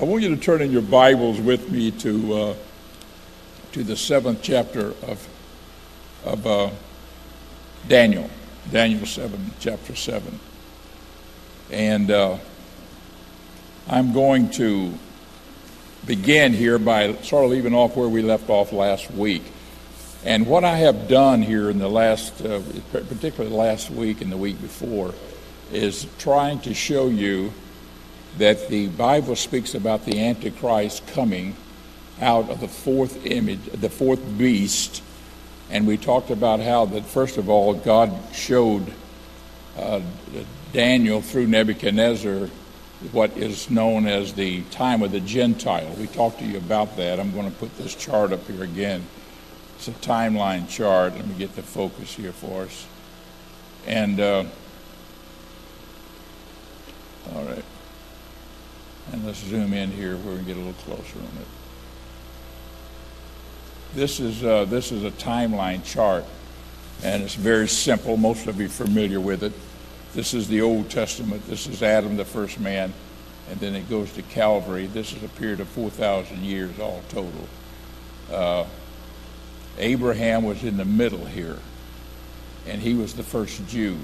I 0.00 0.04
want 0.04 0.22
you 0.22 0.28
to 0.28 0.40
turn 0.40 0.62
in 0.62 0.70
your 0.70 0.82
Bibles 0.82 1.40
with 1.40 1.72
me 1.72 1.90
to 1.90 2.34
uh, 2.34 2.54
to 3.72 3.82
the 3.82 3.96
seventh 3.96 4.42
chapter 4.42 4.90
of 5.02 5.28
of 6.24 6.46
uh, 6.46 6.70
Daniel, 7.88 8.30
Daniel 8.70 9.04
seven, 9.06 9.50
chapter 9.58 9.96
seven, 9.96 10.38
and 11.72 12.12
uh, 12.12 12.38
I'm 13.88 14.12
going 14.12 14.50
to 14.50 14.94
begin 16.06 16.52
here 16.52 16.78
by 16.78 17.14
sort 17.22 17.46
of 17.46 17.50
leaving 17.50 17.74
off 17.74 17.96
where 17.96 18.08
we 18.08 18.22
left 18.22 18.48
off 18.50 18.72
last 18.72 19.10
week. 19.10 19.42
And 20.24 20.46
what 20.46 20.62
I 20.62 20.76
have 20.76 21.08
done 21.08 21.42
here 21.42 21.70
in 21.70 21.80
the 21.80 21.90
last, 21.90 22.40
uh, 22.40 22.62
particularly 22.92 23.50
last 23.52 23.90
week 23.90 24.20
and 24.20 24.30
the 24.30 24.36
week 24.36 24.60
before, 24.60 25.12
is 25.72 26.06
trying 26.18 26.60
to 26.60 26.72
show 26.72 27.08
you 27.08 27.52
that 28.36 28.68
the 28.68 28.88
Bible 28.88 29.34
speaks 29.34 29.74
about 29.74 30.04
the 30.04 30.20
Antichrist 30.20 31.06
coming 31.08 31.56
out 32.20 32.50
of 32.50 32.60
the 32.60 32.68
fourth 32.68 33.24
image, 33.26 33.64
the 33.72 33.88
fourth 33.88 34.20
beast. 34.36 35.02
And 35.70 35.86
we 35.86 35.96
talked 35.96 36.30
about 36.30 36.60
how 36.60 36.86
that, 36.86 37.04
first 37.04 37.36
of 37.36 37.48
all, 37.48 37.74
God 37.74 38.12
showed 38.32 38.92
uh, 39.76 40.00
Daniel 40.72 41.20
through 41.20 41.46
Nebuchadnezzar 41.46 42.48
what 43.12 43.36
is 43.36 43.70
known 43.70 44.06
as 44.06 44.32
the 44.32 44.62
time 44.64 45.02
of 45.02 45.12
the 45.12 45.20
Gentile. 45.20 45.94
We 45.98 46.08
talked 46.08 46.40
to 46.40 46.44
you 46.44 46.58
about 46.58 46.96
that. 46.96 47.20
I'm 47.20 47.32
going 47.32 47.50
to 47.50 47.56
put 47.56 47.76
this 47.78 47.94
chart 47.94 48.32
up 48.32 48.44
here 48.46 48.64
again. 48.64 49.04
It's 49.76 49.88
a 49.88 49.92
timeline 49.92 50.68
chart. 50.68 51.14
Let 51.14 51.26
me 51.26 51.34
get 51.34 51.54
the 51.54 51.62
focus 51.62 52.14
here 52.14 52.32
for 52.32 52.62
us. 52.62 52.86
And, 53.86 54.18
uh, 54.18 54.44
all 57.34 57.44
right. 57.44 57.64
And 59.12 59.24
let's 59.24 59.38
zoom 59.38 59.72
in 59.72 59.90
here 59.90 60.16
where 60.16 60.32
we 60.32 60.38
can 60.38 60.46
get 60.46 60.56
a 60.56 60.60
little 60.60 60.74
closer 60.84 61.18
on 61.18 61.24
it. 61.24 61.48
This 63.94 64.20
is, 64.20 64.44
uh, 64.44 64.66
this 64.66 64.92
is 64.92 65.02
a 65.04 65.10
timeline 65.10 65.82
chart, 65.82 66.24
and 67.02 67.22
it's 67.22 67.34
very 67.34 67.68
simple. 67.68 68.18
Most 68.18 68.46
of 68.46 68.60
you 68.60 68.68
familiar 68.68 69.18
with 69.18 69.42
it. 69.42 69.52
This 70.14 70.34
is 70.34 70.46
the 70.48 70.60
Old 70.60 70.90
Testament. 70.90 71.46
This 71.46 71.66
is 71.66 71.82
Adam, 71.82 72.16
the 72.16 72.24
first 72.24 72.60
man, 72.60 72.92
and 73.50 73.58
then 73.60 73.74
it 73.74 73.88
goes 73.88 74.12
to 74.12 74.22
Calvary. 74.22 74.86
This 74.86 75.14
is 75.14 75.22
a 75.22 75.28
period 75.28 75.60
of 75.60 75.68
4,000 75.68 76.42
years 76.44 76.78
all 76.78 77.02
total. 77.08 77.48
Uh, 78.30 78.64
Abraham 79.78 80.44
was 80.44 80.64
in 80.64 80.76
the 80.76 80.84
middle 80.84 81.24
here, 81.24 81.58
and 82.66 82.82
he 82.82 82.92
was 82.92 83.14
the 83.14 83.22
first 83.22 83.66
Jew. 83.68 83.98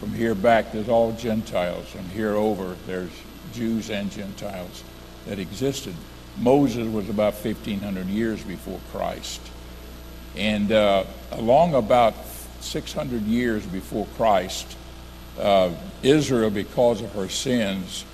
From 0.00 0.14
here 0.14 0.34
back, 0.34 0.72
there's 0.72 0.88
all 0.88 1.12
Gentiles. 1.12 1.86
From 1.90 2.08
here 2.08 2.34
over, 2.34 2.74
there's 2.86 3.10
Jews 3.52 3.90
and 3.90 4.10
Gentiles 4.10 4.82
that 5.26 5.38
existed. 5.38 5.94
Moses 6.38 6.88
was 6.88 7.10
about 7.10 7.34
1,500 7.34 8.06
years 8.06 8.42
before 8.42 8.80
Christ. 8.92 9.42
And 10.36 10.72
uh, 10.72 11.04
along 11.32 11.74
about 11.74 12.14
600 12.60 13.22
years 13.24 13.66
before 13.66 14.06
Christ, 14.16 14.74
uh, 15.38 15.70
Israel, 16.02 16.48
because 16.48 17.02
of 17.02 17.12
her 17.12 17.28
sins, 17.28 18.06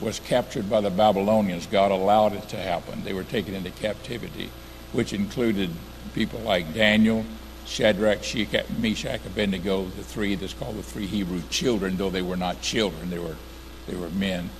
was 0.00 0.20
captured 0.20 0.70
by 0.70 0.80
the 0.80 0.90
Babylonians. 0.90 1.66
God 1.66 1.90
allowed 1.90 2.32
it 2.32 2.48
to 2.48 2.56
happen. 2.56 3.04
They 3.04 3.12
were 3.12 3.22
taken 3.22 3.54
into 3.54 3.70
captivity, 3.70 4.50
which 4.92 5.12
included 5.12 5.68
people 6.14 6.40
like 6.40 6.72
Daniel, 6.72 7.24
Shadrach, 7.66 8.20
Meshach, 8.78 9.24
Abednego, 9.26 9.84
the 9.84 10.02
three 10.02 10.34
that's 10.34 10.54
called 10.54 10.76
the 10.76 10.82
three 10.82 11.06
Hebrew 11.06 11.42
children, 11.50 11.96
though 11.96 12.10
they 12.10 12.22
were 12.22 12.36
not 12.36 12.60
children, 12.60 13.10
they 13.10 13.18
were, 13.18 13.36
they 13.86 13.96
were 13.96 14.10
men. 14.10 14.50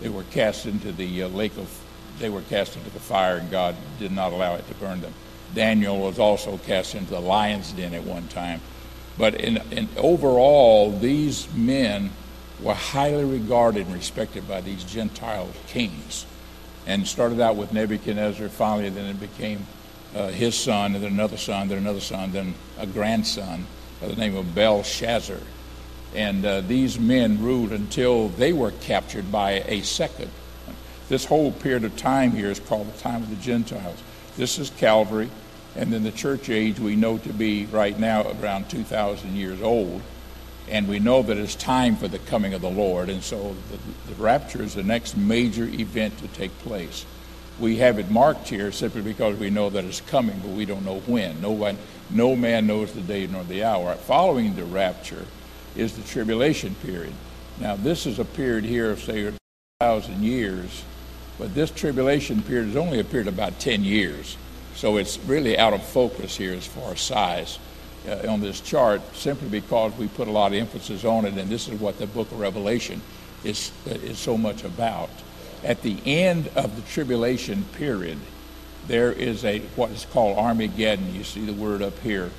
They 0.00 0.08
were 0.08 0.24
cast 0.24 0.66
into 0.66 0.92
the 0.92 1.22
uh, 1.22 1.28
lake 1.28 1.56
of, 1.56 1.70
they 2.18 2.28
were 2.28 2.42
cast 2.42 2.76
into 2.76 2.90
the 2.90 3.00
fire, 3.00 3.36
and 3.36 3.50
God 3.50 3.76
did 3.98 4.12
not 4.12 4.32
allow 4.32 4.54
it 4.54 4.66
to 4.68 4.74
burn 4.74 5.00
them. 5.00 5.14
Daniel 5.54 5.98
was 5.98 6.18
also 6.18 6.58
cast 6.58 6.94
into 6.94 7.10
the 7.10 7.20
lion's 7.20 7.72
den 7.72 7.94
at 7.94 8.04
one 8.04 8.28
time. 8.28 8.60
But 9.18 9.34
in, 9.34 9.58
in 9.70 9.88
overall, 9.96 10.90
these 10.90 11.52
men 11.54 12.10
were 12.60 12.74
highly 12.74 13.24
regarded 13.24 13.86
and 13.86 13.94
respected 13.94 14.48
by 14.48 14.60
these 14.60 14.84
Gentile 14.84 15.48
kings. 15.68 16.26
And 16.86 17.06
started 17.06 17.40
out 17.40 17.56
with 17.56 17.72
Nebuchadnezzar, 17.72 18.48
finally, 18.48 18.90
then 18.90 19.06
it 19.06 19.20
became 19.20 19.66
uh, 20.16 20.28
his 20.28 20.54
son, 20.54 20.94
and 20.94 21.04
then 21.04 21.12
another 21.12 21.36
son, 21.36 21.68
then 21.68 21.78
another 21.78 22.00
son, 22.00 22.32
then 22.32 22.54
a 22.78 22.86
grandson 22.86 23.66
by 24.00 24.08
the 24.08 24.16
name 24.16 24.34
of 24.34 24.54
Belshazzar. 24.54 25.40
And 26.14 26.44
uh, 26.44 26.62
these 26.62 26.98
men 26.98 27.42
ruled 27.42 27.72
until 27.72 28.28
they 28.30 28.52
were 28.52 28.70
captured 28.70 29.30
by 29.30 29.64
a 29.66 29.82
second. 29.82 30.30
This 31.08 31.26
whole 31.26 31.52
period 31.52 31.84
of 31.84 31.96
time 31.96 32.32
here 32.32 32.50
is 32.50 32.58
called 32.58 32.92
the 32.92 32.98
time 32.98 33.22
of 33.22 33.30
the 33.30 33.36
Gentiles. 33.36 34.02
This 34.36 34.58
is 34.58 34.70
Calvary, 34.70 35.30
and 35.76 35.92
then 35.92 36.02
the 36.02 36.12
church 36.12 36.48
age 36.48 36.80
we 36.80 36.96
know 36.96 37.18
to 37.18 37.32
be 37.32 37.66
right 37.66 37.98
now 37.98 38.22
around 38.40 38.70
2,000 38.70 39.36
years 39.36 39.60
old. 39.60 40.00
And 40.68 40.88
we 40.88 40.98
know 40.98 41.22
that 41.22 41.36
it's 41.36 41.54
time 41.54 41.94
for 41.96 42.08
the 42.08 42.18
coming 42.18 42.54
of 42.54 42.60
the 42.60 42.70
Lord. 42.70 43.08
And 43.08 43.22
so 43.22 43.54
the, 43.70 44.12
the 44.12 44.20
rapture 44.20 44.62
is 44.62 44.74
the 44.74 44.82
next 44.82 45.16
major 45.16 45.64
event 45.64 46.18
to 46.18 46.28
take 46.28 46.56
place. 46.60 47.06
We 47.58 47.76
have 47.76 47.98
it 47.98 48.10
marked 48.10 48.48
here 48.48 48.70
simply 48.70 49.02
because 49.02 49.38
we 49.38 49.50
know 49.50 49.70
that 49.70 49.84
it's 49.84 50.00
coming, 50.02 50.38
but 50.40 50.50
we 50.50 50.66
don't 50.66 50.84
know 50.84 51.00
when. 51.00 51.40
No, 51.40 51.52
one, 51.52 51.78
no 52.10 52.36
man 52.36 52.66
knows 52.66 52.92
the 52.92 53.00
day 53.00 53.26
nor 53.26 53.44
the 53.44 53.64
hour. 53.64 53.94
Following 53.94 54.54
the 54.56 54.64
rapture, 54.64 55.24
is 55.76 55.96
the 55.96 56.02
tribulation 56.02 56.74
period. 56.76 57.12
Now, 57.60 57.76
this 57.76 58.06
is 58.06 58.18
a 58.18 58.24
period 58.24 58.64
here 58.64 58.90
of, 58.90 59.00
say, 59.00 59.24
1,000 59.24 60.22
years, 60.22 60.84
but 61.38 61.54
this 61.54 61.70
tribulation 61.70 62.42
period 62.42 62.68
has 62.68 62.76
only 62.76 63.00
appeared 63.00 63.28
about 63.28 63.58
10 63.60 63.84
years. 63.84 64.36
So 64.74 64.96
it's 64.96 65.18
really 65.20 65.58
out 65.58 65.72
of 65.72 65.82
focus 65.82 66.36
here 66.36 66.52
as 66.52 66.66
far 66.66 66.92
as 66.92 67.00
size 67.00 67.58
uh, 68.08 68.26
on 68.28 68.40
this 68.40 68.60
chart, 68.60 69.00
simply 69.14 69.48
because 69.48 69.96
we 69.96 70.08
put 70.08 70.28
a 70.28 70.30
lot 70.30 70.52
of 70.52 70.58
emphasis 70.58 71.04
on 71.04 71.24
it, 71.24 71.34
and 71.34 71.50
this 71.50 71.68
is 71.68 71.80
what 71.80 71.98
the 71.98 72.06
book 72.06 72.30
of 72.32 72.40
Revelation 72.40 73.00
is, 73.44 73.72
uh, 73.86 73.94
is 73.94 74.18
so 74.18 74.36
much 74.36 74.64
about. 74.64 75.10
At 75.66 75.82
the 75.82 75.98
end 76.06 76.48
of 76.54 76.76
the 76.76 76.82
tribulation 76.82 77.64
period, 77.72 78.18
there 78.86 79.10
is 79.10 79.44
a 79.44 79.58
what 79.74 79.90
is 79.90 80.06
called 80.12 80.38
Armageddon. 80.38 81.12
You 81.12 81.24
see 81.24 81.44
the 81.44 81.52
word 81.52 81.82
up 81.82 81.98
here, 81.98 82.30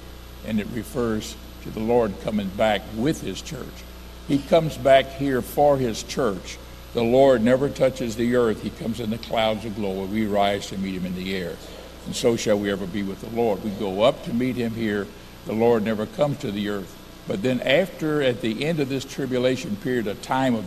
and 0.45 0.61
it 0.61 0.67
refers 0.73 1.35
to 1.63 1.69
the 1.69 1.81
Lord 1.81 2.13
coming 2.21 2.47
back 2.47 2.83
with 2.95 3.19
his 3.19 3.41
church. 3.41 3.83
He 4.29 4.37
comes 4.37 4.77
back 4.77 5.07
here 5.07 5.41
for 5.41 5.75
his 5.77 6.03
church. 6.03 6.57
The 6.93 7.03
Lord 7.03 7.41
never 7.41 7.67
touches 7.67 8.15
the 8.15 8.33
earth. 8.37 8.63
He 8.63 8.69
comes 8.69 9.01
in 9.01 9.09
the 9.09 9.17
clouds 9.17 9.65
of 9.65 9.75
glory. 9.75 10.07
We 10.07 10.25
rise 10.25 10.67
to 10.67 10.77
meet 10.77 10.95
him 10.95 11.05
in 11.05 11.15
the 11.15 11.35
air. 11.35 11.57
And 12.05 12.15
so 12.15 12.37
shall 12.37 12.57
we 12.57 12.71
ever 12.71 12.87
be 12.87 13.03
with 13.03 13.19
the 13.19 13.35
Lord. 13.35 13.61
We 13.61 13.71
go 13.71 14.03
up 14.03 14.23
to 14.23 14.33
meet 14.33 14.55
him 14.55 14.71
here. 14.71 15.05
The 15.45 15.53
Lord 15.53 15.83
never 15.83 16.05
comes 16.05 16.37
to 16.39 16.51
the 16.51 16.69
earth. 16.69 16.95
But 17.27 17.41
then, 17.41 17.59
after, 17.59 18.21
at 18.21 18.39
the 18.39 18.63
end 18.63 18.79
of 18.79 18.87
this 18.87 19.03
tribulation 19.03 19.75
period, 19.75 20.07
a 20.07 20.15
time 20.15 20.55
of 20.55 20.63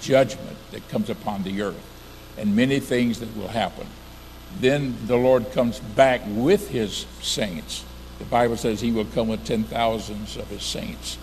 judgment 0.00 0.56
that 0.70 0.88
comes 0.88 1.10
upon 1.10 1.42
the 1.42 1.60
earth, 1.60 1.90
and 2.36 2.54
many 2.56 2.80
things 2.80 3.20
that 3.20 3.36
will 3.36 3.48
happen. 3.48 3.86
Then 4.60 4.96
the 5.06 5.16
Lord 5.16 5.52
comes 5.52 5.80
back 5.80 6.22
with 6.26 6.68
his 6.68 7.06
saints 7.20 7.84
the 8.18 8.24
Bible 8.24 8.56
says 8.56 8.80
he 8.80 8.92
will 8.92 9.04
come 9.06 9.28
with 9.28 9.44
ten 9.44 9.64
thousands 9.64 10.36
of 10.36 10.48
his 10.48 10.62
saints. 10.62 11.18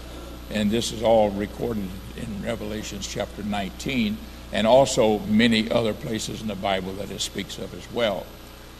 And 0.49 0.69
this 0.69 0.91
is 0.91 1.01
all 1.01 1.29
recorded 1.29 1.87
in 2.17 2.43
Revelations 2.43 3.07
chapter 3.07 3.41
19 3.41 4.17
and 4.51 4.67
also 4.67 5.19
many 5.19 5.71
other 5.71 5.93
places 5.93 6.41
in 6.41 6.47
the 6.47 6.55
Bible 6.55 6.91
that 6.93 7.09
it 7.09 7.21
speaks 7.21 7.57
of 7.57 7.73
as 7.73 7.89
well. 7.93 8.25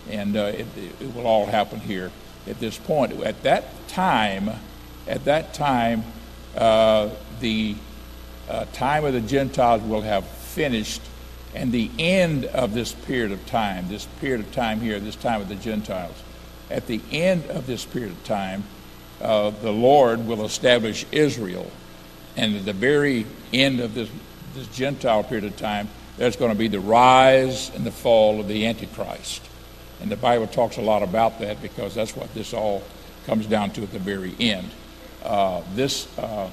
And 0.09 0.35
uh, 0.35 0.51
it, 0.53 0.67
it, 0.99 1.15
will 1.15 1.25
all 1.25 1.45
happen 1.45 1.79
here 1.79 2.11
at 2.45 2.59
this 2.59 2.77
point. 2.77 3.13
At 3.23 3.41
that 3.43 3.87
time, 3.87 4.49
at 5.07 5.23
that 5.25 5.53
time, 5.53 6.03
uh, 6.57 7.09
the 7.39 7.75
uh, 8.49 8.65
time 8.73 9.05
of 9.05 9.13
the 9.13 9.21
Gentiles 9.21 9.81
will 9.83 10.01
have 10.01 10.27
finished, 10.27 11.01
and 11.53 11.71
the 11.71 11.89
end 11.99 12.45
of 12.45 12.73
this 12.73 12.93
period 12.93 13.31
of 13.31 13.45
time, 13.45 13.87
this 13.89 14.05
period 14.19 14.39
of 14.39 14.51
time 14.51 14.79
here, 14.79 14.99
this 14.99 15.15
time 15.15 15.41
of 15.41 15.49
the 15.49 15.55
Gentiles, 15.55 16.15
at 16.69 16.87
the 16.87 17.01
end 17.11 17.45
of 17.47 17.67
this 17.67 17.85
period 17.85 18.11
of 18.11 18.23
time, 18.23 18.63
uh, 19.21 19.49
the 19.49 19.71
Lord 19.71 20.25
will 20.25 20.45
establish 20.45 21.05
Israel. 21.11 21.69
And 22.37 22.55
at 22.55 22.65
the 22.65 22.73
very 22.73 23.25
end 23.53 23.81
of 23.81 23.93
this, 23.93 24.09
this 24.55 24.67
Gentile 24.67 25.23
period 25.23 25.45
of 25.45 25.57
time, 25.57 25.89
there's 26.17 26.35
going 26.35 26.51
to 26.51 26.57
be 26.57 26.67
the 26.67 26.79
rise 26.79 27.69
and 27.75 27.85
the 27.85 27.91
fall 27.91 28.39
of 28.39 28.47
the 28.47 28.65
Antichrist. 28.65 29.41
And 30.01 30.09
the 30.09 30.15
Bible 30.15 30.47
talks 30.47 30.77
a 30.77 30.81
lot 30.81 31.03
about 31.03 31.39
that 31.39 31.61
because 31.61 31.93
that's 31.93 32.15
what 32.15 32.33
this 32.33 32.53
all 32.53 32.83
comes 33.25 33.45
down 33.45 33.71
to 33.71 33.83
at 33.83 33.91
the 33.91 33.99
very 33.99 34.33
end. 34.39 34.69
Uh, 35.23 35.61
this 35.75 36.07
uh, 36.17 36.49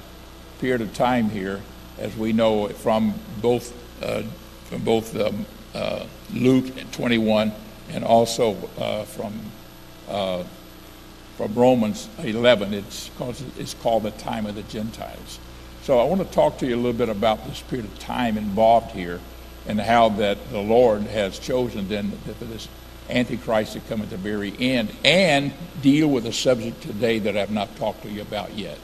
period 0.59 0.81
of 0.81 0.93
time 0.93 1.29
here, 1.29 1.61
as 1.97 2.15
we 2.15 2.33
know 2.33 2.67
from 2.67 3.13
both 3.41 3.73
uh, 4.03 4.23
from 4.69 4.83
both 4.83 5.15
um, 5.15 5.45
uh, 5.73 6.05
Luke 6.33 6.71
21 6.91 7.51
and 7.91 8.03
also 8.03 8.55
uh, 8.77 9.03
from 9.03 9.33
uh, 10.07 10.43
from 11.39 11.53
Romans 11.53 12.09
11. 12.21 12.73
It's 12.73 13.09
called, 13.17 13.41
it's 13.57 13.73
called 13.75 14.03
the 14.03 14.11
time 14.11 14.45
of 14.45 14.55
the 14.55 14.63
Gentiles. 14.63 15.39
So 15.83 15.97
I 15.97 16.03
want 16.03 16.19
to 16.19 16.27
talk 16.35 16.57
to 16.57 16.67
you 16.67 16.75
a 16.75 16.81
little 16.81 16.91
bit 16.91 17.07
about 17.07 17.47
this 17.47 17.61
period 17.61 17.85
of 17.85 17.97
time 17.97 18.37
involved 18.37 18.91
here 18.91 19.21
and 19.65 19.79
how 19.79 20.09
that 20.09 20.49
the 20.51 20.59
Lord 20.59 21.03
has 21.03 21.39
chosen 21.39 21.87
then 21.87 22.11
for 22.11 22.43
this 22.43 22.67
Antichrist 23.09 23.71
to 23.71 23.79
come 23.79 24.01
at 24.01 24.09
the 24.09 24.17
very 24.17 24.53
end 24.59 24.93
and 25.05 25.53
deal 25.81 26.09
with 26.09 26.25
a 26.25 26.33
subject 26.33 26.81
today 26.81 27.19
that 27.19 27.37
I've 27.37 27.51
not 27.51 27.73
talked 27.77 28.03
to 28.03 28.09
you 28.09 28.21
about 28.21 28.57
yet. 28.57 28.77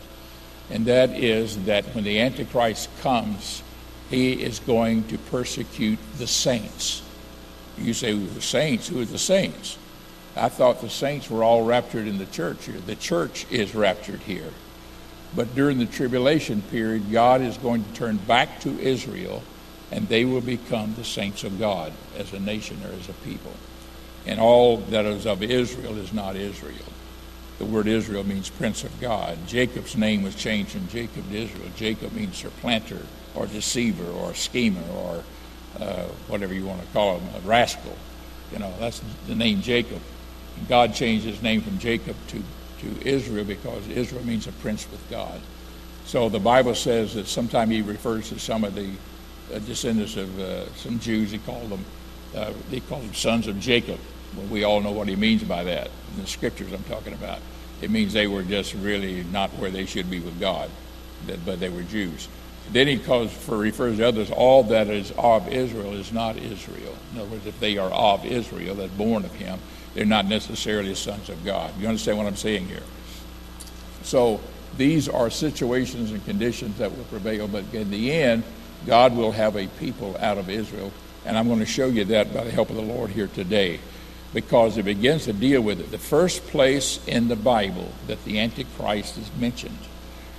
And 0.70 0.86
that 0.86 1.10
is 1.10 1.66
that 1.66 1.84
when 1.94 2.06
the 2.06 2.22
Antichrist 2.22 2.90
comes, 3.02 3.62
he 4.10 4.34
is 4.34 4.60
going 4.60 5.08
to 5.08 5.18
persecute 5.18 6.00
the 6.18 6.28
saints. 6.28 7.02
You 7.78 7.94
say, 7.94 8.14
the 8.14 8.42
saints? 8.42 8.88
Who 8.88 9.02
are 9.02 9.06
the 9.06 9.18
saints? 9.18 9.78
I 10.36 10.50
thought 10.50 10.82
the 10.82 10.90
saints 10.90 11.30
were 11.30 11.44
all 11.44 11.64
raptured 11.64 12.08
in 12.08 12.18
the 12.18 12.26
church 12.26 12.66
here. 12.66 12.80
The 12.80 12.96
church 12.96 13.46
is 13.50 13.74
raptured 13.74 14.22
here. 14.22 14.52
But 15.36 15.56
during 15.56 15.80
the 15.80 15.86
tribulation 15.86 16.62
period, 16.62 17.12
God 17.12 17.42
is 17.42 17.58
going 17.58 17.84
to 17.84 17.94
turn 17.94 18.18
back 18.18 18.60
to 18.62 18.80
Israel 18.80 19.44
and 19.92 20.08
they 20.08 20.26
will 20.26 20.42
become 20.42 20.96
the 20.96 21.04
saints 21.04 21.44
of 21.44 21.60
God 21.60 21.94
as 22.18 22.34
a 22.34 22.40
nation 22.40 22.78
or 22.84 22.94
as 22.94 23.10
a 23.10 23.14
people. 23.14 23.54
And 24.26 24.40
all 24.40 24.78
that 24.78 25.06
is 25.06 25.26
of 25.26 25.44
Israel 25.44 25.98
is 25.98 26.12
not 26.12 26.36
Israel. 26.36 26.92
The 27.60 27.66
word 27.66 27.88
Israel 27.88 28.24
means 28.24 28.50
prince 28.50 28.84
of 28.84 29.00
God. 29.00 29.38
Jacob's 29.48 29.96
name 29.96 30.24
was 30.24 30.36
changed 30.36 30.72
from 30.72 30.88
Jacob 30.88 31.30
to 31.30 31.38
Israel. 31.38 31.70
Jacob 31.78 32.14
means 32.14 32.38
supplanter 32.38 33.06
or 33.36 33.48
deceiver 33.48 34.10
or 34.12 34.34
schemer 34.34 34.84
or 34.94 35.24
uh, 35.80 36.04
whatever 36.28 36.54
you 36.54 36.66
want 36.66 36.82
to 36.82 36.88
call 36.88 37.20
him, 37.20 37.36
a 37.36 37.48
rascal. 37.48 37.96
You 38.52 38.60
know, 38.60 38.74
that's 38.80 39.02
the 39.28 39.36
name 39.36 39.62
Jacob. 39.62 40.02
God 40.70 40.94
changed 40.94 41.26
his 41.26 41.42
name 41.42 41.62
from 41.62 41.78
Jacob 41.80 42.16
to, 42.28 42.42
to 42.80 43.08
Israel 43.08 43.44
because 43.44 43.88
Israel 43.90 44.26
means 44.26 44.48
a 44.48 44.52
prince 44.54 44.90
with 44.90 45.10
God. 45.10 45.42
So 46.06 46.30
the 46.30 46.40
Bible 46.40 46.76
says 46.76 47.16
that 47.16 47.28
sometime 47.28 47.70
he 47.70 47.82
refers 47.82 48.30
to 48.30 48.40
some 48.40 48.64
of 48.64 48.76
the 48.76 48.92
uh, 49.54 49.60
descendants 49.60 50.16
of 50.16 50.40
uh, 50.40 50.72
some 50.76 51.00
Jews, 51.00 51.32
he 51.32 51.40
called 51.40 51.70
them, 51.70 51.86
uh, 52.36 52.54
they 52.70 52.80
called 52.80 53.04
them 53.04 53.14
sons 53.14 53.48
of 53.48 53.60
Jacob. 53.60 54.00
Well, 54.38 54.46
we 54.48 54.64
all 54.64 54.82
know 54.82 54.92
what 54.92 55.08
he 55.08 55.16
means 55.16 55.44
by 55.44 55.64
that 55.64 55.88
in 56.16 56.22
the 56.22 56.28
scriptures 56.28 56.72
I'm 56.72 56.84
talking 56.84 57.14
about. 57.14 57.40
It 57.82 57.90
means 57.90 58.14
they 58.14 58.28
were 58.28 58.44
just 58.44 58.74
really 58.76 59.24
not 59.26 59.50
where 59.52 59.70
they 59.70 59.86
should 59.86 60.10
be 60.10 60.20
with 60.20 60.40
God, 60.40 60.70
but 61.46 61.60
they 61.60 61.70
were 61.70 61.84
Jews. 61.84 62.28
Then 62.72 62.88
he 62.88 62.98
calls 62.98 63.32
for 63.32 63.58
refers 63.58 63.98
to 63.98 64.08
others, 64.08 64.32
all 64.32 64.64
that 64.64 64.88
is 64.88 65.12
of 65.18 65.48
Israel 65.48 65.94
is 65.94 66.12
not 66.12 66.38
Israel. 66.38 66.96
In 67.14 67.20
other 67.20 67.30
words, 67.30 67.46
if 67.46 67.60
they 67.60 67.78
are 67.78 67.92
of 67.92 68.26
Israel, 68.26 68.76
that's 68.76 68.92
born 68.94 69.24
of 69.24 69.34
him, 69.34 69.60
they're 69.94 70.06
not 70.06 70.26
necessarily 70.26 70.94
sons 70.96 71.30
of 71.30 71.44
God. 71.46 71.72
You 71.80 71.88
understand 71.88 72.18
what 72.18 72.28
I'm 72.28 72.36
saying 72.36 72.68
here? 72.68 72.84
So 74.04 74.42
these 74.78 75.08
are 75.08 75.30
situations 75.30 76.12
and 76.12 76.24
conditions 76.26 76.78
that 76.80 76.96
will 76.96 77.06
prevail, 77.06 77.48
but 77.48 77.64
in 77.74 77.92
the 77.92 78.12
end, 78.12 78.44
God 78.86 79.16
will 79.16 79.32
have 79.32 79.56
a 79.56 79.68
people 79.68 80.18
out 80.20 80.38
of 80.38 80.50
Israel. 80.50 80.92
And 81.26 81.38
I'm 81.38 81.48
going 81.48 81.60
to 81.60 81.66
show 81.66 81.88
you 81.88 82.06
that 82.06 82.34
by 82.34 82.44
the 82.44 82.52
help 82.52 82.70
of 82.70 82.76
the 82.76 82.82
Lord 82.82 83.12
here 83.12 83.28
today 83.28 83.80
because 84.34 84.78
it 84.78 84.84
begins 84.84 85.26
to 85.26 85.34
deal 85.34 85.62
with 85.62 85.80
it. 85.80 85.92
The 85.92 85.98
first 85.98 86.46
place 86.48 87.00
in 87.08 87.30
the 87.30 87.38
Bible 87.38 87.92
that 88.08 88.24
the 88.26 88.40
Antichrist 88.40 89.18
is 89.18 89.32
mentioned 89.40 89.80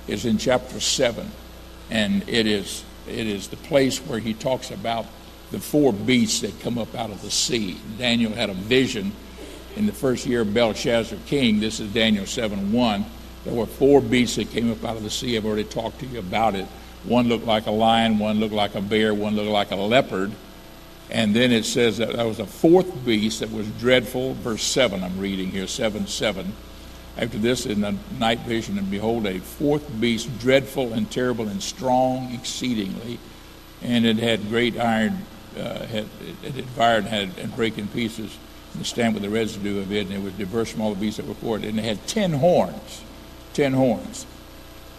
is 0.07 0.23
in 0.23 0.37
chapter 0.37 0.79
7. 0.79 1.31
And 1.89 2.27
it 2.27 2.47
is, 2.47 2.83
it 3.07 3.27
is 3.27 3.47
the 3.47 3.57
place 3.57 3.99
where 3.99 4.19
he 4.19 4.33
talks 4.33 4.71
about 4.71 5.05
the 5.51 5.59
four 5.59 5.93
beasts 5.93 6.41
that 6.41 6.59
come 6.59 6.77
up 6.77 6.93
out 6.95 7.09
of 7.09 7.21
the 7.21 7.31
sea. 7.31 7.77
Daniel 7.97 8.33
had 8.33 8.49
a 8.49 8.53
vision 8.53 9.13
in 9.75 9.85
the 9.85 9.93
first 9.93 10.25
year 10.25 10.41
of 10.41 10.53
Belshazzar 10.53 11.19
king. 11.25 11.59
This 11.59 11.79
is 11.79 11.91
Daniel 11.93 12.25
7 12.25 12.71
1. 12.73 13.05
There 13.45 13.53
were 13.53 13.65
four 13.65 14.01
beasts 14.01 14.35
that 14.35 14.51
came 14.51 14.71
up 14.71 14.83
out 14.83 14.97
of 14.97 15.03
the 15.03 15.09
sea. 15.09 15.37
I've 15.37 15.45
already 15.45 15.63
talked 15.63 15.99
to 15.99 16.05
you 16.05 16.19
about 16.19 16.55
it. 16.55 16.65
One 17.05 17.29
looked 17.29 17.45
like 17.45 17.67
a 17.67 17.71
lion, 17.71 18.19
one 18.19 18.39
looked 18.39 18.53
like 18.53 18.75
a 18.75 18.81
bear, 18.81 19.13
one 19.13 19.35
looked 19.35 19.49
like 19.49 19.71
a 19.71 19.75
leopard. 19.75 20.31
And 21.09 21.33
then 21.33 21.53
it 21.53 21.63
says 21.63 21.99
that 21.99 22.13
there 22.13 22.27
was 22.27 22.39
a 22.39 22.45
fourth 22.45 23.05
beast 23.05 23.39
that 23.39 23.51
was 23.51 23.67
dreadful. 23.79 24.33
Verse 24.33 24.63
7, 24.63 25.01
I'm 25.01 25.17
reading 25.17 25.51
here, 25.51 25.67
7 25.67 26.07
7. 26.07 26.53
After 27.17 27.39
this, 27.39 27.65
in 27.65 27.81
the 27.81 27.95
night 28.19 28.41
vision, 28.41 28.77
and 28.77 28.91
behold, 28.91 29.25
a 29.25 29.39
fourth 29.39 29.99
beast, 29.99 30.29
dreadful 30.39 30.93
and 30.93 31.09
terrible 31.09 31.47
and 31.47 31.61
strong 31.63 32.31
exceedingly. 32.33 33.17
And 33.81 34.05
it 34.05 34.17
had 34.17 34.49
great 34.49 34.79
iron, 34.79 35.25
uh, 35.57 35.85
had, 35.85 36.05
it 36.43 36.53
had 36.53 36.65
fired 36.65 37.05
and 37.05 37.07
had 37.07 37.29
and 37.39 37.55
break 37.55 37.77
in 37.77 37.87
pieces 37.87 38.37
and 38.75 38.85
stand 38.85 39.15
with 39.15 39.23
the 39.23 39.29
residue 39.29 39.79
of 39.79 39.91
it. 39.91 40.05
And 40.07 40.15
it 40.15 40.21
was 40.21 40.33
diverse 40.33 40.71
from 40.71 40.81
all 40.81 40.93
the 40.93 40.99
beasts 40.99 41.17
that 41.17 41.25
were 41.25 41.33
before 41.33 41.57
it. 41.57 41.65
And 41.65 41.79
it 41.79 41.85
had 41.85 42.05
ten 42.07 42.33
horns. 42.33 43.03
Ten 43.53 43.73
horns. 43.73 44.27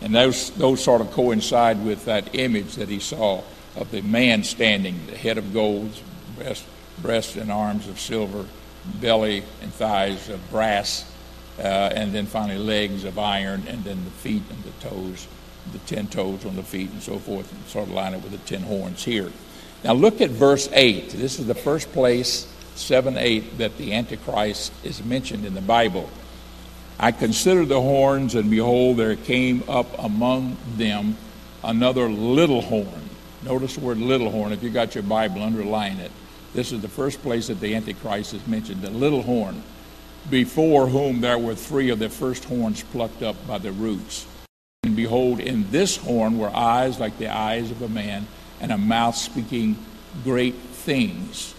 And 0.00 0.15
those, 0.15 0.50
those 0.50 0.82
sort 0.82 1.00
of 1.00 1.12
coincide 1.12 1.85
with 1.85 2.05
that 2.06 2.35
image 2.35 2.75
that 2.76 2.88
he 2.88 2.99
saw 2.99 3.43
of 3.76 3.91
the 3.93 4.00
man 4.00 4.43
standing, 4.43 5.06
the 5.06 5.17
head 5.17 5.38
of 5.38 5.53
gold, 5.53 5.91
breast, 6.37 6.65
breast 7.00 7.37
and 7.37 7.50
arms 7.50 7.87
of 7.88 8.00
silver, 8.00 8.47
belly 9.00 9.44
and 9.62 9.73
thighs 9.73 10.29
of 10.29 10.50
brass, 10.50 11.05
Uh, 11.58 11.90
and 11.94 12.12
then 12.12 12.26
finally 12.26 12.58
legs 12.58 13.05
of 13.05 13.19
iron, 13.19 13.64
and 13.66 13.82
then 13.84 14.05
the 14.05 14.10
feet 14.10 14.43
and 14.50 14.62
the 14.62 14.88
toes, 14.88 15.26
the 15.72 15.78
ten 15.81 16.06
toes 16.06 16.46
on 16.46 16.55
the 16.55 16.62
feet 16.62 16.90
and 16.90 17.02
so 17.02 17.19
forth, 17.19 17.52
and 17.52 17.64
sort 17.66 17.88
of 17.88 17.93
line 17.93 18.14
it 18.14 18.22
with 18.22 18.32
the 18.32 18.38
ten 18.38 18.62
horns 18.62 19.05
here. 19.05 19.31
Now 19.82 19.93
look 19.93 20.20
at 20.20 20.31
verse 20.31 20.69
8. 20.72 21.10
This 21.10 21.38
is 21.38 21.46
the 21.46 21.55
first 21.55 21.93
place, 21.93 22.52
7 22.75 23.16
8, 23.16 23.58
that 23.58 23.76
the 23.76 23.93
Antichrist 23.93 24.72
is 24.84 25.05
mentioned 25.05 25.44
in 25.44 25.55
the 25.55 25.60
Bible. 25.60 26.08
I 26.99 27.12
considered 27.12 27.69
the 27.69 27.81
horns, 27.81 28.34
and 28.34 28.50
behold, 28.50 28.96
there 28.96 29.16
came 29.16 29.62
up 29.69 29.87
among 29.99 30.56
them 30.76 31.16
another 31.62 32.08
little 32.08 32.62
horn 32.62 33.08
Notice 33.43 33.76
the 33.76 33.81
word 33.81 33.99
little 33.99 34.31
horn. 34.31 34.52
If 34.52 34.62
you 34.62 34.70
got 34.70 34.94
your 34.94 35.05
Bible, 35.05 35.43
underline 35.43 35.99
it. 35.99 36.10
This 36.55 36.72
is 36.72 36.82
the 36.82 36.88
first 36.88 37.22
place 37.22 37.46
that 37.46 37.60
the 37.60 37.75
Antichrist 37.75 38.34
is 38.34 38.46
mentioned, 38.46 38.82
the 38.82 38.90
little 38.90 39.22
horn, 39.22 39.62
before 40.31 40.87
whom 40.87 41.21
there 41.21 41.39
were 41.39 41.55
three 41.55 41.91
of 41.91 41.99
the 41.99 42.09
first 42.09 42.45
horns 42.45 42.83
plucked 42.83 43.23
up 43.23 43.47
by 43.47 43.59
the 43.59 43.73
roots. 43.73 44.27
And 44.83 44.95
behold, 44.95 45.41
in 45.41 45.71
this 45.71 45.97
horn 45.97 46.39
were 46.39 46.51
eyes 46.51 47.01
like 47.01 47.19
the 47.19 47.29
eyes 47.29 47.71
of 47.71 47.83
a 47.83 47.89
man, 47.89 48.27
and 48.61 48.73
a 48.73 48.79
mouth 48.79 49.17
speaking 49.17 49.77
great 50.25 50.55
things. 50.55 51.55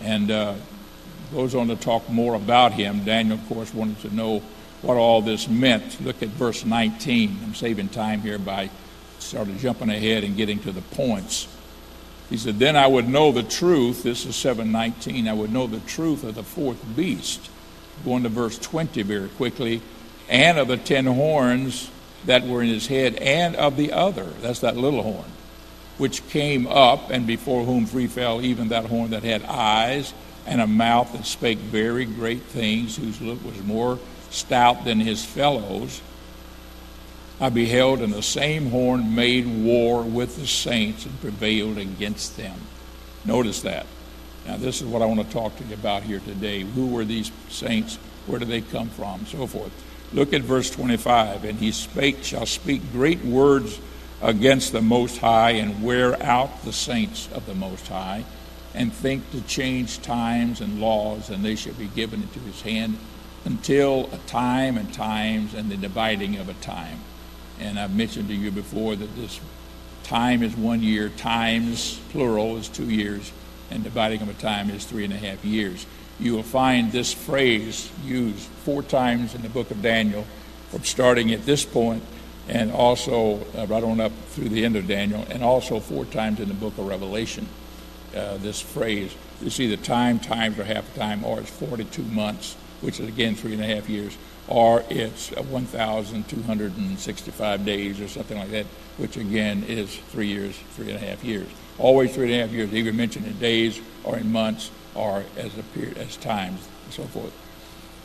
And 0.00 0.30
uh, 0.30 0.54
goes 1.32 1.54
on 1.54 1.68
to 1.68 1.76
talk 1.76 2.08
more 2.08 2.34
about 2.34 2.72
him. 2.72 3.04
Daniel, 3.04 3.38
of 3.38 3.48
course, 3.48 3.72
wanted 3.74 4.00
to 4.00 4.14
know 4.14 4.40
what 4.82 4.96
all 4.96 5.22
this 5.22 5.48
meant. 5.48 6.00
Look 6.00 6.22
at 6.22 6.28
verse 6.30 6.64
19. 6.64 7.38
I'm 7.42 7.54
saving 7.54 7.88
time 7.88 8.20
here 8.20 8.38
by 8.38 8.70
started 9.18 9.58
jumping 9.58 9.90
ahead 9.90 10.24
and 10.24 10.36
getting 10.36 10.58
to 10.60 10.72
the 10.72 10.82
points. 10.82 11.48
He 12.28 12.36
said, 12.36 12.58
Then 12.58 12.76
I 12.76 12.86
would 12.86 13.08
know 13.08 13.32
the 13.32 13.42
truth. 13.42 14.02
This 14.02 14.26
is 14.26 14.36
719. 14.36 15.28
I 15.28 15.32
would 15.32 15.52
know 15.52 15.66
the 15.66 15.80
truth 15.80 16.24
of 16.24 16.34
the 16.34 16.42
fourth 16.42 16.82
beast. 16.96 17.50
Going 18.04 18.22
to 18.22 18.28
verse 18.28 18.58
20 18.58 19.02
very 19.02 19.28
quickly. 19.28 19.82
And 20.28 20.58
of 20.58 20.68
the 20.68 20.76
ten 20.76 21.04
horns 21.06 21.90
that 22.24 22.46
were 22.46 22.62
in 22.62 22.68
his 22.68 22.86
head, 22.86 23.16
and 23.16 23.54
of 23.56 23.76
the 23.76 23.92
other. 23.92 24.24
That's 24.40 24.60
that 24.60 24.76
little 24.76 25.02
horn. 25.02 25.30
Which 25.98 26.26
came 26.28 26.66
up, 26.66 27.10
and 27.10 27.26
before 27.26 27.64
whom 27.64 27.86
three 27.86 28.06
fell, 28.06 28.40
even 28.42 28.68
that 28.68 28.86
horn 28.86 29.10
that 29.10 29.22
had 29.22 29.44
eyes 29.44 30.14
and 30.46 30.60
a 30.60 30.66
mouth 30.66 31.12
that 31.12 31.26
spake 31.26 31.58
very 31.58 32.04
great 32.04 32.42
things, 32.42 32.96
whose 32.96 33.20
look 33.20 33.44
was 33.44 33.62
more 33.62 33.98
stout 34.30 34.84
than 34.84 35.00
his 35.00 35.24
fellows 35.24 36.00
I 37.40 37.48
beheld, 37.48 38.00
and 38.00 38.12
the 38.12 38.22
same 38.22 38.70
horn 38.70 39.14
made 39.14 39.46
war 39.46 40.02
with 40.02 40.36
the 40.36 40.46
saints 40.46 41.04
and 41.04 41.20
prevailed 41.20 41.78
against 41.78 42.36
them. 42.36 42.58
Notice 43.24 43.62
that. 43.62 43.86
Now, 44.46 44.56
this 44.58 44.82
is 44.82 44.86
what 44.86 45.00
I 45.00 45.06
want 45.06 45.20
to 45.20 45.32
talk 45.32 45.56
to 45.56 45.64
you 45.64 45.74
about 45.74 46.02
here 46.02 46.20
today. 46.20 46.60
Who 46.60 46.88
were 46.88 47.04
these 47.04 47.30
saints? 47.48 47.96
Where 48.26 48.38
do 48.38 48.44
they 48.44 48.60
come 48.60 48.88
from? 48.90 49.24
So 49.26 49.46
forth. 49.46 49.72
Look 50.12 50.32
at 50.32 50.42
verse 50.42 50.70
25. 50.70 51.44
And 51.44 51.58
he 51.58 51.72
spake, 51.72 52.22
shall 52.22 52.46
speak 52.46 52.82
great 52.92 53.24
words 53.24 53.80
against 54.22 54.72
the 54.72 54.82
Most 54.82 55.18
High, 55.18 55.52
and 55.52 55.82
wear 55.82 56.22
out 56.22 56.64
the 56.64 56.72
saints 56.72 57.28
of 57.32 57.46
the 57.46 57.54
Most 57.54 57.88
High, 57.88 58.24
and 58.74 58.92
think 58.92 59.30
to 59.32 59.40
change 59.42 60.00
times 60.02 60.60
and 60.60 60.80
laws, 60.80 61.30
and 61.30 61.44
they 61.44 61.56
shall 61.56 61.74
be 61.74 61.88
given 61.88 62.22
into 62.22 62.40
his 62.40 62.62
hand 62.62 62.96
until 63.44 64.08
a 64.12 64.18
time 64.26 64.78
and 64.78 64.92
times 64.94 65.52
and 65.52 65.70
the 65.70 65.76
dividing 65.76 66.36
of 66.36 66.48
a 66.48 66.54
time. 66.54 67.00
And 67.60 67.78
I've 67.78 67.94
mentioned 67.94 68.28
to 68.28 68.34
you 68.34 68.50
before 68.50 68.96
that 68.96 69.16
this 69.16 69.40
time 70.02 70.42
is 70.42 70.56
one 70.56 70.82
year, 70.82 71.08
times, 71.10 72.00
plural, 72.10 72.56
is 72.56 72.68
two 72.68 72.90
years, 72.90 73.30
and 73.74 73.84
dividing 73.84 74.22
of 74.22 74.28
a 74.28 74.34
time 74.34 74.70
is 74.70 74.84
three 74.84 75.04
and 75.04 75.12
a 75.12 75.16
half 75.16 75.44
years. 75.44 75.84
You 76.18 76.34
will 76.34 76.42
find 76.42 76.92
this 76.92 77.12
phrase 77.12 77.90
used 78.04 78.38
four 78.64 78.82
times 78.82 79.34
in 79.34 79.42
the 79.42 79.48
book 79.48 79.70
of 79.70 79.82
Daniel, 79.82 80.24
from 80.70 80.84
starting 80.84 81.32
at 81.32 81.44
this 81.44 81.64
point 81.64 82.02
and 82.48 82.72
also 82.72 83.40
uh, 83.56 83.66
right 83.66 83.82
on 83.82 84.00
up 84.00 84.12
through 84.28 84.48
the 84.48 84.64
end 84.64 84.76
of 84.76 84.86
Daniel, 84.86 85.26
and 85.30 85.42
also 85.42 85.80
four 85.80 86.04
times 86.04 86.40
in 86.40 86.48
the 86.48 86.54
book 86.54 86.76
of 86.78 86.86
Revelation. 86.86 87.48
Uh, 88.14 88.36
this 88.36 88.60
phrase, 88.60 89.14
see 89.48 89.66
the 89.66 89.76
time, 89.78 90.18
times, 90.18 90.58
or 90.58 90.64
half 90.64 90.94
a 90.94 90.98
time, 90.98 91.24
or 91.24 91.40
it's 91.40 91.50
42 91.50 92.02
months. 92.02 92.56
which 92.80 93.00
is 93.00 93.08
again 93.08 93.34
three 93.34 93.54
and 93.54 93.62
a 93.62 93.66
half 93.66 93.88
years, 93.88 94.16
or 94.48 94.84
it's 94.90 95.30
1,265 95.30 97.64
days 97.64 98.00
or 98.00 98.08
something 98.08 98.38
like 98.38 98.50
that, 98.50 98.66
which 98.98 99.16
again 99.16 99.64
is 99.64 99.96
three 100.10 100.26
years, 100.26 100.58
three 100.72 100.90
and 100.90 100.96
a 100.96 101.06
half 101.06 101.24
years. 101.24 101.48
Always 101.78 102.14
three 102.14 102.32
and 102.32 102.34
a 102.34 102.40
half 102.40 102.52
years, 102.52 102.72
either 102.72 102.92
mentioned 102.92 103.26
in 103.26 103.36
days 103.38 103.80
or 104.04 104.16
in 104.16 104.30
months 104.30 104.70
or 104.94 105.24
as 105.36 105.56
a 105.58 105.62
period, 105.74 105.98
as 105.98 106.16
times, 106.16 106.66
and 106.84 106.92
so 106.92 107.02
forth. 107.04 107.32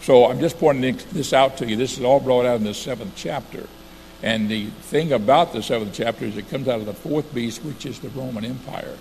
So 0.02 0.30
I'm 0.30 0.40
just 0.40 0.58
pointing 0.58 0.98
this 1.12 1.34
out 1.34 1.58
to 1.58 1.68
you. 1.68 1.76
This 1.76 1.98
is 1.98 2.04
all 2.04 2.20
brought 2.20 2.46
out 2.46 2.58
in 2.58 2.64
the 2.64 2.74
seventh 2.74 3.14
chapter. 3.16 3.68
And 4.22 4.50
the 4.50 4.66
thing 4.66 5.14
about 5.14 5.54
the 5.54 5.62
seventh 5.62 5.94
chapter 5.94 6.26
is 6.26 6.38
it 6.38 6.50
comes 6.50 6.68
out 6.68 6.80
of 6.80 6.86
the 6.86 6.94
fourth 6.94 7.34
beast, 7.34 7.64
which 7.64 7.86
is 7.86 8.00
the 8.00 8.10
Roman 8.10 8.44
Empire, 8.44 8.98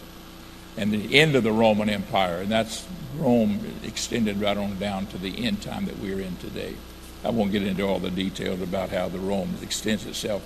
and 0.76 0.92
the 0.92 1.18
end 1.18 1.34
of 1.34 1.44
the 1.44 1.52
Roman 1.52 1.88
Empire. 1.88 2.38
And 2.38 2.50
that's 2.50 2.86
Rome 3.16 3.60
extended 3.84 4.40
right 4.40 4.56
on 4.56 4.78
down 4.78 5.06
to 5.06 5.18
the 5.18 5.46
end 5.46 5.62
time 5.62 5.86
that 5.86 5.98
we're 5.98 6.20
in 6.20 6.36
today. 6.36 6.74
I 7.24 7.30
won't 7.30 7.52
get 7.52 7.62
into 7.62 7.82
all 7.82 7.98
the 7.98 8.10
details 8.10 8.60
about 8.60 8.90
how 8.90 9.08
the 9.08 9.18
Rome 9.18 9.56
extends 9.62 10.06
itself. 10.06 10.42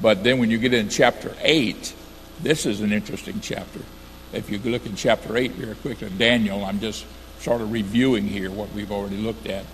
But 0.00 0.24
then 0.24 0.38
when 0.38 0.50
you 0.50 0.58
get 0.58 0.74
in 0.74 0.88
chapter 0.88 1.34
8, 1.40 1.94
this 2.42 2.66
is 2.66 2.80
an 2.80 2.92
interesting 2.92 3.40
chapter. 3.40 3.80
If 4.32 4.50
you 4.50 4.58
look 4.58 4.86
in 4.86 4.96
chapter 4.96 5.36
8 5.36 5.52
very 5.52 5.74
quickly, 5.76 6.10
Daniel, 6.10 6.64
I'm 6.64 6.80
just 6.80 7.06
sort 7.40 7.60
of 7.60 7.72
reviewing 7.72 8.26
here 8.26 8.50
what 8.50 8.72
we've 8.72 8.90
already 8.90 9.16
looked 9.16 9.46
at. 9.46 9.64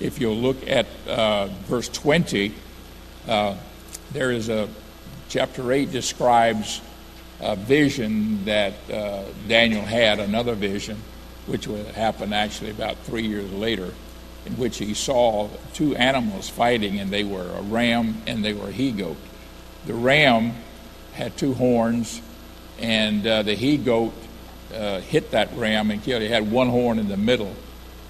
If 0.00 0.20
you'll 0.20 0.36
look 0.36 0.68
at 0.68 0.86
uh, 1.08 1.46
verse 1.66 1.88
20, 1.88 2.54
uh, 3.28 3.56
there 4.12 4.30
is 4.30 4.48
a 4.48 4.68
chapter 5.28 5.72
8 5.72 5.90
describes 5.90 6.80
a 7.40 7.56
vision 7.56 8.44
that 8.44 8.74
uh, 8.90 9.24
Daniel 9.48 9.82
had, 9.82 10.20
another 10.20 10.54
vision, 10.54 11.00
which 11.46 11.66
would 11.66 11.86
happen 11.86 12.32
actually 12.32 12.70
about 12.70 12.96
three 12.98 13.26
years 13.26 13.50
later, 13.52 13.92
in 14.46 14.56
which 14.56 14.78
he 14.78 14.94
saw 14.94 15.48
two 15.72 15.96
animals 15.96 16.48
fighting, 16.48 16.98
and 16.98 17.10
they 17.10 17.24
were 17.24 17.50
a 17.56 17.62
ram 17.62 18.22
and 18.26 18.44
they 18.44 18.52
were 18.52 18.68
a 18.68 18.72
he 18.72 18.92
goat. 18.92 19.16
The 19.86 19.94
ram 19.94 20.52
had 21.12 21.36
two 21.36 21.54
horns, 21.54 22.20
and 22.78 23.26
uh, 23.26 23.42
the 23.42 23.54
he 23.54 23.76
goat 23.76 24.14
uh, 24.74 25.00
hit 25.00 25.30
that 25.30 25.54
ram 25.54 25.90
and 25.90 26.02
killed. 26.02 26.22
It 26.22 26.30
had 26.30 26.50
one 26.50 26.68
horn 26.68 26.98
in 26.98 27.08
the 27.08 27.16
middle 27.16 27.54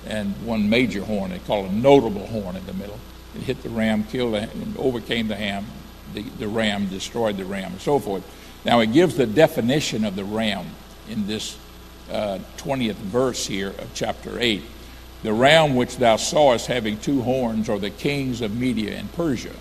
and 0.07 0.35
one 0.45 0.69
major 0.69 1.05
horn. 1.05 1.31
They 1.31 1.39
call 1.41 1.65
it 1.65 1.71
a 1.71 1.75
notable 1.75 2.27
horn 2.27 2.57
in 2.57 2.67
the 2.67 2.75
middle. 2.75 2.99
It 3.35 3.43
hit 3.43 3.63
the 3.63 3.71
ram, 3.71 4.05
killed 4.05 4.35
it, 4.35 4.53
and 4.55 4.77
overcame 4.77 5.29
the 5.29 5.37
ham, 5.37 5.67
the, 6.13 6.23
the 6.23 6.49
ram, 6.49 6.89
destroyed 6.89 7.37
the 7.37 7.45
ram, 7.45 7.73
and 7.73 7.81
so 7.81 7.99
forth. 7.99 8.25
Now, 8.65 8.81
it 8.81 8.93
gives 8.93 9.17
the 9.17 9.27
definition 9.27 10.05
of 10.05 10.17
the 10.17 10.25
ram 10.25 10.67
in 11.09 11.27
this 11.27 11.59
uh, 12.11 12.39
20th 12.59 12.95
verse 12.95 13.47
here 13.47 13.71
of 13.71 13.91
chapter 13.95 14.39
8. 14.39 14.63
The 15.25 15.33
ram 15.33 15.75
which 15.75 15.97
thou 15.97 16.17
sawest 16.17 16.67
having 16.67 16.99
two 16.99 17.23
horns 17.23 17.71
are 17.71 17.79
the 17.79 17.89
kings 17.89 18.43
of 18.43 18.55
Media 18.55 18.95
and 18.99 19.11
Persia. 19.15 19.55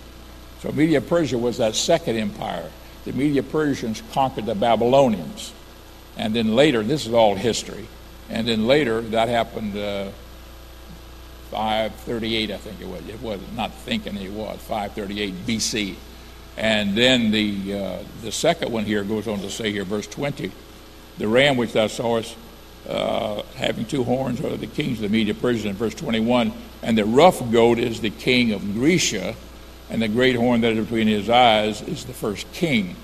So, 0.60 0.70
Media 0.70 1.00
Persia 1.00 1.38
was 1.38 1.56
that 1.56 1.74
second 1.74 2.16
empire. 2.16 2.70
The 3.06 3.12
Media 3.12 3.42
Persians 3.42 4.02
conquered 4.12 4.44
the 4.44 4.54
Babylonians. 4.54 5.54
And 6.18 6.36
then 6.36 6.54
later, 6.54 6.82
this 6.82 7.06
is 7.06 7.14
all 7.14 7.34
history. 7.34 7.86
And 8.28 8.46
then 8.46 8.66
later, 8.66 9.00
that 9.00 9.30
happened 9.30 9.74
uh, 9.76 10.10
538, 11.50 12.50
I 12.50 12.56
think 12.58 12.80
it 12.82 12.86
was. 12.86 13.08
It 13.08 13.22
was 13.22 13.40
not 13.56 13.72
thinking 13.72 14.18
it 14.18 14.32
was 14.32 14.60
538 14.60 15.46
BC. 15.46 15.94
And 16.58 16.94
then 16.94 17.30
the, 17.30 17.74
uh, 17.74 17.98
the 18.20 18.32
second 18.32 18.70
one 18.70 18.84
here 18.84 19.02
goes 19.02 19.26
on 19.26 19.40
to 19.40 19.50
say 19.50 19.72
here, 19.72 19.84
verse 19.84 20.06
20, 20.08 20.52
the 21.16 21.26
ram 21.26 21.56
which 21.56 21.72
thou 21.72 21.86
sawest 21.86 22.36
uh, 22.88 23.42
having 23.56 23.86
two 23.86 24.04
horns 24.04 24.40
are 24.40 24.56
the 24.56 24.66
kings 24.66 24.98
of 24.98 25.02
the 25.02 25.08
Media 25.08 25.34
Persians 25.34 25.66
in 25.66 25.74
verse 25.74 25.94
21. 25.94 26.52
And 26.82 26.98
the 26.98 27.04
rough 27.04 27.50
goat 27.50 27.78
is 27.78 28.00
the 28.00 28.10
king 28.10 28.52
of 28.52 28.74
Grecia, 28.74 29.34
and 29.90 30.02
the 30.02 30.08
great 30.08 30.36
horn 30.36 30.60
that 30.62 30.72
is 30.72 30.84
between 30.84 31.08
his 31.08 31.30
eyes 31.30 31.80
is 31.82 32.04
the 32.04 32.12
first 32.12 32.50
king. 32.52 32.96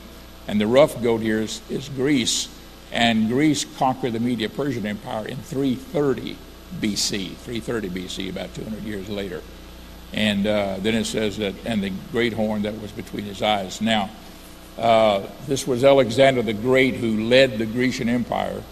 And 0.46 0.60
the 0.60 0.66
rough 0.66 1.00
goat 1.02 1.22
here 1.22 1.40
is, 1.40 1.62
is 1.70 1.88
Greece, 1.88 2.48
and 2.92 3.28
Greece 3.28 3.64
conquered 3.78 4.12
the 4.12 4.20
Media 4.20 4.48
Persian 4.48 4.84
Empire 4.84 5.26
in 5.26 5.36
330 5.36 6.36
BC, 6.80 7.36
330 7.36 7.88
BC, 7.88 8.30
about 8.30 8.54
200 8.54 8.82
years 8.82 9.08
later. 9.08 9.42
And 10.12 10.46
uh, 10.46 10.76
then 10.80 10.94
it 10.94 11.04
says 11.04 11.36
that, 11.38 11.54
and 11.64 11.82
the 11.82 11.92
great 12.10 12.32
horn 12.32 12.62
that 12.62 12.80
was 12.80 12.90
between 12.90 13.24
his 13.24 13.42
eyes. 13.42 13.80
Now, 13.80 14.10
uh, 14.76 15.26
this 15.46 15.66
was 15.66 15.84
Alexander 15.84 16.42
the 16.42 16.52
Great 16.52 16.94
who 16.94 17.24
led 17.28 17.58
the 17.58 17.66
Grecian 17.66 18.08
Empire 18.08 18.62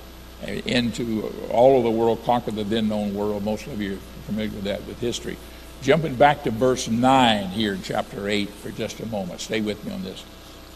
into 0.43 1.33
all 1.51 1.79
of 1.79 1.85
the 1.85 1.91
world, 1.91 2.25
conquered 2.25 2.57
the 2.57 2.65
then 2.65 2.89
known 2.89 3.15
world. 3.15 3.45
Most 3.45 3.67
of 3.67 3.81
you 3.81 3.95
are 3.95 4.27
familiar 4.27 4.51
with 4.51 4.65
that 4.65 4.85
with 4.87 5.01
history. 5.01 5.37
Jumping 5.83 6.17
back 6.17 6.45
to 6.45 6.51
verse 6.51 6.89
9 6.89 7.49
here 7.49 7.75
in 7.75 7.83
chapter 7.83 8.29
8 8.29 8.49
for 8.49 8.71
just 8.71 9.01
a 9.01 9.07
moment. 9.07 9.41
Stay 9.41 9.61
with 9.61 9.85
me 9.85 9.93
on 9.93 10.03
this. 10.03 10.25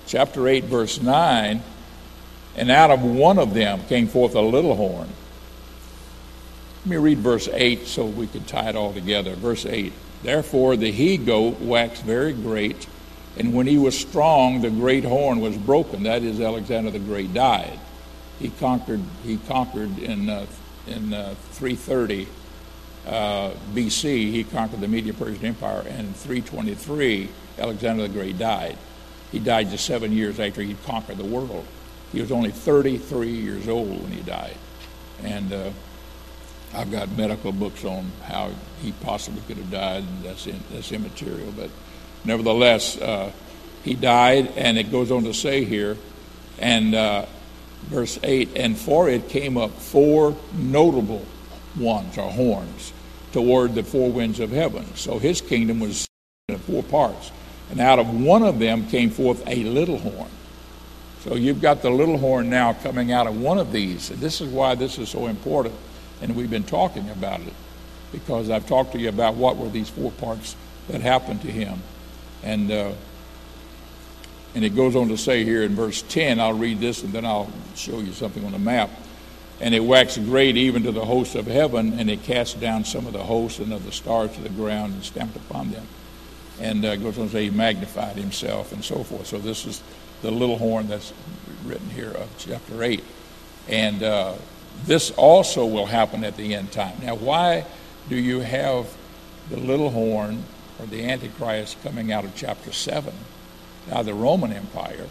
Chapter 0.07 0.47
8, 0.47 0.64
verse 0.64 1.00
9 1.00 1.62
And 2.57 2.71
out 2.71 2.90
of 2.90 3.02
one 3.02 3.38
of 3.38 3.54
them 3.54 3.83
came 3.88 4.07
forth 4.07 4.35
a 4.35 4.40
little 4.40 4.76
horn. 4.76 5.09
Let 6.81 6.90
me 6.90 6.97
read 6.97 7.19
verse 7.19 7.49
8 7.52 7.87
so 7.87 8.04
we 8.04 8.26
can 8.26 8.45
tie 8.45 8.69
it 8.69 8.76
all 8.76 8.92
together. 8.92 9.35
Verse 9.35 9.66
8 9.66 9.92
Therefore 10.23 10.76
the 10.76 10.92
he 10.92 11.16
goat 11.16 11.61
waxed 11.61 12.02
very 12.02 12.33
great, 12.33 12.87
and 13.37 13.54
when 13.54 13.66
he 13.66 13.78
was 13.78 13.99
strong, 13.99 14.61
the 14.61 14.71
great 14.71 15.04
horn 15.04 15.40
was 15.40 15.57
broken. 15.57 16.04
That 16.04 16.23
is, 16.23 16.40
Alexander 16.40 16.90
the 16.90 16.99
Great 16.99 17.33
died. 17.35 17.78
He 18.38 18.50
conquered. 18.50 19.02
He 19.24 19.38
conquered 19.38 19.98
in 19.98 20.28
uh, 20.28 20.46
in 20.86 21.14
uh, 21.14 21.34
330 21.52 22.28
uh, 23.06 23.50
BC. 23.74 24.04
He 24.30 24.44
conquered 24.44 24.80
the 24.80 24.88
Medo-Persian 24.88 25.44
Empire, 25.44 25.84
and 25.88 26.08
in 26.08 26.14
323 26.14 27.28
Alexander 27.58 28.02
the 28.02 28.08
Great 28.08 28.38
died. 28.38 28.76
He 29.30 29.38
died 29.38 29.70
just 29.70 29.86
seven 29.86 30.12
years 30.12 30.38
after 30.38 30.62
he 30.62 30.74
conquered 30.86 31.16
the 31.16 31.24
world. 31.24 31.66
He 32.12 32.20
was 32.20 32.30
only 32.30 32.50
33 32.50 33.30
years 33.30 33.68
old 33.68 34.02
when 34.02 34.12
he 34.12 34.20
died, 34.20 34.56
and 35.22 35.52
uh, 35.52 35.70
I've 36.74 36.90
got 36.90 37.10
medical 37.16 37.52
books 37.52 37.84
on 37.84 38.10
how 38.24 38.50
he 38.80 38.92
possibly 39.02 39.40
could 39.46 39.56
have 39.56 39.70
died, 39.70 40.04
and 40.04 40.24
that's, 40.24 40.46
in, 40.46 40.60
that's 40.70 40.92
immaterial. 40.92 41.52
But 41.52 41.70
nevertheless, 42.24 42.98
uh, 42.98 43.32
he 43.82 43.94
died, 43.94 44.52
and 44.56 44.78
it 44.78 44.90
goes 44.90 45.10
on 45.10 45.24
to 45.24 45.32
say 45.32 45.64
here, 45.64 45.96
and 46.58 46.94
uh, 46.94 47.26
verse 47.82 48.18
8, 48.22 48.50
and 48.56 48.76
for 48.76 49.08
it 49.08 49.28
came 49.28 49.56
up 49.56 49.70
four 49.72 50.36
notable 50.54 51.24
ones, 51.76 52.16
or 52.18 52.30
horns, 52.30 52.92
toward 53.32 53.74
the 53.74 53.82
four 53.82 54.10
winds 54.10 54.40
of 54.40 54.50
heaven. 54.50 54.84
So 54.94 55.18
his 55.18 55.40
kingdom 55.40 55.80
was 55.80 56.06
in 56.48 56.58
four 56.58 56.82
parts. 56.82 57.30
And 57.70 57.80
out 57.80 57.98
of 57.98 58.14
one 58.20 58.42
of 58.42 58.58
them 58.58 58.86
came 58.88 59.10
forth 59.10 59.42
a 59.46 59.64
little 59.64 59.98
horn. 59.98 60.30
So 61.20 61.36
you've 61.36 61.62
got 61.62 61.80
the 61.80 61.90
little 61.90 62.18
horn 62.18 62.50
now 62.50 62.74
coming 62.74 63.12
out 63.12 63.26
of 63.26 63.40
one 63.40 63.58
of 63.58 63.72
these. 63.72 64.10
And 64.10 64.20
this 64.20 64.40
is 64.40 64.48
why 64.48 64.74
this 64.74 64.98
is 64.98 65.08
so 65.08 65.26
important 65.26 65.74
and 66.22 66.36
we've 66.36 66.48
been 66.48 66.62
talking 66.62 67.10
about 67.10 67.40
it 67.40 67.52
because 68.12 68.48
I've 68.48 68.66
talked 68.66 68.92
to 68.92 68.98
you 68.98 69.08
about 69.08 69.34
what 69.34 69.56
were 69.56 69.68
these 69.68 69.88
four 69.88 70.12
parts 70.12 70.54
that 70.88 71.00
happened 71.00 71.42
to 71.42 71.50
him. 71.50 71.82
And, 72.42 72.70
uh, 72.70 72.92
and 74.54 74.64
it 74.64 74.76
goes 74.76 74.94
on 74.97 75.09
to 75.09 75.16
say 75.16 75.44
here 75.44 75.62
in 75.62 75.75
verse 75.75 76.02
10, 76.02 76.38
I'll 76.38 76.52
read 76.52 76.80
this 76.80 77.02
and 77.02 77.12
then 77.12 77.25
I'll 77.25 77.50
show 77.75 78.00
you 78.00 78.12
something 78.12 78.44
on 78.44 78.52
the 78.52 78.59
map. 78.59 78.90
And 79.61 79.75
it 79.75 79.80
waxed 79.80 80.23
great 80.25 80.56
even 80.56 80.82
to 80.82 80.92
the 80.92 81.04
hosts 81.04 81.37
of 81.37 81.47
heaven, 81.47 81.99
and 81.99 82.11
it 82.11 82.25
cast 82.25 82.61
down 82.61 82.85
some 82.85 83.06
of 83.06 83.12
the 83.12 83.23
hosts 83.23 83.61
and 83.61 83.73
of 83.73 83.85
the 83.85 83.92
stars 83.92 84.32
to 84.32 84.40
the 84.40 84.49
ground 84.49 84.94
and 84.94 85.04
stamped 85.04 85.37
upon 85.37 85.71
them. 85.71 85.87
And 86.61 86.85
uh, 86.85 86.97
goes 86.97 87.16
on 87.18 87.26
to 87.26 87.32
say 87.32 87.44
he 87.44 87.50
magnified 87.50 88.16
himself 88.16 88.73
and 88.73 88.85
so 88.85 89.04
forth. 89.04 89.26
So 89.26 89.38
this 89.38 89.64
is 89.64 89.82
the 90.21 90.30
little 90.30 90.59
horn 90.59 90.88
that's 90.88 91.12
written 91.64 91.88
here 91.90 92.11
of 92.11 92.28
chapter 92.38 92.82
8. 92.82 93.02
And 93.68 94.02
uh, 94.02 94.35
this 94.85 95.12
also 95.12 95.64
will 95.64 95.87
happen 95.87 96.25
at 96.25 96.37
the 96.37 96.54
end 96.54 96.73
time. 96.73 96.97
Now, 97.00 97.14
why 97.14 97.64
do 98.09 98.16
you 98.16 98.40
have 98.40 98.92
the 99.49 99.59
little 99.59 99.90
horn 99.90 100.42
or 100.80 100.87
the 100.87 101.04
Antichrist 101.04 101.82
coming 101.82 102.12
out 102.12 102.25
of 102.25 102.35
chapter 102.35 102.73
7, 102.73 103.14
of 103.90 104.06
the 104.06 104.14
Roman 104.14 104.52
Empire, 104.52 105.06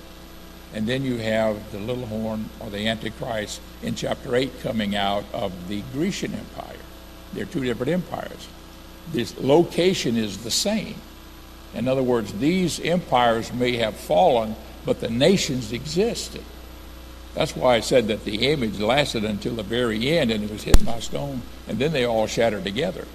and 0.73 0.87
then 0.87 1.03
you 1.03 1.17
have 1.17 1.71
the 1.71 1.79
little 1.79 2.05
horn 2.05 2.49
or 2.59 2.69
the 2.69 2.87
Antichrist 2.87 3.61
in 3.81 3.95
chapter 3.95 4.35
8 4.35 4.61
coming 4.61 4.95
out 4.95 5.25
of 5.33 5.67
the 5.67 5.81
Grecian 5.93 6.33
Empire? 6.33 6.77
They're 7.33 7.45
two 7.45 7.63
different 7.63 7.91
empires. 7.91 8.47
This 9.11 9.37
location 9.39 10.17
is 10.17 10.43
the 10.43 10.51
same. 10.51 10.95
In 11.73 11.87
other 11.87 12.03
words, 12.03 12.33
these 12.33 12.79
empires 12.79 13.51
may 13.53 13.77
have 13.77 13.95
fallen, 13.95 14.55
but 14.85 14.99
the 14.99 15.09
nations 15.09 15.71
existed. 15.71 16.43
That's 17.33 17.55
why 17.55 17.75
I 17.75 17.79
said 17.79 18.07
that 18.07 18.25
the 18.25 18.51
image 18.51 18.79
lasted 18.79 19.23
until 19.23 19.55
the 19.55 19.63
very 19.63 20.17
end 20.17 20.31
and 20.31 20.43
it 20.43 20.51
was 20.51 20.63
hit 20.63 20.85
by 20.85 20.99
stone, 20.99 21.41
and 21.67 21.79
then 21.79 21.93
they 21.93 22.05
all 22.05 22.27
shattered 22.27 22.65
together. 22.65 23.07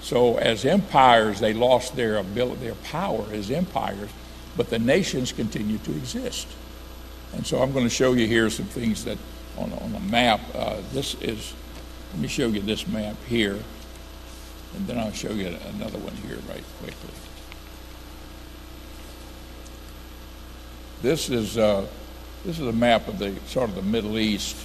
So, 0.00 0.36
as 0.36 0.64
empires, 0.64 1.40
they 1.40 1.52
lost 1.54 1.96
their 1.96 2.16
ability, 2.16 2.60
their 2.60 2.74
power 2.74 3.26
as 3.32 3.50
empires, 3.50 4.10
but 4.56 4.70
the 4.70 4.78
nations 4.78 5.32
continue 5.32 5.78
to 5.78 5.90
exist. 5.92 6.46
And 7.32 7.46
so, 7.46 7.60
I'm 7.60 7.72
going 7.72 7.84
to 7.84 7.90
show 7.90 8.12
you 8.12 8.26
here 8.26 8.48
some 8.50 8.66
things 8.66 9.04
that 9.04 9.18
on, 9.56 9.72
on 9.74 9.92
the 9.92 10.00
map. 10.00 10.40
Uh, 10.54 10.76
this 10.92 11.14
is, 11.20 11.54
let 12.12 12.20
me 12.20 12.28
show 12.28 12.48
you 12.48 12.60
this 12.60 12.86
map 12.86 13.16
here. 13.26 13.58
And 14.76 14.86
then 14.86 14.98
I'll 14.98 15.12
show 15.12 15.30
you 15.30 15.46
another 15.46 15.98
one 15.98 16.14
here 16.16 16.38
right 16.48 16.64
quickly. 16.80 17.10
This 21.02 21.28
is 21.28 21.58
uh, 21.58 21.86
this 22.44 22.58
is 22.58 22.66
a 22.66 22.72
map 22.72 23.08
of 23.08 23.18
the 23.18 23.34
sort 23.46 23.68
of 23.68 23.76
the 23.76 23.82
Middle 23.82 24.18
East, 24.18 24.56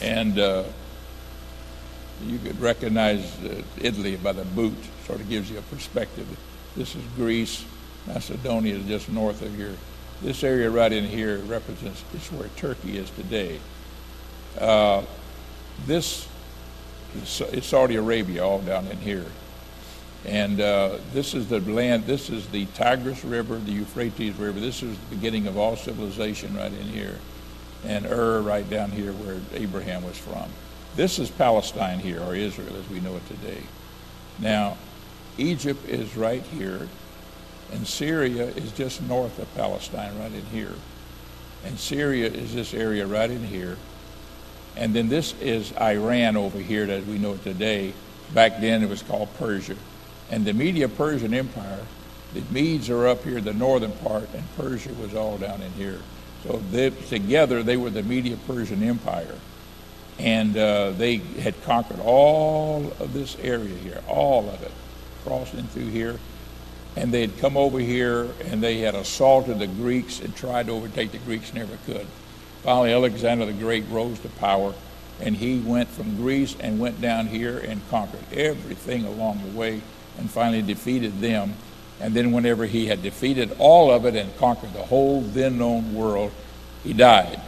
and 0.00 0.38
uh, 0.38 0.62
you 2.24 2.38
could 2.38 2.60
recognize 2.60 3.36
uh, 3.42 3.62
Italy 3.80 4.16
by 4.16 4.32
the 4.32 4.44
boot. 4.44 4.76
Sort 5.06 5.20
of 5.20 5.28
gives 5.28 5.50
you 5.50 5.58
a 5.58 5.62
perspective. 5.62 6.26
This 6.76 6.94
is 6.94 7.02
Greece. 7.16 7.64
Macedonia 8.06 8.76
is 8.76 8.86
just 8.86 9.08
north 9.08 9.42
of 9.42 9.54
here. 9.56 9.74
This 10.22 10.42
area 10.44 10.70
right 10.70 10.92
in 10.92 11.04
here 11.04 11.38
represents 11.38 12.02
this 12.12 12.32
where 12.32 12.48
Turkey 12.56 12.98
is 12.98 13.10
today. 13.10 13.60
Uh, 14.58 15.02
this 15.86 16.26
is 17.14 17.64
Saudi 17.64 17.96
Arabia, 17.96 18.44
all 18.44 18.60
down 18.60 18.86
in 18.86 18.98
here. 18.98 19.26
And 20.24 20.60
uh, 20.60 20.98
this 21.12 21.34
is 21.34 21.48
the 21.48 21.60
land, 21.60 22.06
this 22.06 22.30
is 22.30 22.48
the 22.48 22.66
Tigris 22.74 23.24
River, 23.24 23.58
the 23.58 23.72
Euphrates 23.72 24.34
River. 24.36 24.58
This 24.58 24.82
is 24.82 24.98
the 24.98 25.14
beginning 25.14 25.46
of 25.46 25.56
all 25.56 25.76
civilization 25.76 26.56
right 26.56 26.72
in 26.72 26.88
here. 26.88 27.18
And 27.84 28.06
Ur 28.06 28.40
right 28.40 28.68
down 28.68 28.90
here 28.90 29.12
where 29.12 29.38
Abraham 29.54 30.02
was 30.04 30.18
from. 30.18 30.46
This 30.96 31.18
is 31.18 31.30
Palestine 31.30 31.98
here, 31.98 32.22
or 32.22 32.34
Israel 32.34 32.74
as 32.76 32.88
we 32.88 33.00
know 33.00 33.16
it 33.16 33.26
today. 33.28 33.62
Now, 34.38 34.78
Egypt 35.36 35.86
is 35.88 36.16
right 36.16 36.42
here, 36.42 36.88
and 37.72 37.86
Syria 37.86 38.46
is 38.46 38.72
just 38.72 39.02
north 39.02 39.38
of 39.38 39.52
Palestine 39.54 40.18
right 40.18 40.32
in 40.32 40.44
here. 40.46 40.74
And 41.64 41.78
Syria 41.78 42.28
is 42.28 42.54
this 42.54 42.74
area 42.74 43.06
right 43.06 43.30
in 43.30 43.44
here. 43.44 43.76
And 44.76 44.94
then 44.94 45.08
this 45.08 45.34
is 45.40 45.72
Iran 45.76 46.36
over 46.36 46.58
here 46.58 46.88
as 46.90 47.04
we 47.06 47.18
know 47.18 47.36
today. 47.38 47.92
Back 48.34 48.60
then 48.60 48.82
it 48.82 48.88
was 48.88 49.02
called 49.02 49.28
Persia. 49.38 49.76
And 50.30 50.44
the 50.44 50.52
Media 50.52 50.88
Persian 50.88 51.34
Empire, 51.34 51.84
the 52.34 52.42
Medes 52.50 52.90
are 52.90 53.06
up 53.08 53.24
here, 53.24 53.40
the 53.40 53.54
northern 53.54 53.92
part, 53.92 54.28
and 54.34 54.44
Persia 54.56 54.92
was 54.94 55.14
all 55.14 55.38
down 55.38 55.62
in 55.62 55.72
here. 55.72 56.00
So 56.44 56.62
they, 56.70 56.90
together 56.90 57.62
they 57.62 57.76
were 57.76 57.90
the 57.90 58.02
Media 58.02 58.36
Persian 58.46 58.82
Empire. 58.82 59.34
And 60.18 60.56
uh, 60.56 60.92
they 60.92 61.16
had 61.16 61.60
conquered 61.64 62.00
all 62.00 62.92
of 63.00 63.12
this 63.12 63.36
area 63.40 63.74
here, 63.76 64.02
all 64.08 64.48
of 64.48 64.62
it, 64.62 64.72
crossing 65.24 65.64
through 65.64 65.90
here. 65.90 66.18
And 66.96 67.12
they 67.12 67.20
had 67.20 67.38
come 67.38 67.56
over 67.56 67.78
here 67.78 68.28
and 68.46 68.62
they 68.62 68.78
had 68.78 68.94
assaulted 68.94 69.58
the 69.58 69.66
Greeks 69.66 70.20
and 70.20 70.34
tried 70.34 70.66
to 70.66 70.72
overtake 70.72 71.12
the 71.12 71.18
Greeks, 71.18 71.52
never 71.52 71.76
could. 71.86 72.06
Finally, 72.62 72.92
Alexander 72.92 73.46
the 73.46 73.52
Great 73.52 73.84
rose 73.90 74.18
to 74.20 74.28
power 74.30 74.74
and 75.20 75.36
he 75.36 75.58
went 75.58 75.88
from 75.88 76.16
Greece 76.16 76.56
and 76.60 76.78
went 76.78 77.00
down 77.00 77.26
here 77.28 77.58
and 77.58 77.88
conquered 77.88 78.24
everything 78.32 79.04
along 79.04 79.40
the 79.42 79.58
way 79.58 79.80
and 80.18 80.30
finally 80.30 80.62
defeated 80.62 81.20
them. 81.20 81.54
And 81.98 82.12
then, 82.12 82.32
whenever 82.32 82.66
he 82.66 82.86
had 82.86 83.02
defeated 83.02 83.56
all 83.58 83.90
of 83.90 84.04
it 84.04 84.14
and 84.14 84.36
conquered 84.36 84.74
the 84.74 84.82
whole 84.82 85.22
then 85.22 85.56
known 85.56 85.94
world, 85.94 86.30
he 86.84 86.92
died. 86.92 87.40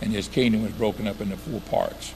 And 0.00 0.12
his 0.12 0.26
kingdom 0.26 0.62
was 0.62 0.72
broken 0.72 1.06
up 1.06 1.20
into 1.20 1.36
four 1.36 1.60
parts. 1.60 2.12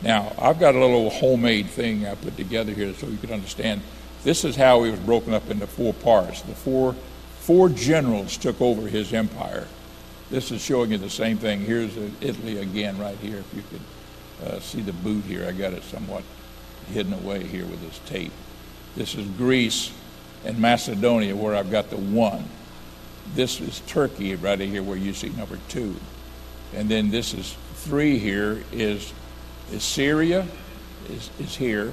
Now, 0.00 0.32
I've 0.38 0.58
got 0.58 0.74
a 0.74 0.78
little 0.78 1.10
homemade 1.10 1.66
thing 1.66 2.06
I 2.06 2.14
put 2.14 2.36
together 2.36 2.72
here 2.72 2.94
so 2.94 3.06
you 3.06 3.18
can 3.18 3.32
understand. 3.32 3.82
This 4.24 4.44
is 4.44 4.56
how 4.56 4.82
he 4.82 4.90
was 4.90 5.00
broken 5.00 5.34
up 5.34 5.50
into 5.50 5.66
four 5.66 5.92
parts. 5.92 6.40
The 6.40 6.54
four, 6.54 6.94
four 7.40 7.68
generals 7.68 8.38
took 8.38 8.60
over 8.60 8.88
his 8.88 9.12
empire. 9.12 9.68
This 10.30 10.50
is 10.50 10.62
showing 10.62 10.90
you 10.90 10.98
the 10.98 11.10
same 11.10 11.36
thing. 11.36 11.60
Here's 11.60 11.96
Italy 12.22 12.58
again, 12.58 12.98
right 12.98 13.18
here. 13.18 13.36
If 13.38 13.54
you 13.54 13.62
could 13.70 14.48
uh, 14.48 14.60
see 14.60 14.80
the 14.80 14.94
boot 14.94 15.24
here, 15.24 15.46
I 15.46 15.52
got 15.52 15.74
it 15.74 15.82
somewhat 15.84 16.24
hidden 16.90 17.12
away 17.12 17.44
here 17.44 17.66
with 17.66 17.82
this 17.82 18.00
tape. 18.06 18.32
This 18.96 19.14
is 19.14 19.26
Greece 19.28 19.92
and 20.44 20.58
Macedonia, 20.58 21.36
where 21.36 21.54
I've 21.54 21.70
got 21.70 21.90
the 21.90 21.96
one. 21.98 22.44
This 23.34 23.60
is 23.60 23.80
Turkey 23.86 24.34
right 24.36 24.58
here, 24.58 24.82
where 24.82 24.96
you 24.96 25.12
see 25.12 25.28
number 25.30 25.58
two. 25.68 25.96
And 26.74 26.88
then 26.88 27.10
this 27.10 27.34
is 27.34 27.54
three 27.74 28.18
here 28.18 28.64
is, 28.72 29.12
is 29.70 29.82
Syria, 29.82 30.46
is, 31.10 31.30
is 31.38 31.56
here. 31.56 31.92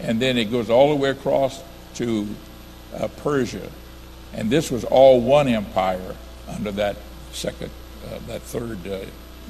And 0.00 0.20
then 0.20 0.38
it 0.38 0.50
goes 0.50 0.70
all 0.70 0.90
the 0.90 0.96
way 0.96 1.10
across 1.10 1.62
to 1.94 2.26
uh, 2.96 3.08
Persia. 3.18 3.70
And 4.32 4.50
this 4.50 4.70
was 4.70 4.84
all 4.84 5.20
one 5.20 5.48
empire 5.48 6.16
under 6.48 6.70
that 6.72 6.96
second, 7.32 7.70
uh, 8.06 8.18
that 8.26 8.42
third 8.42 8.86
uh, 8.86 9.00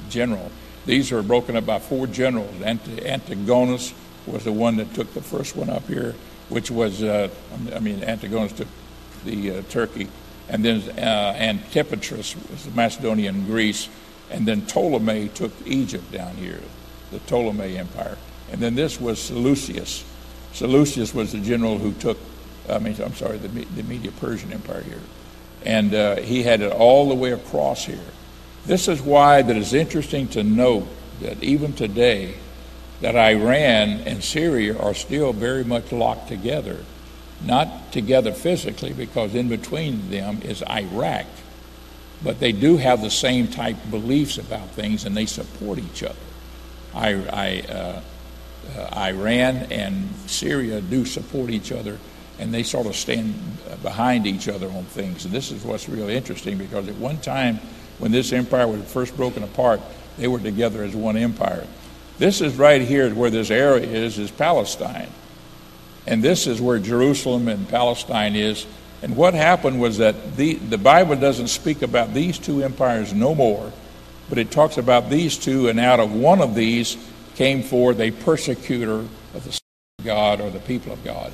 general. 0.09 0.51
These 0.85 1.11
are 1.11 1.21
broken 1.21 1.55
up 1.55 1.65
by 1.65 1.79
four 1.79 2.07
generals. 2.07 2.61
Ant- 2.61 3.01
Antigonus 3.05 3.93
was 4.25 4.43
the 4.43 4.51
one 4.51 4.77
that 4.77 4.93
took 4.93 5.13
the 5.13 5.21
first 5.21 5.55
one 5.55 5.69
up 5.69 5.87
here 5.87 6.15
which 6.51 6.69
was, 6.69 7.01
uh, 7.01 7.29
I 7.73 7.79
mean, 7.79 8.03
Antigonus 8.03 8.51
took 8.51 8.67
the 9.23 9.51
uh, 9.51 9.61
Turkey, 9.69 10.09
and 10.49 10.65
then 10.65 10.81
uh, 10.99 11.33
Antipatris 11.39 12.35
was 12.51 12.75
Macedonian 12.75 13.45
Greece, 13.45 13.87
and 14.29 14.45
then 14.45 14.65
Ptolemy 14.65 15.29
took 15.29 15.53
Egypt 15.65 16.11
down 16.11 16.35
here, 16.35 16.59
the 17.11 17.19
Ptolemy 17.19 17.77
Empire, 17.77 18.17
and 18.51 18.61
then 18.61 18.75
this 18.75 18.99
was 18.99 19.17
Seleucus. 19.17 20.03
Seleucus 20.53 21.13
was 21.13 21.31
the 21.31 21.39
general 21.39 21.77
who 21.77 21.93
took, 21.93 22.17
I 22.69 22.79
mean, 22.79 22.95
I'm 23.01 23.15
sorry, 23.15 23.37
the, 23.37 23.47
the 23.47 23.83
Medo-Persian 23.83 24.53
Empire 24.53 24.81
here, 24.81 25.01
and 25.65 25.93
uh, 25.93 26.15
he 26.17 26.43
had 26.43 26.61
it 26.61 26.71
all 26.71 27.09
the 27.09 27.15
way 27.15 27.31
across 27.31 27.85
here. 27.85 27.99
This 28.65 28.87
is 28.87 29.01
why 29.01 29.41
that 29.41 29.55
is 29.55 29.73
interesting 29.73 30.27
to 30.29 30.43
note 30.43 30.87
that 31.21 31.41
even 31.43 31.73
today 31.73 32.35
that 33.01 33.15
Iran 33.15 34.01
and 34.01 34.23
Syria 34.23 34.77
are 34.77 34.93
still 34.93 35.33
very 35.33 35.63
much 35.63 35.91
locked 35.91 36.27
together. 36.27 36.77
Not 37.43 37.91
together 37.91 38.31
physically, 38.31 38.93
because 38.93 39.33
in 39.33 39.49
between 39.49 40.11
them 40.11 40.41
is 40.43 40.63
Iraq. 40.63 41.25
But 42.23 42.39
they 42.39 42.51
do 42.51 42.77
have 42.77 43.01
the 43.01 43.09
same 43.09 43.47
type 43.47 43.77
beliefs 43.89 44.37
about 44.37 44.69
things 44.69 45.05
and 45.05 45.17
they 45.17 45.25
support 45.25 45.79
each 45.79 46.03
other. 46.03 46.15
I, 46.93 47.09
I, 47.13 47.71
uh, 47.71 48.01
Uh, 48.77 48.89
Iran 48.95 49.57
and 49.71 50.09
Syria 50.27 50.81
do 50.81 51.05
support 51.05 51.49
each 51.49 51.71
other 51.71 51.97
and 52.41 52.51
they 52.51 52.63
sort 52.63 52.87
of 52.87 52.95
stand 52.95 53.35
behind 53.83 54.25
each 54.25 54.47
other 54.47 54.67
on 54.71 54.83
things. 54.85 55.25
And 55.25 55.33
this 55.33 55.51
is 55.51 55.63
what's 55.63 55.87
really 55.87 56.15
interesting 56.15 56.57
because 56.57 56.87
at 56.87 56.95
one 56.95 57.17
time, 57.19 57.59
when 57.99 58.11
this 58.11 58.33
empire 58.33 58.67
was 58.67 58.91
first 58.91 59.15
broken 59.15 59.43
apart, 59.43 59.79
they 60.17 60.27
were 60.27 60.39
together 60.39 60.83
as 60.83 60.95
one 60.95 61.17
empire. 61.17 61.67
This 62.17 62.41
is 62.41 62.55
right 62.55 62.81
here 62.81 63.13
where 63.13 63.29
this 63.29 63.51
area 63.51 63.85
is, 63.85 64.17
is 64.17 64.31
Palestine. 64.31 65.09
And 66.07 66.23
this 66.23 66.47
is 66.47 66.59
where 66.59 66.79
Jerusalem 66.79 67.47
and 67.47 67.69
Palestine 67.69 68.35
is. 68.35 68.65
And 69.03 69.15
what 69.15 69.35
happened 69.35 69.79
was 69.79 69.99
that 69.99 70.35
the, 70.35 70.55
the 70.55 70.79
Bible 70.79 71.15
doesn't 71.15 71.47
speak 71.47 71.83
about 71.83 72.13
these 72.13 72.39
two 72.39 72.63
empires 72.63 73.13
no 73.13 73.35
more, 73.35 73.71
but 74.29 74.39
it 74.39 74.49
talks 74.49 74.77
about 74.77 75.11
these 75.11 75.37
two, 75.37 75.69
and 75.69 75.79
out 75.79 75.99
of 75.99 76.11
one 76.11 76.41
of 76.41 76.55
these 76.55 76.97
came 77.35 77.63
forth 77.63 77.99
a 77.99 78.11
persecutor 78.11 78.99
of 79.33 79.43
the 79.43 79.59
God 80.03 80.41
or 80.41 80.49
the 80.49 80.59
people 80.59 80.91
of 80.91 81.03
God. 81.03 81.31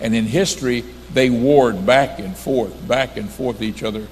And 0.00 0.14
in 0.14 0.26
history, 0.26 0.82
they 1.12 1.30
warred 1.30 1.84
back 1.84 2.18
and 2.18 2.36
forth, 2.36 2.86
back 2.86 3.16
and 3.16 3.28
forth 3.28 3.62
each 3.62 3.82
other 3.82 4.06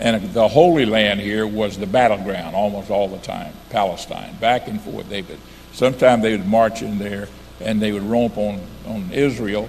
and 0.00 0.32
the 0.32 0.48
Holy 0.48 0.86
Land 0.86 1.20
here 1.20 1.46
was 1.46 1.76
the 1.76 1.86
battleground 1.86 2.56
almost 2.56 2.90
all 2.90 3.06
the 3.06 3.18
time, 3.18 3.52
Palestine, 3.68 4.34
back 4.36 4.66
and 4.66 4.80
forth. 4.80 5.08
They 5.10 5.20
would, 5.20 5.38
sometimes 5.72 6.22
they 6.22 6.32
would 6.32 6.46
march 6.46 6.80
in 6.80 6.98
there 6.98 7.28
and 7.60 7.82
they 7.82 7.92
would 7.92 8.04
romp 8.04 8.38
on, 8.38 8.62
on 8.86 9.10
Israel, 9.12 9.68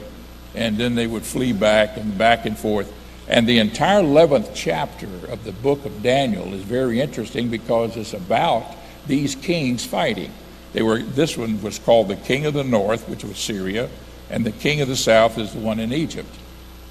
and 0.56 0.78
then 0.78 0.96
they 0.96 1.06
would 1.06 1.24
flee 1.24 1.52
back 1.52 1.98
and 1.98 2.18
back 2.18 2.46
and 2.46 2.58
forth. 2.58 2.92
And 3.28 3.46
the 3.46 3.60
entire 3.60 4.02
11th 4.02 4.52
chapter 4.56 5.10
of 5.28 5.44
the 5.44 5.52
book 5.52 5.84
of 5.84 6.02
Daniel 6.02 6.54
is 6.54 6.64
very 6.64 7.02
interesting 7.02 7.50
because 7.50 7.98
it's 7.98 8.14
about 8.14 8.64
these 9.08 9.36
kings 9.36 9.86
fighting. 9.86 10.32
They 10.74 10.82
were, 10.82 11.00
this 11.00 11.38
one 11.38 11.62
was 11.62 11.80
called 11.80 12.08
the 12.08 12.16
king 12.16 12.46
of 12.46 12.54
the 12.54 12.64
north, 12.64 13.10
which 13.10 13.24
was 13.24 13.38
Syria, 13.38 13.90
and 14.30 14.46
the 14.46 14.52
king 14.52 14.82
of 14.82 14.88
the 14.88 14.96
south 14.96 15.38
is 15.38 15.54
the 15.54 15.60
one 15.60 15.80
in 15.80 15.92
Egypt. 15.92 16.34